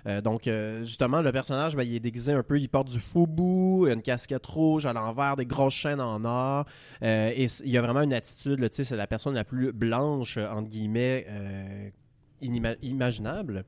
Euh, 0.07 0.21
donc, 0.21 0.47
euh, 0.47 0.81
justement, 0.85 1.21
le 1.21 1.33
personnage, 1.33 1.75
ben, 1.75 1.83
il 1.83 1.93
est 1.93 1.99
déguisé 1.99 2.31
un 2.31 2.41
peu, 2.41 2.57
il 2.57 2.69
porte 2.69 2.87
du 2.87 3.01
foubou, 3.01 3.85
une 3.85 4.01
casquette 4.01 4.45
rouge 4.45 4.85
à 4.85 4.93
l'envers, 4.93 5.35
des 5.35 5.45
grosses 5.45 5.73
chaînes 5.73 5.99
en 5.99 6.23
or. 6.23 6.65
et 7.01 7.47
il 7.65 7.69
y 7.69 7.77
a 7.77 7.81
vraiment 7.81 8.01
une 8.01 8.13
attitude, 8.13 8.61
tu 8.61 8.67
sais, 8.71 8.85
c'est 8.85 8.95
la 8.95 9.07
personne 9.07 9.33
la 9.33 9.43
plus 9.43 9.73
blanche, 9.73 10.37
entre 10.37 10.69
guillemets, 10.69 11.27
imaginable. 12.81 13.65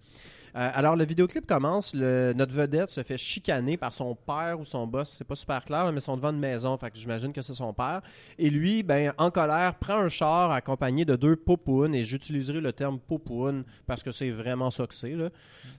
Alors, 0.54 0.96
le 0.96 1.06
vidéoclip 1.06 1.46
commence. 1.46 1.94
le- 1.94 2.34
notre 2.36 2.54
vedette 2.54 2.92
se 2.92 3.02
fait 3.04 3.18
chicaner 3.18 3.78
par 3.78 3.94
son 3.94 4.16
père 4.16 4.60
ou 4.60 4.66
son 4.66 4.86
boss. 4.88 5.10
C'est 5.10 5.28
pas 5.28 5.36
super 5.36 5.64
clair, 5.64 5.86
là, 5.86 5.92
mais 5.92 5.98
ils 5.98 6.02
sont 6.02 6.16
devant 6.18 6.32
une 6.32 6.40
maison. 6.40 6.78
Fait 6.78 6.92
que 6.92 6.98
j'imagine 6.98 7.32
que 7.34 7.42
c'est 7.42 7.54
son 7.54 7.74
père. 7.74 8.02
Et 8.38 8.50
lui, 8.50 8.84
ben, 8.84 9.14
en 9.18 9.32
colère, 9.32 9.76
prend 9.76 9.96
un 10.00 10.10
char 10.10 10.52
accompagné 10.52 11.06
de 11.06 11.16
deux 11.16 11.36
popounes. 11.36 11.96
Et 11.96 12.04
j'utiliserai 12.04 12.60
le 12.62 12.74
terme 12.74 13.00
popoune 13.00 13.64
parce 13.88 14.04
que 14.04 14.12
c'est 14.12 14.32
vraiment 14.32 14.72
ça 14.72 14.88
que 14.88 14.96
c'est, 14.96 15.12
là, 15.16 15.30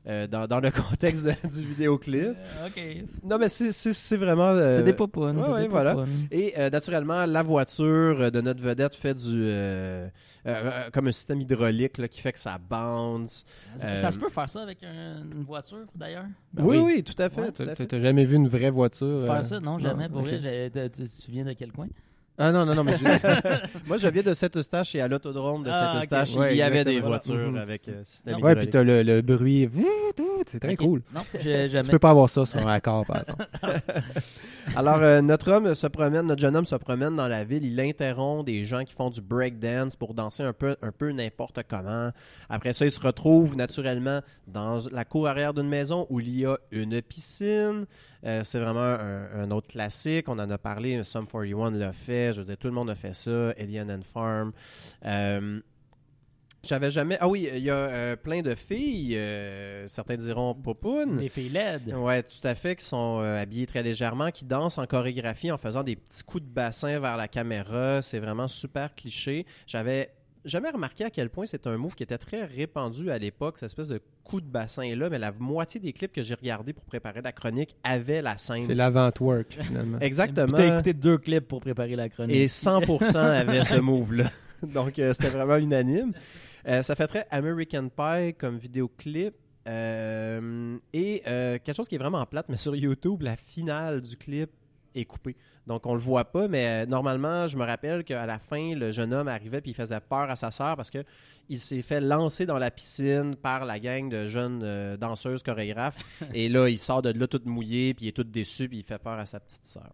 euh, 0.06 0.26
dans, 0.26 0.46
dans 0.46 0.60
le 0.60 0.70
contexte 0.90 1.26
de- 1.26 1.48
du 1.48 1.66
vidéoclip. 1.66 2.30
OK. 2.66 2.82
Non, 3.24 3.38
mais 3.38 3.48
c'est- 3.48 4.16
vraiment. 4.16 4.48
euh, 4.50 4.76
C'est 4.78 4.82
des 4.84 4.92
popounes. 4.92 5.38
ouais, 5.38 5.48
ouais, 5.48 5.68
voilà. 5.68 5.96
et 6.30 6.54
euh, 6.58 6.70
naturellement, 6.70 7.26
la 7.26 7.42
voiture 7.42 8.30
de 8.30 8.40
notre 8.40 8.62
vedette 8.62 8.94
fait 8.94 9.14
du. 9.14 9.42
Euh, 10.46 10.50
euh, 10.50 10.70
euh, 10.86 10.90
comme 10.90 11.08
un 11.08 11.12
système 11.12 11.40
hydraulique 11.40 11.98
là, 11.98 12.08
qui 12.08 12.20
fait 12.20 12.32
que 12.32 12.38
ça 12.38 12.58
bounce. 12.58 13.44
Ça, 13.76 13.86
Euh, 13.86 13.96
ça 13.96 14.10
se 14.10 14.18
peut 14.18 14.28
faire 14.28 14.48
ça 14.50 14.62
avec 14.62 14.82
un- 14.82 15.22
une 15.22 15.44
voiture, 15.44 15.86
d'ailleurs? 15.94 16.26
Ben 16.52 16.64
oui, 16.64 16.78
oui. 16.78 16.92
oui, 16.96 17.04
tout 17.04 17.20
à 17.22 17.30
fait. 17.30 17.40
Ouais, 17.60 17.74
fait. 17.74 17.86
t'as 17.86 18.00
jamais 18.00 18.24
vu 18.24 18.36
une 18.36 18.48
vraie 18.48 18.70
voiture? 18.70 19.24
Faire 19.24 19.34
euh, 19.36 19.42
ça? 19.42 19.60
Non, 19.60 19.78
jamais. 19.78 20.08
Pour 20.08 20.22
vrai, 20.22 20.70
tu 20.94 21.02
tu 21.04 21.30
viens 21.30 21.44
de 21.44 21.52
quel 21.52 21.72
coin? 21.72 21.88
Ah 22.38 22.50
non, 22.50 22.64
non, 22.64 22.74
non, 22.74 22.82
mais 22.84 22.96
je- 22.96 23.04
Moi, 23.86 23.98
je 23.98 24.08
viens 24.08 24.22
de 24.22 24.32
Saint-Eustache 24.34 24.94
et 24.94 25.00
à 25.00 25.06
l'autodrome 25.08 25.64
de 25.64 25.70
Ah, 25.70 25.92
Saint-Eustache, 25.92 26.32
ok. 26.34 26.40
Ouais, 26.40 26.54
il 26.54 26.58
y 26.58 26.62
avait 26.62 26.82
des 26.84 26.92
exactement. 26.96 27.08
voitures 27.08 27.50
Mhm. 27.52 27.56
avec 27.58 27.88
euh, 27.88 28.00
système 28.04 28.34
ouais, 28.36 28.54
puis 28.56 28.64
hydraulique. 28.66 28.70
t'as 28.70 28.82
le, 28.82 29.02
le 29.02 29.20
bruit. 29.22 29.68
C'est 30.46 30.58
très 30.58 30.72
Ok. 30.72 30.78
cool. 30.78 31.02
Non, 31.14 31.20
j'ai 31.40 31.64
Tu 31.66 31.68
jamais. 31.70 31.88
peux 31.90 31.98
pas 31.98 32.10
avoir 32.10 32.28
ça 32.30 32.44
sur 32.46 32.66
un 32.66 32.72
accord, 32.72 33.04
par 33.06 33.20
exemple. 33.20 33.46
Alors, 34.76 34.98
euh, 35.02 35.20
notre 35.20 35.50
homme 35.50 35.74
se 35.74 35.86
promène, 35.86 36.26
notre 36.26 36.40
jeune 36.40 36.56
homme 36.56 36.66
se 36.66 36.76
promène 36.76 37.16
dans 37.16 37.28
la 37.28 37.44
ville. 37.44 37.64
Il 37.64 37.80
interrompt 37.80 38.46
des 38.46 38.64
gens 38.64 38.84
qui 38.84 38.92
font 38.94 39.10
du 39.10 39.20
breakdance 39.20 39.96
pour 39.96 40.14
danser 40.14 40.42
un 40.42 40.52
peu, 40.52 40.76
un 40.82 40.92
peu 40.92 41.10
n'importe 41.12 41.60
comment. 41.68 42.10
Après 42.48 42.72
ça, 42.72 42.84
il 42.84 42.92
se 42.92 43.00
retrouve 43.00 43.56
naturellement 43.56 44.20
dans 44.46 44.78
la 44.90 45.04
cour 45.04 45.28
arrière 45.28 45.52
d'une 45.54 45.68
maison 45.68 46.06
où 46.10 46.20
il 46.20 46.38
y 46.40 46.46
a 46.46 46.56
une 46.70 47.00
piscine. 47.02 47.86
Euh, 48.24 48.42
c'est 48.44 48.60
vraiment 48.60 48.80
un, 48.80 49.42
un 49.42 49.50
autre 49.50 49.68
classique. 49.68 50.28
On 50.28 50.38
en 50.38 50.50
a 50.50 50.58
parlé. 50.58 51.02
Sum 51.04 51.26
41 51.26 51.70
l'a 51.72 51.92
fait. 51.92 52.32
Je 52.32 52.38
veux 52.40 52.44
dire, 52.46 52.56
tout 52.56 52.68
le 52.68 52.74
monde 52.74 52.90
a 52.90 52.94
fait 52.94 53.14
ça. 53.14 53.50
Alien 53.58 53.90
and 53.90 54.02
Farm. 54.12 54.52
Euh, 55.04 55.60
j'avais 56.64 56.90
jamais. 56.90 57.18
Ah 57.20 57.26
oui, 57.26 57.48
il 57.52 57.64
y 57.64 57.70
a 57.70 57.74
euh, 57.74 58.14
plein 58.16 58.40
de 58.40 58.54
filles. 58.54 59.16
euh, 59.18 59.88
certains 59.88 60.16
diront 60.16 60.54
popounes. 60.54 61.16
Des 61.16 61.28
filles 61.28 61.48
LED. 61.48 61.92
Ouais, 61.94 62.22
tout 62.22 62.46
à 62.46 62.54
fait, 62.54 62.76
qui 62.76 62.84
sont 62.84 63.18
euh, 63.20 63.42
habillés 63.42 63.66
très 63.66 63.82
légèrement, 63.82 64.30
qui 64.30 64.44
dansent 64.44 64.78
en 64.78 64.86
chorégraphie 64.86 65.50
en 65.50 65.58
faisant 65.58 65.82
des 65.82 65.96
petits 65.96 66.22
coups 66.22 66.44
de 66.44 66.48
bassin 66.48 67.00
vers 67.00 67.16
la 67.16 67.26
caméra. 67.26 68.00
C'est 68.02 68.20
vraiment 68.20 68.46
super 68.46 68.94
cliché. 68.94 69.44
J'avais 69.66 70.10
jamais 70.44 70.70
remarqué 70.70 71.04
à 71.04 71.10
quel 71.10 71.30
point 71.30 71.46
c'est 71.46 71.66
un 71.66 71.76
move 71.76 71.94
qui 71.94 72.02
était 72.02 72.18
très 72.18 72.44
répandu 72.44 73.10
à 73.10 73.18
l'époque, 73.18 73.58
cette 73.58 73.70
espèce 73.70 73.88
de 73.88 74.00
coup 74.24 74.40
de 74.40 74.46
bassin-là, 74.46 75.10
mais 75.10 75.18
la 75.18 75.32
moitié 75.32 75.80
des 75.80 75.92
clips 75.92 76.12
que 76.12 76.22
j'ai 76.22 76.34
regardés 76.34 76.72
pour 76.72 76.84
préparer 76.84 77.22
la 77.22 77.32
chronique 77.32 77.76
avaient 77.84 78.22
la 78.22 78.38
scène. 78.38 78.62
C'est 78.62 78.74
l'avant-work, 78.74 79.58
finalement. 79.60 79.98
Exactement. 80.00 80.56
Tu 80.56 80.62
as 80.62 80.74
écouté 80.74 80.94
deux 80.94 81.18
clips 81.18 81.48
pour 81.48 81.60
préparer 81.60 81.96
la 81.96 82.08
chronique. 82.08 82.36
Et 82.36 82.46
100% 82.46 83.16
avait 83.16 83.64
ce 83.64 83.76
move-là. 83.76 84.30
Donc, 84.62 84.98
euh, 84.98 85.12
c'était 85.12 85.30
vraiment 85.30 85.56
unanime. 85.56 86.12
Euh, 86.68 86.82
ça 86.82 86.94
fait 86.94 87.06
très 87.06 87.26
American 87.30 87.88
Pie 87.88 88.34
comme 88.38 88.58
vidéoclip. 88.58 89.34
Euh, 89.68 90.76
et 90.92 91.22
euh, 91.26 91.58
quelque 91.62 91.76
chose 91.76 91.88
qui 91.88 91.94
est 91.94 91.98
vraiment 91.98 92.24
plate, 92.26 92.46
mais 92.48 92.56
sur 92.56 92.74
YouTube, 92.74 93.22
la 93.22 93.36
finale 93.36 94.00
du 94.00 94.16
clip 94.16 94.50
est. 94.94 95.08
Donc, 95.66 95.86
on 95.86 95.94
le 95.94 96.00
voit 96.00 96.24
pas, 96.24 96.48
mais 96.48 96.84
euh, 96.84 96.86
normalement, 96.86 97.46
je 97.46 97.56
me 97.56 97.64
rappelle 97.64 98.04
qu'à 98.04 98.26
la 98.26 98.38
fin, 98.38 98.74
le 98.74 98.90
jeune 98.90 99.14
homme 99.14 99.28
arrivait 99.28 99.60
puis 99.60 99.70
il 99.70 99.74
faisait 99.74 100.00
peur 100.00 100.28
à 100.30 100.36
sa 100.36 100.50
sœur 100.50 100.76
parce 100.76 100.90
que 100.90 101.04
il 101.48 101.58
s'est 101.58 101.82
fait 101.82 102.00
lancer 102.00 102.46
dans 102.46 102.58
la 102.58 102.70
piscine 102.70 103.36
par 103.36 103.64
la 103.64 103.78
gang 103.78 104.08
de 104.08 104.26
jeunes 104.26 104.62
euh, 104.64 104.96
danseuses 104.96 105.42
chorégraphes. 105.42 105.98
et 106.34 106.48
là, 106.48 106.68
il 106.68 106.78
sort 106.78 107.02
de 107.02 107.10
là 107.10 107.26
tout 107.26 107.40
mouillé, 107.44 107.94
puis 107.94 108.06
il 108.06 108.08
est 108.08 108.12
tout 108.12 108.24
déçu, 108.24 108.68
puis 108.68 108.78
il 108.78 108.84
fait 108.84 108.98
peur 108.98 109.18
à 109.18 109.26
sa 109.26 109.40
petite 109.40 109.66
sœur. 109.66 109.92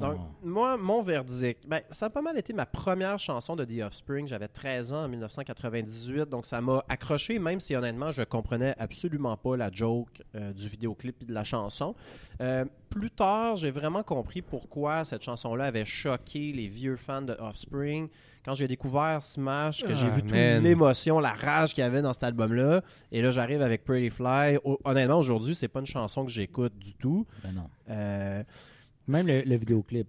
Donc, 0.00 0.16
Oh. 0.18 0.26
moi, 0.42 0.76
mon 0.76 1.02
verdict, 1.02 1.66
ben, 1.66 1.80
ça 1.90 2.06
a 2.06 2.10
pas 2.10 2.22
mal 2.22 2.36
été 2.38 2.52
ma 2.52 2.66
première 2.66 3.18
chanson 3.18 3.56
de 3.56 3.64
The 3.64 3.82
Offspring. 3.84 4.26
J'avais 4.26 4.48
13 4.48 4.92
ans 4.92 5.04
en 5.04 5.08
1998, 5.08 6.28
donc 6.28 6.46
ça 6.46 6.60
m'a 6.60 6.84
accroché, 6.88 7.38
même 7.38 7.60
si 7.60 7.74
honnêtement, 7.76 8.10
je 8.10 8.22
comprenais 8.22 8.74
absolument 8.78 9.36
pas 9.36 9.56
la 9.56 9.70
joke 9.70 10.22
euh, 10.34 10.52
du 10.52 10.68
vidéoclip 10.68 11.22
et 11.22 11.24
de 11.26 11.32
la 11.34 11.44
chanson. 11.44 11.94
Euh, 12.40 12.64
plus 12.90 13.10
tard, 13.10 13.56
j'ai 13.56 13.70
vraiment 13.70 14.02
compris 14.02 14.42
pourquoi 14.42 15.04
cette 15.04 15.22
chanson-là 15.22 15.64
avait 15.64 15.84
choqué 15.84 16.52
les 16.52 16.68
vieux 16.68 16.96
fans 16.96 17.22
de 17.22 17.32
Offspring. 17.38 18.08
Quand 18.44 18.54
j'ai 18.54 18.68
découvert 18.68 19.22
Smash, 19.22 19.82
que 19.84 19.94
j'ai 19.94 20.06
Ah, 20.06 20.10
vu 20.16 20.20
toute 20.22 20.32
l'émotion, 20.32 21.18
la 21.18 21.32
rage 21.32 21.72
qu'il 21.74 21.82
y 21.82 21.86
avait 21.86 22.02
dans 22.02 22.12
cet 22.12 22.24
album-là, 22.24 22.82
et 23.10 23.22
là 23.22 23.30
j'arrive 23.30 23.62
avec 23.62 23.84
Pretty 23.84 24.10
Fly. 24.10 24.58
Ho- 24.64 24.78
Honnêtement, 24.84 25.18
aujourd'hui, 25.18 25.54
c'est 25.54 25.68
pas 25.68 25.80
une 25.80 25.86
chanson 25.86 26.24
que 26.26 26.30
j'écoute 26.30 26.78
du 26.78 26.92
tout. 26.94 27.26
Ben 27.42 27.52
non. 27.52 27.70
Euh, 27.88 28.42
Même 29.06 29.26
le, 29.26 29.42
le 29.42 29.56
vidéoclip. 29.56 30.06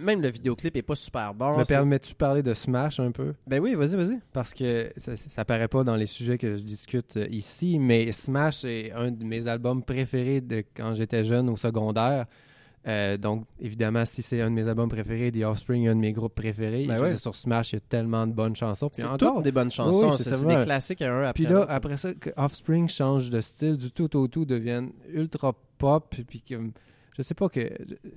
même 0.00 0.20
le 0.20 0.28
vidéoclip 0.28 0.76
est 0.76 0.82
pas 0.82 0.96
super 0.96 1.32
bon. 1.34 1.58
Me 1.58 1.64
permets-tu 1.64 2.12
de 2.12 2.16
parler 2.16 2.42
de 2.42 2.52
Smash 2.54 3.00
un 3.00 3.12
peu? 3.12 3.34
Ben 3.46 3.60
oui, 3.60 3.74
vas-y, 3.74 3.96
vas-y. 3.96 4.18
Parce 4.32 4.52
que 4.52 4.92
ça, 4.96 5.16
ça 5.16 5.44
paraît 5.44 5.68
pas 5.68 5.84
dans 5.84 5.96
les 5.96 6.06
sujets 6.06 6.38
que 6.38 6.56
je 6.56 6.62
discute 6.62 7.16
euh, 7.16 7.26
ici, 7.30 7.78
mais 7.78 8.10
Smash 8.12 8.64
est 8.64 8.92
un 8.92 9.10
de 9.10 9.24
mes 9.24 9.46
albums 9.46 9.82
préférés 9.82 10.40
de 10.40 10.64
quand 10.76 10.94
j'étais 10.94 11.24
jeune 11.24 11.48
au 11.48 11.56
secondaire. 11.56 12.26
Euh, 12.86 13.18
donc, 13.18 13.44
évidemment, 13.60 14.06
si 14.06 14.22
c'est 14.22 14.40
un 14.40 14.48
de 14.48 14.54
mes 14.54 14.66
albums 14.66 14.88
préférés, 14.88 15.30
The 15.30 15.42
Offspring 15.44 15.84
est 15.84 15.88
un 15.88 15.94
de 15.94 16.00
mes 16.00 16.12
groupes 16.12 16.34
préférés. 16.34 16.86
Ben 16.86 16.98
ouais. 16.98 17.16
Sur 17.16 17.34
Smash, 17.36 17.72
il 17.72 17.76
y 17.76 17.78
a 17.78 17.80
tellement 17.80 18.26
de 18.26 18.32
bonnes 18.32 18.56
chansons. 18.56 18.88
Puis 18.88 19.02
C'est 19.02 19.06
encore, 19.06 19.42
des 19.42 19.52
bonnes 19.52 19.70
chansons. 19.70 20.12
Oui, 20.12 20.16
c'est 20.18 20.46
des 20.46 20.60
classiques 20.62 21.02
à 21.02 21.14
un 21.14 21.20
après 21.24 21.32
Puis 21.34 21.52
là, 21.52 21.66
après 21.68 21.98
ça, 21.98 22.14
que 22.14 22.30
Offspring 22.36 22.88
change 22.88 23.28
de 23.28 23.40
style 23.42 23.76
du 23.76 23.90
tout 23.90 24.16
au 24.16 24.28
tout, 24.28 24.46
deviennent 24.46 24.92
ultra 25.12 25.54
pop, 25.76 26.14
puis 26.26 26.40
que 26.40 26.54
je 27.20 27.26
sais 27.26 27.34
pas 27.34 27.50
que 27.50 27.68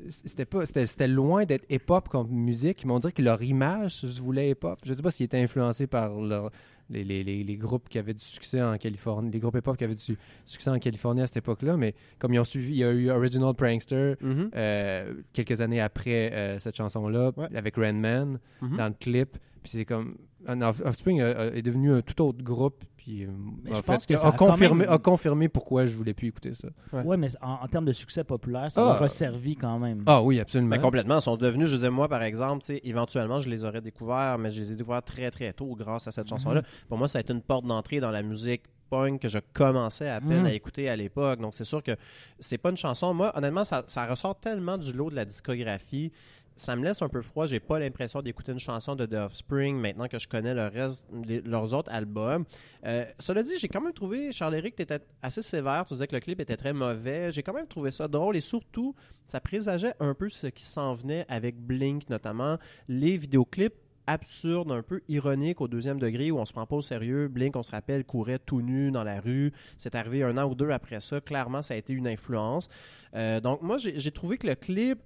c'était 0.10 0.46
pas 0.46 0.66
c'était 0.66 1.08
loin 1.10 1.44
d'être 1.44 1.66
hip-hop 1.70 2.08
comme 2.08 2.30
musique, 2.30 2.86
mais 2.86 2.94
on 2.94 3.00
dirait 3.00 3.12
que 3.12 3.22
leur 3.22 3.42
image 3.44 4.06
je 4.08 4.22
voulais 4.22 4.52
hip-hop. 4.52 4.80
Je 4.86 4.94
sais 4.94 5.02
pas 5.02 5.12
s'ils 5.12 5.26
étaient 5.26 5.42
influencés 5.42 5.88
par 5.88 6.10
leur- 6.22 6.52
les, 6.90 7.04
les, 7.04 7.24
les, 7.24 7.44
les 7.44 7.56
groupes 7.58 7.88
qui 7.90 7.98
avaient 7.98 8.14
du 8.14 8.22
succès 8.24 8.62
en 8.62 8.78
Californie, 8.78 9.30
les 9.32 9.40
groupes 9.40 9.56
hip-hop 9.58 9.76
qui 9.78 9.84
avaient 9.84 9.96
du 9.96 10.18
succès 10.46 10.70
en 10.70 10.80
Californie 10.80 11.22
à 11.22 11.28
cette 11.28 11.38
époque-là, 11.38 11.76
mais 11.78 11.96
comme 12.20 12.34
ils 12.34 12.40
ont 12.40 12.44
suivi, 12.44 12.74
il 12.74 12.78
y 12.78 12.84
a 12.84 12.92
eu 12.92 13.10
Original 13.10 13.54
Prankster 13.54 14.14
Mhm. 14.22 14.50
euh, 14.56 15.14
quelques 15.34 15.60
années 15.62 15.82
après 15.82 16.32
euh, 16.34 16.60
cette 16.60 16.76
chanson-là, 16.76 17.32
Ouais. 17.38 17.48
avec 17.56 17.76
Rain 17.76 17.94
Man 17.94 18.40
Mhm. 18.62 18.78
dans 18.78 18.88
le 18.88 18.94
clip. 19.00 19.38
Puis 19.64 19.72
c'est 19.72 19.86
comme. 19.86 20.16
ah, 20.46 20.54
Offspring 20.84 21.22
a- 21.22 21.32
a- 21.32 21.46
est 21.48 21.62
devenu 21.62 21.94
un 21.94 22.02
tout 22.02 22.22
autre 22.22 22.44
groupe. 22.44 22.84
Puis, 22.98 23.24
euh, 23.26 23.30
Mais 23.64 23.72
en 23.72 23.76
je 23.76 23.82
fait, 23.82 23.86
pense 23.86 24.06
que 24.06 24.16
ça 24.16 24.28
a, 24.28 24.30
a 24.30 24.32
quand 24.34 24.48
confirmé, 24.52 24.84
même- 24.86 24.90
a 24.94 24.98
confirmé 24.98 25.50
pourquoi 25.50 25.86
je 25.86 25.96
voulais 25.98 26.14
plus 26.14 26.28
écouter 26.30 26.54
ça. 26.54 26.70
Ouais. 26.94 27.02
Ouais, 27.04 27.18
mais 27.18 27.28
en, 27.42 27.54
en 27.64 27.68
termes 27.68 27.84
de 27.86 27.92
succès 27.92 28.24
populaire, 28.24 28.72
ça 28.72 28.82
Ah. 28.82 28.94
leur 28.94 29.04
a 29.04 29.10
servi 29.10 29.56
quand 29.58 29.78
même. 29.80 30.04
Ah 30.06 30.22
oui, 30.22 30.40
absolument. 30.40 30.70
Ben, 30.76 30.82
complètement. 30.82 31.18
Ils 31.18 31.22
sont 31.22 31.36
devenus, 31.36 31.68
je 31.68 31.76
disais, 31.76 31.90
moi, 31.90 32.08
par 32.08 32.24
exemple, 32.24 32.62
tu 32.62 32.68
sais, 32.76 32.82
éventuellement, 32.86 33.42
je 33.42 33.50
les 33.50 33.66
aurais 33.66 33.82
découverts, 33.82 34.38
mais 34.38 34.52
je 34.52 34.62
les 34.62 34.72
ai 34.72 34.76
découverts 34.76 35.04
très, 35.04 35.30
très 35.32 35.52
tôt 35.52 35.76
grâce 35.76 36.08
à 36.08 36.12
cette 36.12 36.30
chanson-là. 36.30 36.62
Pour 36.88 36.98
moi, 36.98 37.08
ça 37.10 37.18
a 37.18 37.22
été 37.22 37.34
une 37.34 37.42
porte 37.42 37.66
d'entrée 37.66 38.00
dans 38.00 38.12
la 38.12 38.22
musique 38.24 38.64
punk 38.90 39.20
que 39.22 39.28
je 39.28 39.40
commençais 39.54 40.08
à 40.08 40.22
peine 40.22 40.42
Mhm. 40.42 40.46
à 40.46 40.54
écouter 40.54 40.88
à 40.88 40.96
l'époque. 40.96 41.42
Donc, 41.42 41.56
c'est 41.56 41.64
sûr 41.66 41.82
que 41.84 41.92
c'est 42.40 42.58
pas 42.58 42.70
une 42.70 42.78
chanson. 42.78 43.14
Moi, 43.14 43.34
honnêtement, 43.36 43.66
ça, 43.66 43.84
ça 43.88 44.06
ressort 44.06 44.40
tellement 44.40 44.78
du 44.78 44.94
lot 44.94 45.10
de 45.10 45.16
la 45.16 45.26
discographie. 45.26 46.12
Ça 46.56 46.76
me 46.76 46.84
laisse 46.84 47.02
un 47.02 47.10
peu 47.10 47.22
froid. 47.22 47.46
J'ai 47.46 47.60
pas 47.60 47.80
l'impression 47.80 48.22
d'écouter 48.22 48.52
une 48.52 48.60
chanson 48.60 48.96
de 48.96 49.06
The 49.06 49.16
Offspring 49.16 49.76
maintenant 49.76 50.08
que 50.08 50.20
je 50.20 50.28
connais 50.28 50.54
le 50.54 50.68
reste, 50.68 51.08
leurs 51.46 51.74
autres 51.74 51.92
albums. 51.92 52.46
Euh, 52.86 53.06
cela 53.20 53.44
dit, 53.44 53.58
j'ai 53.58 53.68
quand 53.68 53.82
même 53.82 53.94
trouvé, 53.94 54.32
Charles-Éric, 54.32 54.76
tu 54.76 54.84
étais 54.84 55.00
assez 55.22 55.42
sévère. 55.42 55.86
Tu 55.86 55.96
disais 55.96 56.08
que 56.08 56.16
le 56.16 56.22
clip 56.22 56.40
était 56.40 56.58
très 56.58 56.74
mauvais. 56.74 57.32
J'ai 57.32 57.44
quand 57.44 57.54
même 57.54 57.68
trouvé 57.68 57.92
ça 57.92 58.08
drôle 58.08 58.38
et 58.38 58.42
surtout, 58.42 58.96
ça 59.26 59.40
présageait 59.40 59.94
un 60.00 60.14
peu 60.14 60.30
ce 60.30 60.48
qui 60.48 60.64
s'en 60.64 60.94
venait 60.94 61.26
avec 61.28 61.58
Blink, 61.58 62.10
notamment 62.10 62.58
les 62.88 63.18
vidéoclips 63.18 63.76
absurdes, 64.08 64.72
un 64.72 64.84
peu 64.84 65.02
ironiques 65.08 65.62
au 65.62 65.68
deuxième 65.68 66.00
degré 66.00 66.32
où 66.32 66.38
on 66.38 66.46
se 66.46 66.54
prend 66.54 66.66
pas 66.66 66.76
au 66.76 66.82
sérieux. 66.82 67.28
Blink, 67.28 67.56
on 67.56 67.64
se 67.64 67.72
rappelle, 67.72 68.04
courait 68.04 68.40
tout 68.40 68.62
nu 68.62 68.92
dans 68.92 69.04
la 69.04 69.20
rue. 69.20 69.54
C'est 69.78 69.96
arrivé 69.96 70.24
un 70.24 70.38
an 70.38 70.50
ou 70.50 70.56
deux 70.56 70.70
après 70.72 71.00
ça. 71.00 71.22
Clairement, 71.22 71.62
ça 71.62 71.74
a 71.74 71.78
été 71.78 71.94
une 71.94 72.08
influence. 72.08 72.70
Euh, 73.16 73.40
donc, 73.40 73.62
moi, 73.62 73.78
j'ai 73.78 74.12
trouvé 74.12 74.38
que 74.38 74.48
le 74.48 74.56
clip, 74.56 75.00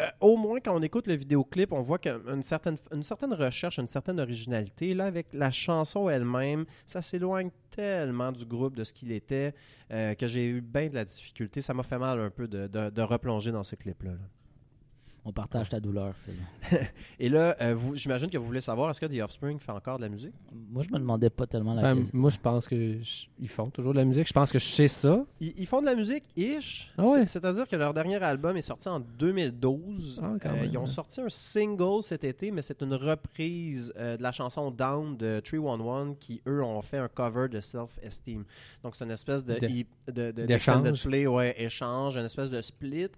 euh, 0.00 0.06
au 0.20 0.36
moins 0.36 0.60
quand 0.60 0.76
on 0.76 0.82
écoute 0.82 1.06
le 1.06 1.14
vidéoclip, 1.14 1.72
on 1.72 1.80
voit 1.82 1.98
qu'il 1.98 2.12
y 2.12 2.14
a 2.14 2.32
une 2.32 2.42
certaine, 2.42 2.76
une 2.92 3.02
certaine 3.02 3.34
recherche, 3.34 3.78
une 3.78 3.88
certaine 3.88 4.18
originalité. 4.20 4.94
Là, 4.94 5.06
avec 5.06 5.28
la 5.32 5.50
chanson 5.50 6.08
elle-même, 6.08 6.64
ça 6.86 7.02
s'éloigne 7.02 7.50
tellement 7.70 8.32
du 8.32 8.44
groupe, 8.44 8.76
de 8.76 8.84
ce 8.84 8.92
qu'il 8.92 9.12
était, 9.12 9.54
euh, 9.92 10.14
que 10.14 10.26
j'ai 10.26 10.46
eu 10.46 10.60
bien 10.60 10.88
de 10.88 10.94
la 10.94 11.04
difficulté. 11.04 11.60
Ça 11.60 11.74
m'a 11.74 11.82
fait 11.82 11.98
mal 11.98 12.18
un 12.20 12.30
peu 12.30 12.48
de, 12.48 12.66
de- 12.66 13.02
replonger 13.02 13.52
dans 13.52 13.62
ce 13.62 13.76
clip-là. 13.76 14.10
là. 14.12 14.18
On 15.24 15.32
partage 15.32 15.68
ta 15.68 15.80
douleur, 15.80 16.14
Phil. 16.24 16.34
Et 17.20 17.28
là, 17.28 17.54
euh, 17.60 17.74
vous- 17.74 17.94
j'imagine 17.94 18.30
que 18.30 18.38
vous 18.38 18.46
voulez 18.46 18.62
savoir, 18.62 18.88
est-ce 18.90 19.00
que 19.00 19.06
The 19.06 19.20
Offspring 19.22 19.58
fait 19.58 19.70
encore 19.72 19.98
de 19.98 20.02
la 20.02 20.08
musique? 20.08 20.32
Moi, 20.70 20.82
je 20.82 20.88
me 20.90 20.98
demandais 20.98 21.28
pas 21.28 21.46
tellement 21.46 21.74
la 21.74 21.82
Ben, 21.82 21.96
question. 22.00 22.18
moi, 22.18 22.30
je 22.30 22.38
pense 22.38 22.66
que 22.66 23.02
je- 23.02 23.26
ils 23.38 23.48
font 23.48 23.68
toujours 23.68 23.92
de 23.92 23.98
la 23.98 24.06
musique. 24.06 24.26
Je 24.26 24.32
pense 24.32 24.50
que 24.50 24.58
je 24.58 24.64
sais 24.64 24.88
ça. 24.88 25.22
Ils, 25.40 25.52
ils 25.58 25.66
font 25.66 25.82
de 25.82 25.86
la 25.86 25.94
musique, 25.94 26.24
ish. 26.36 26.90
Ah 26.96 27.02
ouais? 27.04 27.08
C'est- 27.26 27.26
C'est-à-dire 27.40 27.68
que 27.68 27.76
leur 27.76 27.92
dernier 27.92 28.16
album 28.22 28.56
est 28.56 28.62
sorti 28.62 28.88
en 28.88 28.98
2012. 29.00 30.20
Ah, 30.22 30.32
quand 30.42 30.48
Euh, 30.48 30.52
même, 30.54 30.70
ils 30.72 30.78
ont 30.78 30.82
ouais. 30.82 30.86
sorti 30.86 31.20
un 31.20 31.28
single 31.28 32.02
cet 32.02 32.24
été, 32.24 32.50
mais 32.50 32.62
c'est 32.62 32.80
une 32.82 32.94
reprise 32.94 33.92
euh, 33.98 34.16
de 34.16 34.22
la 34.22 34.32
chanson 34.32 34.70
Down 34.70 35.16
de 35.18 35.40
311 35.44 36.16
qui, 36.18 36.40
eux, 36.46 36.62
ont 36.62 36.80
fait 36.82 36.98
un 36.98 37.08
cover 37.08 37.48
de 37.48 37.60
Self-Esteem. 37.60 38.44
Donc, 38.82 38.96
c'est 38.96 39.04
une 39.04 39.10
espèce 39.10 39.44
de, 39.44 39.54
De- 39.54 39.66
de, 40.12 40.30
de- 40.32 40.46
d'échange. 40.46 40.82
d'extended 40.82 40.98
play, 41.02 41.26
ouais, 41.26 41.54
échange, 41.62 42.16
une 42.16 42.24
espèce 42.24 42.50
de 42.50 42.60
split. 42.62 43.08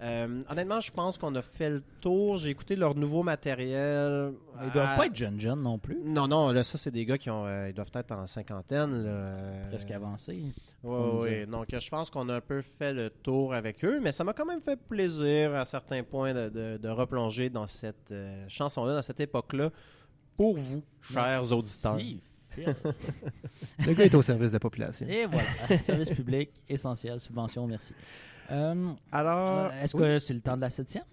Euh, 0.00 0.42
honnêtement, 0.48 0.78
je 0.80 0.92
pense 0.92 1.18
qu'on 1.18 1.34
a 1.34 1.42
fait 1.42 1.70
le 1.70 1.82
tour. 2.00 2.38
J'ai 2.38 2.50
écouté 2.50 2.76
leur 2.76 2.94
nouveau 2.94 3.24
matériel. 3.24 4.32
Ils 4.64 4.70
doivent 4.70 4.90
Ah, 4.92 4.96
pas 4.96 5.06
être 5.06 5.16
jeunes 5.16 5.40
jeunes 5.40 5.60
non 5.62 5.76
plus. 5.78 5.98
Non, 6.04 6.28
non, 6.28 6.52
là, 6.52 6.62
ça, 6.62 6.78
c'est 6.78 6.92
des 6.92 7.04
gars 7.04 7.18
qui 7.18 7.30
ont, 7.30 7.44
euh, 7.46 7.68
ils 7.70 7.74
doivent 7.74 7.90
être 7.94 8.12
en 8.12 8.26
cinquantaine. 8.28 9.02
là. 9.02 9.08
Euh, 9.10 9.68
Presque 9.70 9.90
avancés. 9.90 10.40
oui, 10.84 11.00
oui. 11.22 11.46
Donc, 11.48 11.66
je 11.76 11.88
pense 11.90 12.10
qu'on 12.10 12.28
a 12.28 12.36
un 12.36 12.40
peu 12.40 12.62
fait 12.62 12.92
le 12.92 13.10
tour 13.10 13.54
avec 13.54 13.84
eux, 13.84 13.98
mais 14.00 14.12
ça 14.12 14.22
m'a 14.22 14.32
quand 14.34 14.46
même 14.46 14.60
fait 14.60 14.78
plaisir 14.78 15.54
à 15.56 15.64
certains 15.64 16.04
points 16.04 16.32
de, 16.32 16.48
de- 16.48 16.76
de 16.80 16.88
replonger 16.88 17.50
dans 17.50 17.66
cette 17.66 18.12
euh, 18.12 18.44
chanson-là, 18.48 18.94
dans 18.94 19.02
cette 19.02 19.18
époque-là, 19.20 19.70
pour 20.36 20.56
vous, 20.58 20.84
chers 21.00 21.24
Merci, 21.24 21.52
auditeurs. 21.52 21.98
Le 23.86 23.92
gars 23.94 24.04
est 24.04 24.14
au 24.14 24.22
service 24.22 24.50
de 24.50 24.56
la 24.56 24.60
population. 24.60 25.06
Et 25.08 25.26
voilà. 25.26 25.80
Service 25.80 26.10
public, 26.10 26.50
essentiel, 26.68 27.18
subvention, 27.20 27.66
merci. 27.66 27.92
Euh, 28.50 28.92
Alors, 29.12 29.72
Est-ce 29.82 29.96
oui, 29.96 30.02
que 30.02 30.18
c'est 30.18 30.34
le 30.34 30.40
temps 30.40 30.56
de 30.56 30.62
la 30.62 30.70
septième? 30.70 31.04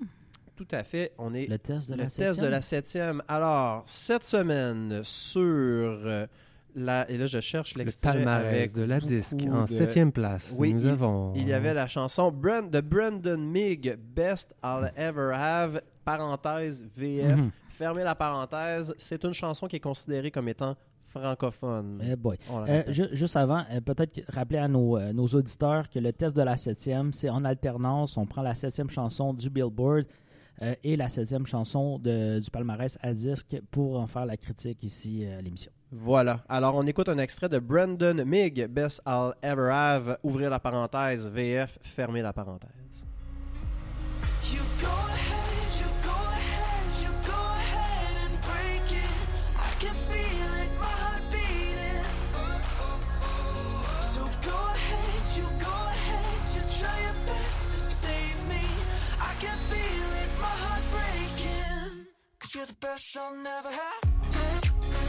tout 0.56 0.68
à 0.72 0.84
fait, 0.86 1.12
on 1.18 1.34
est 1.34 1.48
Le 1.48 1.60
test 1.60 1.90
de 1.90 1.96
le 1.96 2.00
la 2.00 2.04
test 2.06 2.16
septième? 2.16 2.46
de 2.46 2.50
la 2.52 2.62
septième. 2.62 3.24
Alors, 3.28 3.84
cette 3.88 4.24
semaine, 4.24 5.02
sur 5.04 5.42
euh, 5.44 6.26
la... 6.76 7.10
Et 7.12 7.18
là, 7.18 7.26
je 7.26 7.42
cherche 7.42 7.76
Le 7.76 7.80
l'extrait 7.84 8.14
palmarès 8.14 8.46
avec 8.48 8.74
de 8.74 8.84
la 8.84 9.02
disque. 9.02 9.36
de- 9.36 9.52
En 9.52 9.66
septième 9.66 10.14
place, 10.14 10.56
Oui, 10.58 10.74
nous 10.74 10.86
avons... 10.86 11.34
Il 11.36 11.46
y 11.48 11.52
avait 11.54 11.74
la 11.74 11.88
chanson 11.88 12.32
Brand- 12.32 12.70
de 12.72 12.80
Brandon 12.80 13.38
Mig, 13.38 13.98
Best 14.16 14.56
I'll 14.64 14.94
Ever 14.96 15.32
Have, 15.36 15.82
parenthèse 16.06 16.86
VF, 16.96 17.36
Mhm. 17.38 17.52
fermez 17.68 18.04
la 18.06 18.16
parenthèse. 18.16 18.96
C'est 18.98 19.26
une 19.26 19.34
chanson 19.34 19.68
qui 19.68 19.76
est 19.76 19.80
considérée 19.82 20.32
comme 20.32 20.48
étant 20.48 20.78
francophone. 21.20 22.02
Eh 22.04 22.16
boy. 22.16 22.38
Euh, 22.68 22.84
ju- 22.88 23.10
juste 23.12 23.36
avant, 23.36 23.64
euh, 23.72 23.82
peut-être 23.82 24.22
rappeler 24.30 24.60
à 24.60 24.68
nos, 24.68 24.98
euh, 24.98 25.14
nos 25.14 25.28
auditeurs 25.28 25.90
que 25.90 26.00
le 26.00 26.12
test 26.14 26.36
de 26.36 26.42
la 26.42 26.58
septième, 26.58 27.14
c'est 27.14 27.30
en 27.30 27.44
alternance. 27.46 28.18
On 28.18 28.26
prend 28.26 28.42
la 28.42 28.56
septième 28.56 28.90
chanson 28.90 29.34
du 29.34 29.50
Billboard 29.50 30.06
et 30.84 30.96
la 30.96 31.10
septième 31.10 31.46
chanson 31.46 32.00
de- 32.00 32.40
du 32.40 32.50
palmarès 32.50 32.98
à 33.02 33.14
disque 33.14 33.58
pour 33.72 34.00
en 34.00 34.08
faire 34.08 34.26
la 34.26 34.38
critique 34.38 34.82
ici 34.84 35.26
à 35.26 35.42
l'émission. 35.42 35.72
Voilà. 35.92 36.40
Alors, 36.48 36.76
on 36.76 36.84
écoute 36.88 37.10
un 37.10 37.18
extrait 37.18 37.50
de 37.50 37.60
Brandon 37.60 38.24
Mig, 38.26 38.66
Best 38.70 39.02
I'll 39.06 39.34
Ever 39.42 39.70
Have, 39.72 40.18
ouvrir 40.24 40.50
la 40.50 40.60
parenthèse, 40.62 41.30
VF, 41.30 41.78
fermez 41.82 42.22
la 42.22 42.32
parenthèse. 42.32 43.06
You're 62.56 62.66
the 62.66 62.74
best 62.80 63.18
I'll 63.18 63.36
never 63.36 63.70
have. 63.70 65.06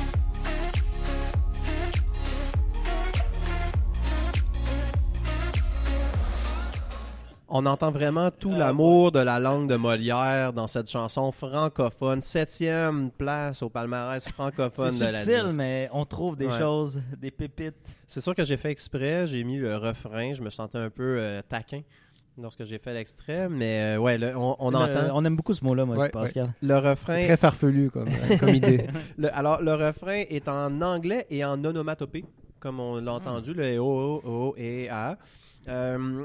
On 7.48 7.64
entend 7.64 7.92
vraiment 7.92 8.32
tout 8.32 8.50
l'amour 8.50 9.12
de 9.12 9.20
la 9.20 9.38
langue 9.38 9.68
de 9.68 9.76
Molière 9.76 10.52
dans 10.52 10.66
cette 10.66 10.90
chanson 10.90 11.30
francophone. 11.30 12.20
Septième 12.20 13.12
place 13.12 13.62
au 13.62 13.68
palmarès 13.68 14.26
francophone 14.28 14.90
C'est 14.90 15.06
de 15.06 15.12
la 15.12 15.18
subtil, 15.20 15.42
disque. 15.44 15.56
mais 15.56 15.88
on 15.92 16.04
trouve 16.04 16.36
des 16.36 16.48
Ouais. 16.48 16.58
choses, 16.58 17.00
des 17.18 17.30
pépites. 17.30 17.76
C'est 18.08 18.20
sûr 18.20 18.34
que 18.34 18.42
j'ai 18.42 18.56
fait 18.56 18.72
exprès. 18.72 19.28
J'ai 19.28 19.44
mis 19.44 19.58
le 19.58 19.76
refrain. 19.76 20.34
Je 20.34 20.42
me 20.42 20.50
sentais 20.50 20.78
un 20.78 20.90
peu 20.90 21.18
euh, 21.20 21.40
taquin 21.48 21.82
lorsque 22.40 22.64
j'ai 22.64 22.78
fait 22.78 22.92
l'extrait. 22.94 23.48
Mais 23.48 23.96
euh, 23.96 23.98
ouais, 23.98 24.18
le- 24.18 24.36
on, 24.36 24.56
on 24.58 24.70
Le- 24.70 24.76
entend 24.76 25.00
on 25.14 25.24
aime 25.24 25.36
beaucoup 25.36 25.54
ce 25.54 25.64
mot-là, 25.64 25.84
moi, 25.84 25.96
Ouais, 25.96 26.08
Pascal. 26.10 26.52
le 26.62 26.68
C'est 26.68 26.88
refrain. 26.88 27.24
très 27.24 27.36
farfelu 27.36 27.90
comme, 27.90 28.08
euh, 28.08 28.36
comme 28.38 28.48
idée. 28.54 28.86
le- 29.16 29.34
alors, 29.36 29.62
le 29.62 29.74
refrain 29.74 30.22
est 30.28 30.48
en 30.48 30.80
anglais 30.82 31.26
et 31.30 31.44
en 31.44 31.62
onomatopée, 31.64 32.24
comme 32.60 32.80
on 32.80 32.96
l'a 32.96 33.12
entendu, 33.14 33.54
le 33.54 33.78
O, 33.78 34.20
O, 34.24 34.30
O 34.30 34.54
et 34.56 34.88
A. 34.90 35.16
Euh, 35.68 36.24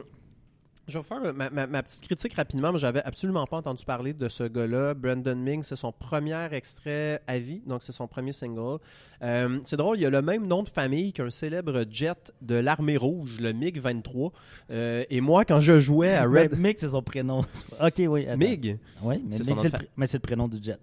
je 0.92 1.00
vais 1.00 1.04
faire 1.04 1.34
ma, 1.34 1.50
ma- 1.50 1.68
ma 1.68 1.82
petite 1.84 2.02
critique 2.04 2.34
rapidement. 2.36 2.72
mais 2.72 2.80
J'avais 2.80 3.02
absolument 3.04 3.46
pas 3.48 3.58
entendu 3.58 3.84
parler 3.86 4.14
de 4.14 4.28
ce 4.28 4.44
gars-là. 4.44 4.94
Brandon 4.94 5.36
Ming, 5.36 5.64
c'est 5.64 5.76
son 5.76 5.92
premier 5.92 6.54
extrait 6.54 7.22
à 7.28 7.40
vie, 7.40 7.62
donc 7.66 7.82
c'est 7.84 7.92
son 7.92 8.08
premier 8.08 8.32
single. 8.32 8.78
Euh, 9.24 9.60
c'est 9.66 9.78
drôle, 9.78 10.00
il 10.00 10.06
a 10.06 10.10
le 10.10 10.22
même 10.22 10.48
nom 10.48 10.64
de 10.64 10.70
famille 10.70 11.14
qu'un 11.14 11.30
célèbre 11.30 11.86
jet 11.90 12.34
de 12.42 12.56
l'armée 12.56 12.98
rouge, 12.98 13.38
le 13.40 13.54
MiG-23. 13.54 14.32
Euh, 14.72 15.04
et 15.10 15.22
moi, 15.22 15.46
quand 15.46 15.62
je 15.62 15.78
jouais 15.80 16.14
à 16.16 16.28
Mais 16.28 16.42
Red... 16.44 16.58
Mick, 16.60 16.80
c'est 16.80 16.90
son 16.90 17.02
prénom. 17.04 17.40
ok, 17.82 17.94
oui. 18.00 18.28
attends. 18.28 18.38
MiG? 18.38 18.78
Oui, 19.04 19.24
mais 19.26 19.32
C'est 19.36 19.48
le, 19.50 19.80
mais 19.98 20.08
c'est 20.08 20.18
le 20.18 20.22
prénom 20.22 20.48
du 20.48 20.58
jet. 20.62 20.78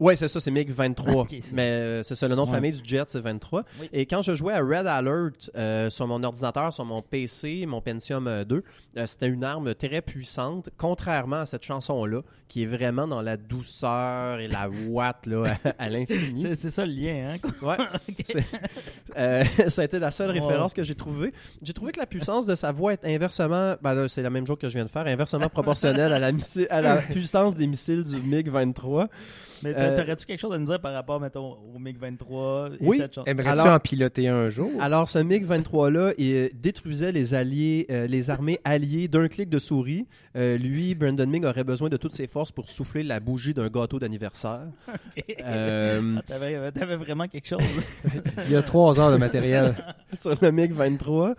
Ouais, 0.00 0.16
c'est 0.16 0.26
ça, 0.28 0.40
c'est 0.40 0.50
MiG-23. 0.50 1.12
Ok, 1.20 1.28
c'est- 1.30 1.52
mais 1.52 1.70
euh, 1.70 2.02
c'est 2.02 2.16
ça, 2.16 2.26
le 2.26 2.34
nom 2.34 2.44
de 2.44 2.48
Ouais. 2.50 2.56
famille 2.56 2.72
du 2.72 2.80
jet, 2.84 3.04
c'est 3.08 3.20
23. 3.20 3.62
Oui. 3.80 3.88
Et 3.92 4.06
quand 4.06 4.22
je 4.22 4.34
jouais 4.34 4.52
à 4.52 4.58
Red 4.60 4.86
Alert 4.88 5.50
euh, 5.56 5.88
sur 5.88 6.06
mon 6.08 6.22
ordinateur, 6.24 6.72
sur 6.72 6.84
mon 6.84 7.00
PC, 7.00 7.64
mon 7.66 7.80
Pentium 7.80 8.26
euh, 8.26 8.44
2, 8.44 8.64
euh, 8.96 9.06
c'était 9.06 9.28
une 9.28 9.44
arme 9.44 9.72
très 9.74 10.02
puissante, 10.02 10.68
contrairement 10.76 11.40
à 11.42 11.46
cette 11.46 11.62
chanson-là, 11.64 12.22
qui 12.48 12.64
est 12.64 12.66
vraiment 12.66 13.06
dans 13.06 13.22
la 13.22 13.36
douceur 13.36 14.40
et 14.40 14.48
la 14.48 14.68
ouate 14.88 15.26
là, 15.26 15.44
à, 15.64 15.84
à 15.84 15.88
l'infini. 15.88 16.56
C'est 16.56 16.70
ça 16.70 16.84
le 16.84 16.92
lien, 16.92 17.36
hein? 17.36 17.76
C'est- 18.24 18.44
euh, 19.16 19.44
ça 19.68 19.82
a 19.82 19.84
été 19.84 19.98
la 20.00 20.10
seule 20.10 20.36
Wow. 20.36 20.46
référence 20.46 20.74
que 20.74 20.82
j'ai 20.82 20.94
trouvée. 20.96 21.32
J'ai 21.62 21.72
trouvé 21.72 21.92
que 21.92 22.00
la 22.00 22.06
puissance 22.06 22.46
de 22.46 22.54
sa 22.56 22.72
voix 22.72 22.92
est 22.94 23.04
inversement, 23.04 23.76
ben 23.80 24.08
c'est 24.08 24.22
la 24.22 24.30
même 24.30 24.46
chose 24.46 24.58
que 24.58 24.68
je 24.68 24.74
viens 24.74 24.84
de 24.84 24.90
faire, 24.90 25.06
inversement 25.06 25.48
proportionnelle 25.48 26.12
à 26.12 26.18
la, 26.18 26.30
à 26.70 26.80
la 26.80 26.96
puissance 27.10 27.54
des 27.54 27.66
missiles 27.68 28.02
du 28.02 28.16
MiG-23. 28.16 29.06
Mais 29.62 29.70
Euh, 29.70 29.74
Euh, 29.78 29.96
T'aurais-tu 29.96 30.26
quelque 30.26 30.40
chose 30.40 30.52
à 30.52 30.58
nous 30.58 30.66
dire 30.66 30.80
par 30.80 30.92
rapport, 30.92 31.20
mettons, 31.20 31.56
au 31.74 31.78
MiG-23 31.78 32.72
et 32.74 32.76
Oui. 32.80 32.96
cette? 32.98 33.18
Aimerais-tu 33.26 33.48
Alors- 33.60 33.66
en 33.74 33.78
piloter 33.78 34.28
un 34.28 34.48
jour? 34.50 34.70
Alors, 34.80 35.08
ce 35.08 35.18
MiG-23-là, 35.18 36.12
il 36.18 36.32
euh, 36.34 36.48
détruisait 36.54 37.12
les 37.12 37.34
alliés, 37.34 37.86
euh, 37.90 38.06
les 38.06 38.30
armées 38.30 38.60
alliées 38.64 39.08
d'un 39.08 39.28
clic 39.28 39.48
de 39.48 39.58
souris. 39.58 40.06
Euh, 40.36 40.56
lui, 40.58 40.94
Brandon 40.94 41.26
Ming 41.26 41.44
aurait 41.44 41.64
besoin 41.64 41.88
de 41.88 41.96
toutes 41.96 42.12
ses 42.14 42.26
forces 42.26 42.50
pour 42.52 42.68
souffler 42.68 43.02
la 43.02 43.20
bougie 43.20 43.54
d'un 43.54 43.68
gâteau 43.68 43.98
d'anniversaire. 43.98 44.62
Euh, 45.44 46.16
Ah, 46.18 46.22
T'avais 46.26 46.72
t'avais 46.72 46.96
vraiment 46.96 47.28
quelque 47.28 47.46
chose. 47.48 47.60
Il 48.46 48.52
y 48.52 48.56
a 48.56 48.62
trois 48.62 48.98
heures 48.98 49.12
de 49.12 49.16
matériel. 49.16 49.74
sur 50.12 50.30
le 50.40 50.50
MiG-23. 50.50 51.34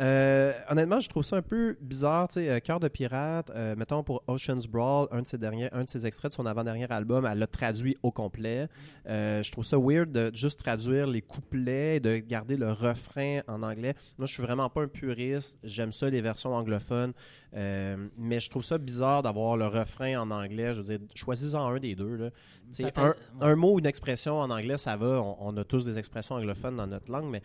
Euh, 0.00 0.52
honnêtement, 0.68 1.00
je 1.00 1.08
trouve 1.08 1.24
ça 1.24 1.36
un 1.36 1.42
peu 1.42 1.76
bizarre, 1.80 2.28
tu 2.28 2.34
sais, 2.34 2.48
euh, 2.48 2.60
Cœur 2.60 2.78
de 2.78 2.88
pirate, 2.88 3.50
euh, 3.50 3.74
mettons 3.76 4.04
pour 4.04 4.22
Ocean's 4.28 4.66
Brawl, 4.66 5.08
un 5.10 5.22
de 5.22 5.26
ses 5.26 5.38
derniers, 5.38 5.68
un 5.72 5.84
de 5.84 5.88
ses 5.88 6.06
extraits 6.06 6.30
de 6.30 6.34
son 6.36 6.46
avant-dernier 6.46 6.86
album, 6.90 7.26
elle 7.26 7.38
l'a 7.38 7.46
traduit 7.46 7.96
au 8.02 8.12
complet. 8.12 8.68
Euh, 9.08 9.42
je 9.42 9.50
trouve 9.50 9.64
ça 9.64 9.76
weird 9.78 10.12
de 10.12 10.30
juste 10.34 10.60
traduire 10.60 11.06
les 11.06 11.22
couplets, 11.22 11.96
et 11.96 12.00
de 12.00 12.18
garder 12.18 12.56
le 12.56 12.72
refrain 12.72 13.40
en 13.48 13.62
anglais. 13.62 13.94
Moi, 14.18 14.26
je 14.26 14.34
suis 14.34 14.42
vraiment 14.42 14.68
pas 14.68 14.82
un 14.82 14.88
puriste, 14.88 15.58
j'aime 15.64 15.92
ça 15.92 16.08
les 16.08 16.20
versions 16.20 16.54
anglophones, 16.54 17.12
mais 17.52 18.40
je 18.40 18.50
trouve 18.50 18.64
ça 18.64 18.78
bizarre 18.78 19.22
d'avoir 19.22 19.56
le 19.56 19.66
refrain 19.66 20.20
en 20.20 20.30
anglais. 20.30 20.74
Je 20.74 20.82
veux 20.82 20.96
dire, 20.96 21.06
choisis-en 21.14 21.68
un 21.74 21.78
des 21.78 21.94
deux. 21.94 22.16
Là. 22.16 22.30
Fait- 22.72 22.92
un 23.40 23.56
mot 23.56 23.74
ou 23.74 23.78
une 23.78 23.86
expression 23.86 24.38
en 24.38 24.50
anglais, 24.50 24.78
ça 24.78 24.96
va. 24.96 25.20
On, 25.22 25.36
on 25.40 25.56
a 25.56 25.64
tous 25.64 25.84
des 25.84 25.98
expressions 25.98 26.36
anglophones 26.36 26.76
dans 26.76 26.86
notre 26.86 27.10
langue, 27.10 27.30
mais 27.30 27.42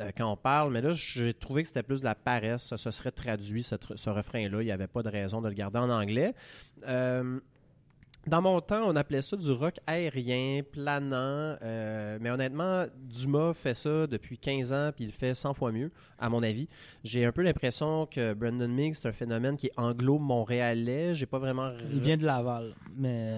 euh, 0.00 0.10
quand 0.16 0.30
on 0.30 0.36
parle. 0.36 0.72
Mais 0.72 0.80
là, 0.80 0.92
j'ai 0.92 1.34
trouvé 1.34 1.62
que 1.62 1.68
c'était 1.68 1.82
plus 1.82 2.00
de 2.00 2.04
la 2.04 2.14
paresse. 2.14 2.66
Ça 2.68 2.76
se 2.76 2.90
serait 2.90 3.10
traduit, 3.10 3.62
ce 3.62 4.10
refrain-là. 4.10 4.62
Il 4.62 4.66
n'y 4.66 4.72
avait 4.72 4.86
pas 4.86 5.02
de 5.02 5.08
raison 5.08 5.40
de 5.40 5.48
le 5.48 5.54
garder 5.54 5.78
en 5.78 5.90
anglais. 5.90 6.34
Euh, 6.86 7.40
dans 8.26 8.42
mon 8.42 8.60
temps, 8.60 8.82
on 8.86 8.94
appelait 8.96 9.22
ça 9.22 9.36
du 9.36 9.50
rock 9.52 9.76
aérien, 9.86 10.60
planant. 10.70 11.56
euh, 11.62 12.18
mais 12.20 12.30
honnêtement, 12.30 12.84
Dumas 13.00 13.54
fait 13.54 13.74
ça 13.74 14.06
depuis 14.06 14.36
15 14.38 14.72
ans, 14.72 14.90
puis 14.94 15.04
il 15.04 15.06
le 15.08 15.12
fait 15.12 15.34
100 15.34 15.54
fois 15.54 15.72
mieux, 15.72 15.90
à 16.18 16.28
mon 16.28 16.42
avis. 16.42 16.68
J'ai 17.04 17.24
un 17.24 17.32
peu 17.32 17.42
l'impression 17.42 18.06
que 18.06 18.34
Brandon 18.34 18.68
Miggs, 18.68 18.94
c'est 18.94 19.08
un 19.08 19.12
phénomène 19.12 19.56
qui 19.56 19.68
est 19.68 19.72
anglo-montréalais. 19.78 21.14
J'ai 21.14 21.26
pas 21.26 21.38
vraiment. 21.38 21.70
Il 21.90 22.00
vient 22.00 22.16
de 22.16 22.24
Laval, 22.26 22.74
mais 22.96 23.30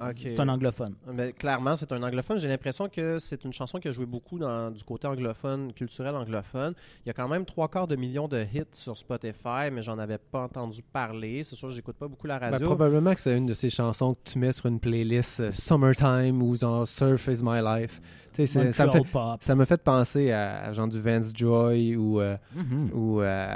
euh, 0.00 0.12
c'est 0.16 0.38
un 0.40 0.48
anglophone. 0.48 0.94
Mais 1.12 1.32
clairement, 1.32 1.74
c'est 1.76 1.90
un 1.92 2.02
anglophone. 2.02 2.38
J'ai 2.38 2.48
l'impression 2.48 2.88
que 2.88 3.18
c'est 3.18 3.44
une 3.44 3.52
chanson 3.52 3.78
qui 3.78 3.88
a 3.88 3.92
joué 3.92 4.06
beaucoup 4.06 4.38
dans, 4.38 4.70
du 4.70 4.84
côté 4.84 5.06
anglophone, 5.08 5.72
culturel 5.72 6.14
anglophone. 6.14 6.74
Il 7.04 7.08
y 7.08 7.10
a 7.10 7.14
quand 7.14 7.28
même 7.28 7.44
trois 7.44 7.68
quarts 7.68 7.88
de 7.88 7.96
millions 7.96 8.28
de 8.28 8.42
hits 8.54 8.62
sur 8.72 8.96
Spotify, 8.98 9.70
mais 9.72 9.82
j'en 9.82 9.98
avais 9.98 10.18
pas 10.18 10.42
entendu 10.42 10.82
parler. 10.82 11.42
C'est 11.42 11.56
sûr, 11.56 11.70
j'écoute 11.70 11.96
pas 11.96 12.08
beaucoup 12.08 12.26
la 12.26 12.38
Ben, 12.38 12.50
radio. 12.52 12.66
probablement 12.66 13.14
que 13.14 13.20
c'est 13.20 13.36
une 13.36 13.46
de 13.46 13.54
ces 13.54 13.70
chansons 13.70 14.14
que 14.24 14.25
tu 14.26 14.38
mets 14.38 14.52
sur 14.52 14.66
une 14.66 14.80
playlist 14.80 15.40
euh, 15.40 15.50
Summertime 15.52 16.42
ou 16.42 16.56
genre 16.56 16.86
Surf 16.86 17.28
is 17.28 17.42
my 17.42 17.60
life. 17.62 18.00
Ça 18.44 18.62
me 18.64 18.70
fait, 18.90 19.00
pop. 19.10 19.36
ça 19.40 19.54
me 19.54 19.64
fait 19.64 19.82
penser 19.82 20.30
à, 20.32 20.64
à 20.66 20.72
genre 20.72 20.88
du 20.88 21.00
Vance 21.00 21.32
Joy 21.34 21.96
ou, 21.96 22.20
euh, 22.20 22.36
Mhm. 22.54 22.90
ou 22.92 23.20
euh, 23.22 23.46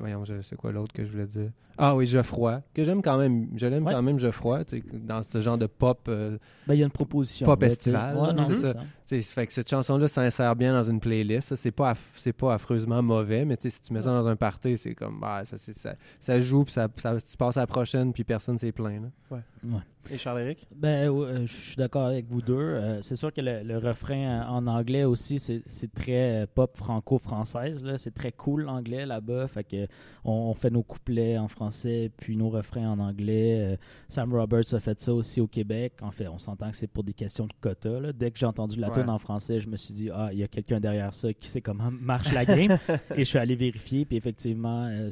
voyons, 0.00 0.24
je 0.24 0.42
sais 0.42 0.56
quoi 0.56 0.70
l'autre 0.72 0.92
que 0.92 1.04
je 1.04 1.10
voulais 1.10 1.26
dire. 1.26 1.50
Ah 1.80 1.94
oui, 1.94 2.06
Geoffroy, 2.06 2.60
que 2.74 2.82
j'aime 2.82 3.02
quand 3.02 3.16
même. 3.18 3.46
Je 3.54 3.64
l'aime 3.68 3.86
Ouais. 3.86 3.92
quand 3.92 4.02
même, 4.02 4.18
Geoffroy, 4.18 4.64
dans 4.94 5.20
ce 5.22 5.40
genre 5.40 5.56
de 5.56 5.66
pop. 5.66 6.00
euh, 6.08 6.36
Ben, 6.66 6.74
il 6.74 6.80
y 6.80 6.82
a 6.82 6.86
une 6.86 6.90
proposition. 6.90 7.46
Pop 7.46 7.62
estival, 7.62 8.16
Ouais, 8.16 8.32
non, 8.32 8.50
ça. 8.50 8.74
fait 9.06 9.46
que 9.46 9.52
cette 9.52 9.70
chanson-là 9.70 10.08
s'insère 10.08 10.56
bien 10.56 10.72
dans 10.72 10.82
une 10.90 10.98
playlist. 10.98 11.50
Ça, 11.50 11.56
C'est 11.56 11.70
pas, 11.70 11.94
c'est 12.14 12.32
pas 12.32 12.54
affreusement 12.54 13.00
mauvais, 13.00 13.44
mais 13.44 13.56
tu 13.56 13.70
sais, 13.70 13.76
si 13.76 13.82
tu 13.82 13.92
mets 13.92 14.02
ça 14.02 14.10
dans 14.10 14.26
un 14.26 14.34
party, 14.34 14.76
c'est 14.76 14.96
comme, 14.96 15.20
bah, 15.20 15.42
ça, 15.44 15.56
ça, 15.56 15.94
ça 16.18 16.40
joue, 16.40 16.64
puis 16.64 16.72
ça, 16.72 16.88
ça- 16.96 17.16
tu 17.20 17.36
passes 17.36 17.56
à 17.56 17.60
la 17.60 17.66
prochaine, 17.68 18.12
puis 18.12 18.24
personne 18.24 18.58
s'est 18.58 18.72
plaint. 18.72 19.00
là. 19.30 19.78
Et 20.10 20.16
Charles-Éric? 20.18 20.66
Ben, 20.74 21.08
ouais, 21.10 21.46
je 21.46 21.52
suis 21.52 21.76
d'accord 21.76 22.06
avec 22.06 22.26
vous 22.28 22.40
deux. 22.42 22.56
Euh, 22.58 23.02
c'est 23.02 23.14
sûr 23.16 23.32
que 23.32 23.40
le, 23.42 23.62
le 23.62 23.76
refrain 23.78 24.17
euh, 24.26 24.44
en 24.46 24.66
anglais 24.66 25.04
aussi, 25.04 25.38
c'est 25.38 25.94
très 25.94 26.42
euh, 26.42 26.46
pop 26.52 26.76
franco-française. 26.76 27.84
là. 27.84 27.98
C'est 27.98 28.14
très 28.14 28.32
cool 28.32 28.62
l'anglais 28.62 29.06
là-bas. 29.06 29.46
Fait 29.48 29.64
que 29.64 29.86
on, 30.24 30.32
on 30.32 30.54
fait 30.54 30.70
nos 30.70 30.82
couplets 30.82 31.38
en 31.38 31.48
français, 31.48 32.10
puis 32.16 32.36
nos 32.36 32.48
refrains 32.50 32.88
en 32.90 32.98
anglais. 32.98 33.56
Euh, 33.60 33.76
Sam 34.08 34.32
Roberts 34.34 34.72
a 34.72 34.80
fait 34.80 35.00
ça 35.00 35.12
aussi 35.14 35.40
au 35.40 35.46
Québec. 35.46 35.94
En 36.02 36.10
fait, 36.10 36.28
on 36.28 36.38
s'entend 36.38 36.70
que 36.70 36.76
c'est 36.76 36.86
pour 36.86 37.04
des 37.04 37.12
questions 37.14 37.46
de 37.46 37.52
quota. 37.60 38.00
là. 38.00 38.12
Dès 38.12 38.30
que 38.30 38.38
j'ai 38.38 38.46
entendu 38.46 38.78
la 38.78 38.88
Ouais. 38.88 39.00
tune 39.00 39.10
en 39.10 39.18
français, 39.18 39.60
je 39.60 39.68
me 39.68 39.76
suis 39.76 39.94
dit, 39.94 40.10
ah, 40.12 40.30
il 40.32 40.38
y 40.38 40.42
a 40.42 40.48
quelqu'un 40.48 40.80
derrière 40.80 41.12
ça 41.14 41.32
qui 41.32 41.48
sait 41.48 41.60
comment 41.60 41.90
marche 42.00 42.32
la 42.32 42.44
game. 42.44 42.78
Et 43.14 43.18
je 43.20 43.24
suis 43.24 43.38
allé 43.38 43.54
vérifier, 43.54 44.04
puis 44.04 44.16
effectivement, 44.16 44.86
euh, 44.90 45.10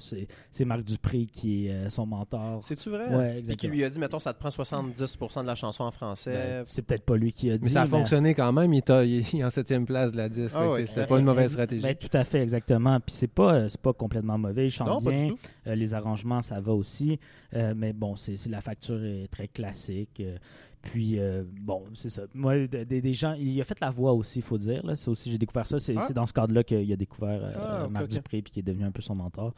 c'est 0.50 0.64
Marc 0.64 0.82
Dupré 0.84 1.26
qui 1.26 1.66
est 1.66 1.70
euh, 1.70 1.90
son 1.90 2.06
mentor. 2.06 2.60
C'est-tu 2.62 2.90
vrai? 2.90 3.06
Ouais, 3.14 3.24
Puis 3.24 3.32
qui 3.32 3.38
exactement. 3.38 3.72
lui 3.74 3.84
a 3.84 3.88
dit, 3.90 3.98
mettons, 3.98 4.18
ça 4.18 4.32
te 4.32 4.38
prend 4.38 4.48
70% 4.50 5.42
de 5.42 5.46
la 5.46 5.54
chanson 5.54 5.84
en 5.84 5.90
français. 5.90 6.32
Ben, 6.34 6.64
c'est 6.68 6.82
peut-être 6.82 7.04
pas 7.04 7.16
lui 7.16 7.32
qui 7.32 7.50
a 7.50 7.56
dit. 7.56 7.64
Mais 7.64 7.70
ça 7.70 7.82
a 7.82 7.86
fonctionné 7.86 8.34
quand 8.34 8.52
même. 8.52 8.72
Il, 8.72 8.82
t'a- 8.82 8.95
il 9.04 9.40
est 9.40 9.44
en 9.44 9.50
septième 9.50 9.84
place 9.86 10.12
de 10.12 10.16
la 10.16 10.28
disque. 10.28 10.54
Ah 10.58 10.70
C'était 10.84 11.06
pas 11.06 11.18
une 11.18 11.24
mauvaise 11.24 11.52
stratégie. 11.52 11.82
Ben, 11.82 11.94
tout 11.94 12.08
à 12.12 12.24
fait, 12.24 12.42
exactement. 12.42 12.98
Puis 13.00 13.14
c'est 13.14 13.26
pas, 13.26 13.54
euh, 13.54 13.68
c'est 13.68 13.80
pas 13.80 13.92
complètement 13.92 14.38
mauvais. 14.38 14.66
Il 14.66 14.70
chante 14.70 14.88
non, 14.88 15.00
pas 15.02 15.10
bien. 15.12 15.24
du 15.24 15.28
tout. 15.30 15.38
Euh, 15.66 15.74
les 15.74 15.94
arrangements, 15.94 16.42
ça 16.42 16.60
va 16.60 16.72
aussi. 16.72 17.18
Euh, 17.54 17.74
mais 17.76 17.92
bon, 17.92 18.16
c'est, 18.16 18.36
c'est- 18.36 18.50
la 18.50 18.60
facture 18.60 19.02
est 19.04 19.28
très 19.30 19.48
classique. 19.48 20.20
Euh, 20.20 20.36
puis, 20.82 21.18
euh, 21.18 21.42
bon, 21.60 21.82
c'est 21.94 22.10
ça. 22.10 22.22
Moi, 22.34 22.66
de- 22.68 22.84
des, 22.84 23.00
des 23.02 23.14
gens. 23.14 23.34
Il 23.34 23.60
a 23.60 23.64
fait 23.64 23.80
la 23.80 23.90
voix 23.90 24.12
aussi, 24.12 24.38
il 24.38 24.42
faut 24.42 24.58
dire. 24.58 24.84
Là. 24.86 24.94
C'est 24.96 25.08
aussi, 25.08 25.30
j'ai 25.30 25.38
découvert 25.38 25.66
ça. 25.66 25.80
C'est, 25.80 25.94
Ah. 25.96 26.02
c'est 26.02 26.14
dans 26.14 26.26
ce 26.26 26.32
cadre-là 26.32 26.62
qu'il 26.64 26.92
a 26.92 26.96
découvert 26.96 27.40
euh, 27.42 27.52
Ah, 27.56 27.84
ok, 27.86 27.90
Marc 27.90 28.04
ok. 28.04 28.10
Dupré, 28.10 28.42
puis 28.42 28.52
qui 28.52 28.60
est 28.60 28.62
devenu 28.62 28.84
un 28.84 28.92
peu 28.92 29.02
son 29.02 29.14
mentor. 29.16 29.52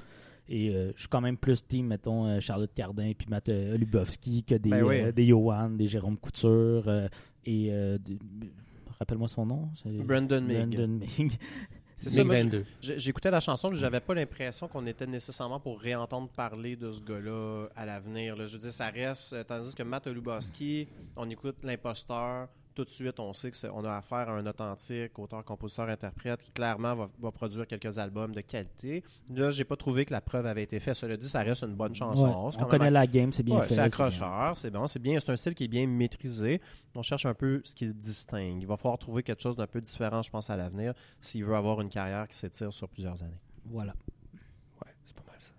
Et 0.51 0.71
euh, 0.71 0.93
je 0.97 1.01
suis 1.01 1.09
quand 1.09 1.21
même 1.21 1.37
plus 1.37 1.63
team, 1.67 1.89
mettons, 1.89 2.25
euh, 2.27 2.41
Charlotte 2.41 2.71
Cardin 2.75 3.13
puis 3.17 3.27
Matt 3.29 3.51
euh, 3.51 3.77
Lubowski 3.77 4.45
que 4.45 4.55
des, 4.55 4.71
Ben 4.71 4.83
oui. 4.83 5.01
euh, 5.03 5.13
des 5.13 5.27
Johan, 5.27 5.69
des 5.69 5.87
Jérôme 5.87 6.17
Couture 6.17 6.91
et. 7.45 7.71
Rappelle-moi 9.01 9.29
son 9.29 9.47
nom. 9.47 9.69
c'est- 9.75 9.91
Brandon 9.91 10.41
Ming. 10.41 10.75
Brandon 10.77 11.01
Ming. 11.19 11.33
C'est 12.01 12.11
ça, 12.11 12.23
moi, 12.23 12.37
2022. 12.37 12.65
j'ai- 12.81 12.97
J'écoutais 13.01 13.29
la 13.29 13.41
chanson, 13.41 13.73
j'avais 13.73 13.99
pas 13.99 14.15
l'impression 14.15 14.69
qu'on 14.69 14.87
était 14.87 15.05
nécessairement 15.09 15.59
pour 15.59 15.81
réentendre 15.81 16.29
parler 16.29 16.77
de 16.77 16.91
ce 16.93 17.01
gars-là 17.01 17.67
à 17.75 17.85
l'avenir. 17.85 18.37
Je 18.47 18.53
veux 18.53 18.59
dire, 18.59 18.71
ça 18.71 18.87
reste. 18.89 19.33
euh, 19.33 19.43
Tandis 19.43 19.75
que 19.75 19.83
Matt 19.83 20.07
Lubowski, 20.07 20.87
on 21.17 21.29
écoute 21.29 21.57
l'imposteur, 21.65 22.47
tout 22.79 22.85
de 22.85 22.91
suite, 22.91 23.19
on 23.19 23.33
sait 23.33 23.51
qu'on 23.51 23.85
a 23.85 23.97
affaire 23.97 24.29
à 24.29 24.33
un 24.35 24.47
authentique 24.47 25.19
auteur, 25.19 25.45
compositeur, 25.45 25.89
interprète 25.89 26.41
qui 26.45 26.53
clairement 26.53 26.95
va, 26.95 27.09
va 27.19 27.33
produire 27.33 27.67
quelques 27.67 27.99
albums 27.99 28.33
de 28.33 28.41
qualité. 28.41 29.03
Là, 29.35 29.51
j'ai 29.51 29.65
pas 29.65 29.75
trouvé 29.75 30.05
que 30.05 30.13
la 30.13 30.21
preuve 30.21 30.47
avait 30.47 30.63
été 30.63 30.79
faite. 30.79 30.95
Cela 30.95 31.17
dit, 31.17 31.29
ça 31.29 31.41
reste 31.41 31.65
une 31.65 31.75
bonne 31.75 31.93
chanson. 31.97 32.25
Ouais, 32.25 32.55
on 32.57 32.61
même 32.61 32.69
connaît 32.69 32.91
la 32.93 33.05
game, 33.09 33.33
c'est 33.33 33.43
bien 33.43 33.57
Ouais, 33.57 33.67
fait. 33.67 33.75
c'est 33.75 33.81
accrocheur, 33.81 34.57
c'est 34.57 34.71
bon, 34.71 34.87
c'est 34.87 35.01
bien, 35.01 35.19
c'est 35.19 35.31
un 35.33 35.37
style 35.37 35.57
qui 35.57 35.65
est 35.65 35.69
bien 35.69 35.89
maîtrisé. 35.89 36.61
On 36.95 37.03
cherche 37.03 37.27
un 37.27 37.35
peu 37.35 37.61
ce 37.65 37.75
qui 37.75 37.87
le 37.87 37.95
distingue. 37.95 38.63
Il 38.63 38.67
va 38.69 38.77
falloir 38.77 38.99
trouver 38.99 39.25
quelque 39.25 39.43
chose 39.43 39.57
d'un 39.57 39.67
peu 39.67 39.81
différent, 39.81 40.23
je 40.23 40.31
pense, 40.31 40.49
à 40.51 40.57
l'avenir, 40.57 40.95
s'il 41.21 41.45
veut 41.45 41.57
avoir 41.57 41.81
une 41.81 41.89
carrière 41.89 42.29
qui 42.29 42.37
s'étire 42.37 42.73
sur 42.73 42.89
plusieurs 42.89 43.21
années. 43.25 43.41
Voilà. 43.67 43.95
Ouais, 44.85 44.93
c'est 45.05 45.15
pas 45.17 45.23
mal 45.27 45.37
ça. 45.41 45.51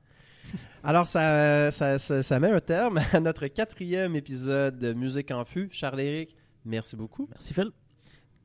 Alors, 0.83 1.05
ça, 1.05 1.69
ça, 1.71 1.99
ça- 1.99 2.23
ça 2.23 2.39
met 2.39 2.49
un 2.51 2.59
terme 2.61 2.99
à 3.11 3.19
notre 3.19 3.47
quatrième 3.47 4.15
épisode 4.15 4.79
de 4.79 4.93
Musique 4.93 5.31
en 5.31 5.43
Fût. 5.43 5.67
Charles-Éric, 5.71 6.35
merci 6.65 6.95
beaucoup. 6.95 7.27
Merci 7.29 7.53
Phil. 7.53 7.71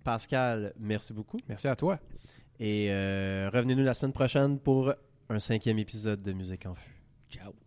Pascal, 0.02 0.74
merci 0.78 1.12
beaucoup. 1.12 1.38
Merci 1.48 1.68
à 1.68 1.76
toi. 1.76 1.98
Et 2.60 2.88
euh, 2.90 3.50
revenez-nous 3.52 3.84
la 3.84 3.94
semaine 3.94 4.12
prochaine 4.12 4.58
pour 4.58 4.92
un 5.28 5.40
cinquième 5.40 5.78
épisode 5.78 6.22
de 6.22 6.32
Musique 6.32 6.66
en 6.66 6.74
Fût. 6.74 6.94
Ciao. 7.30 7.63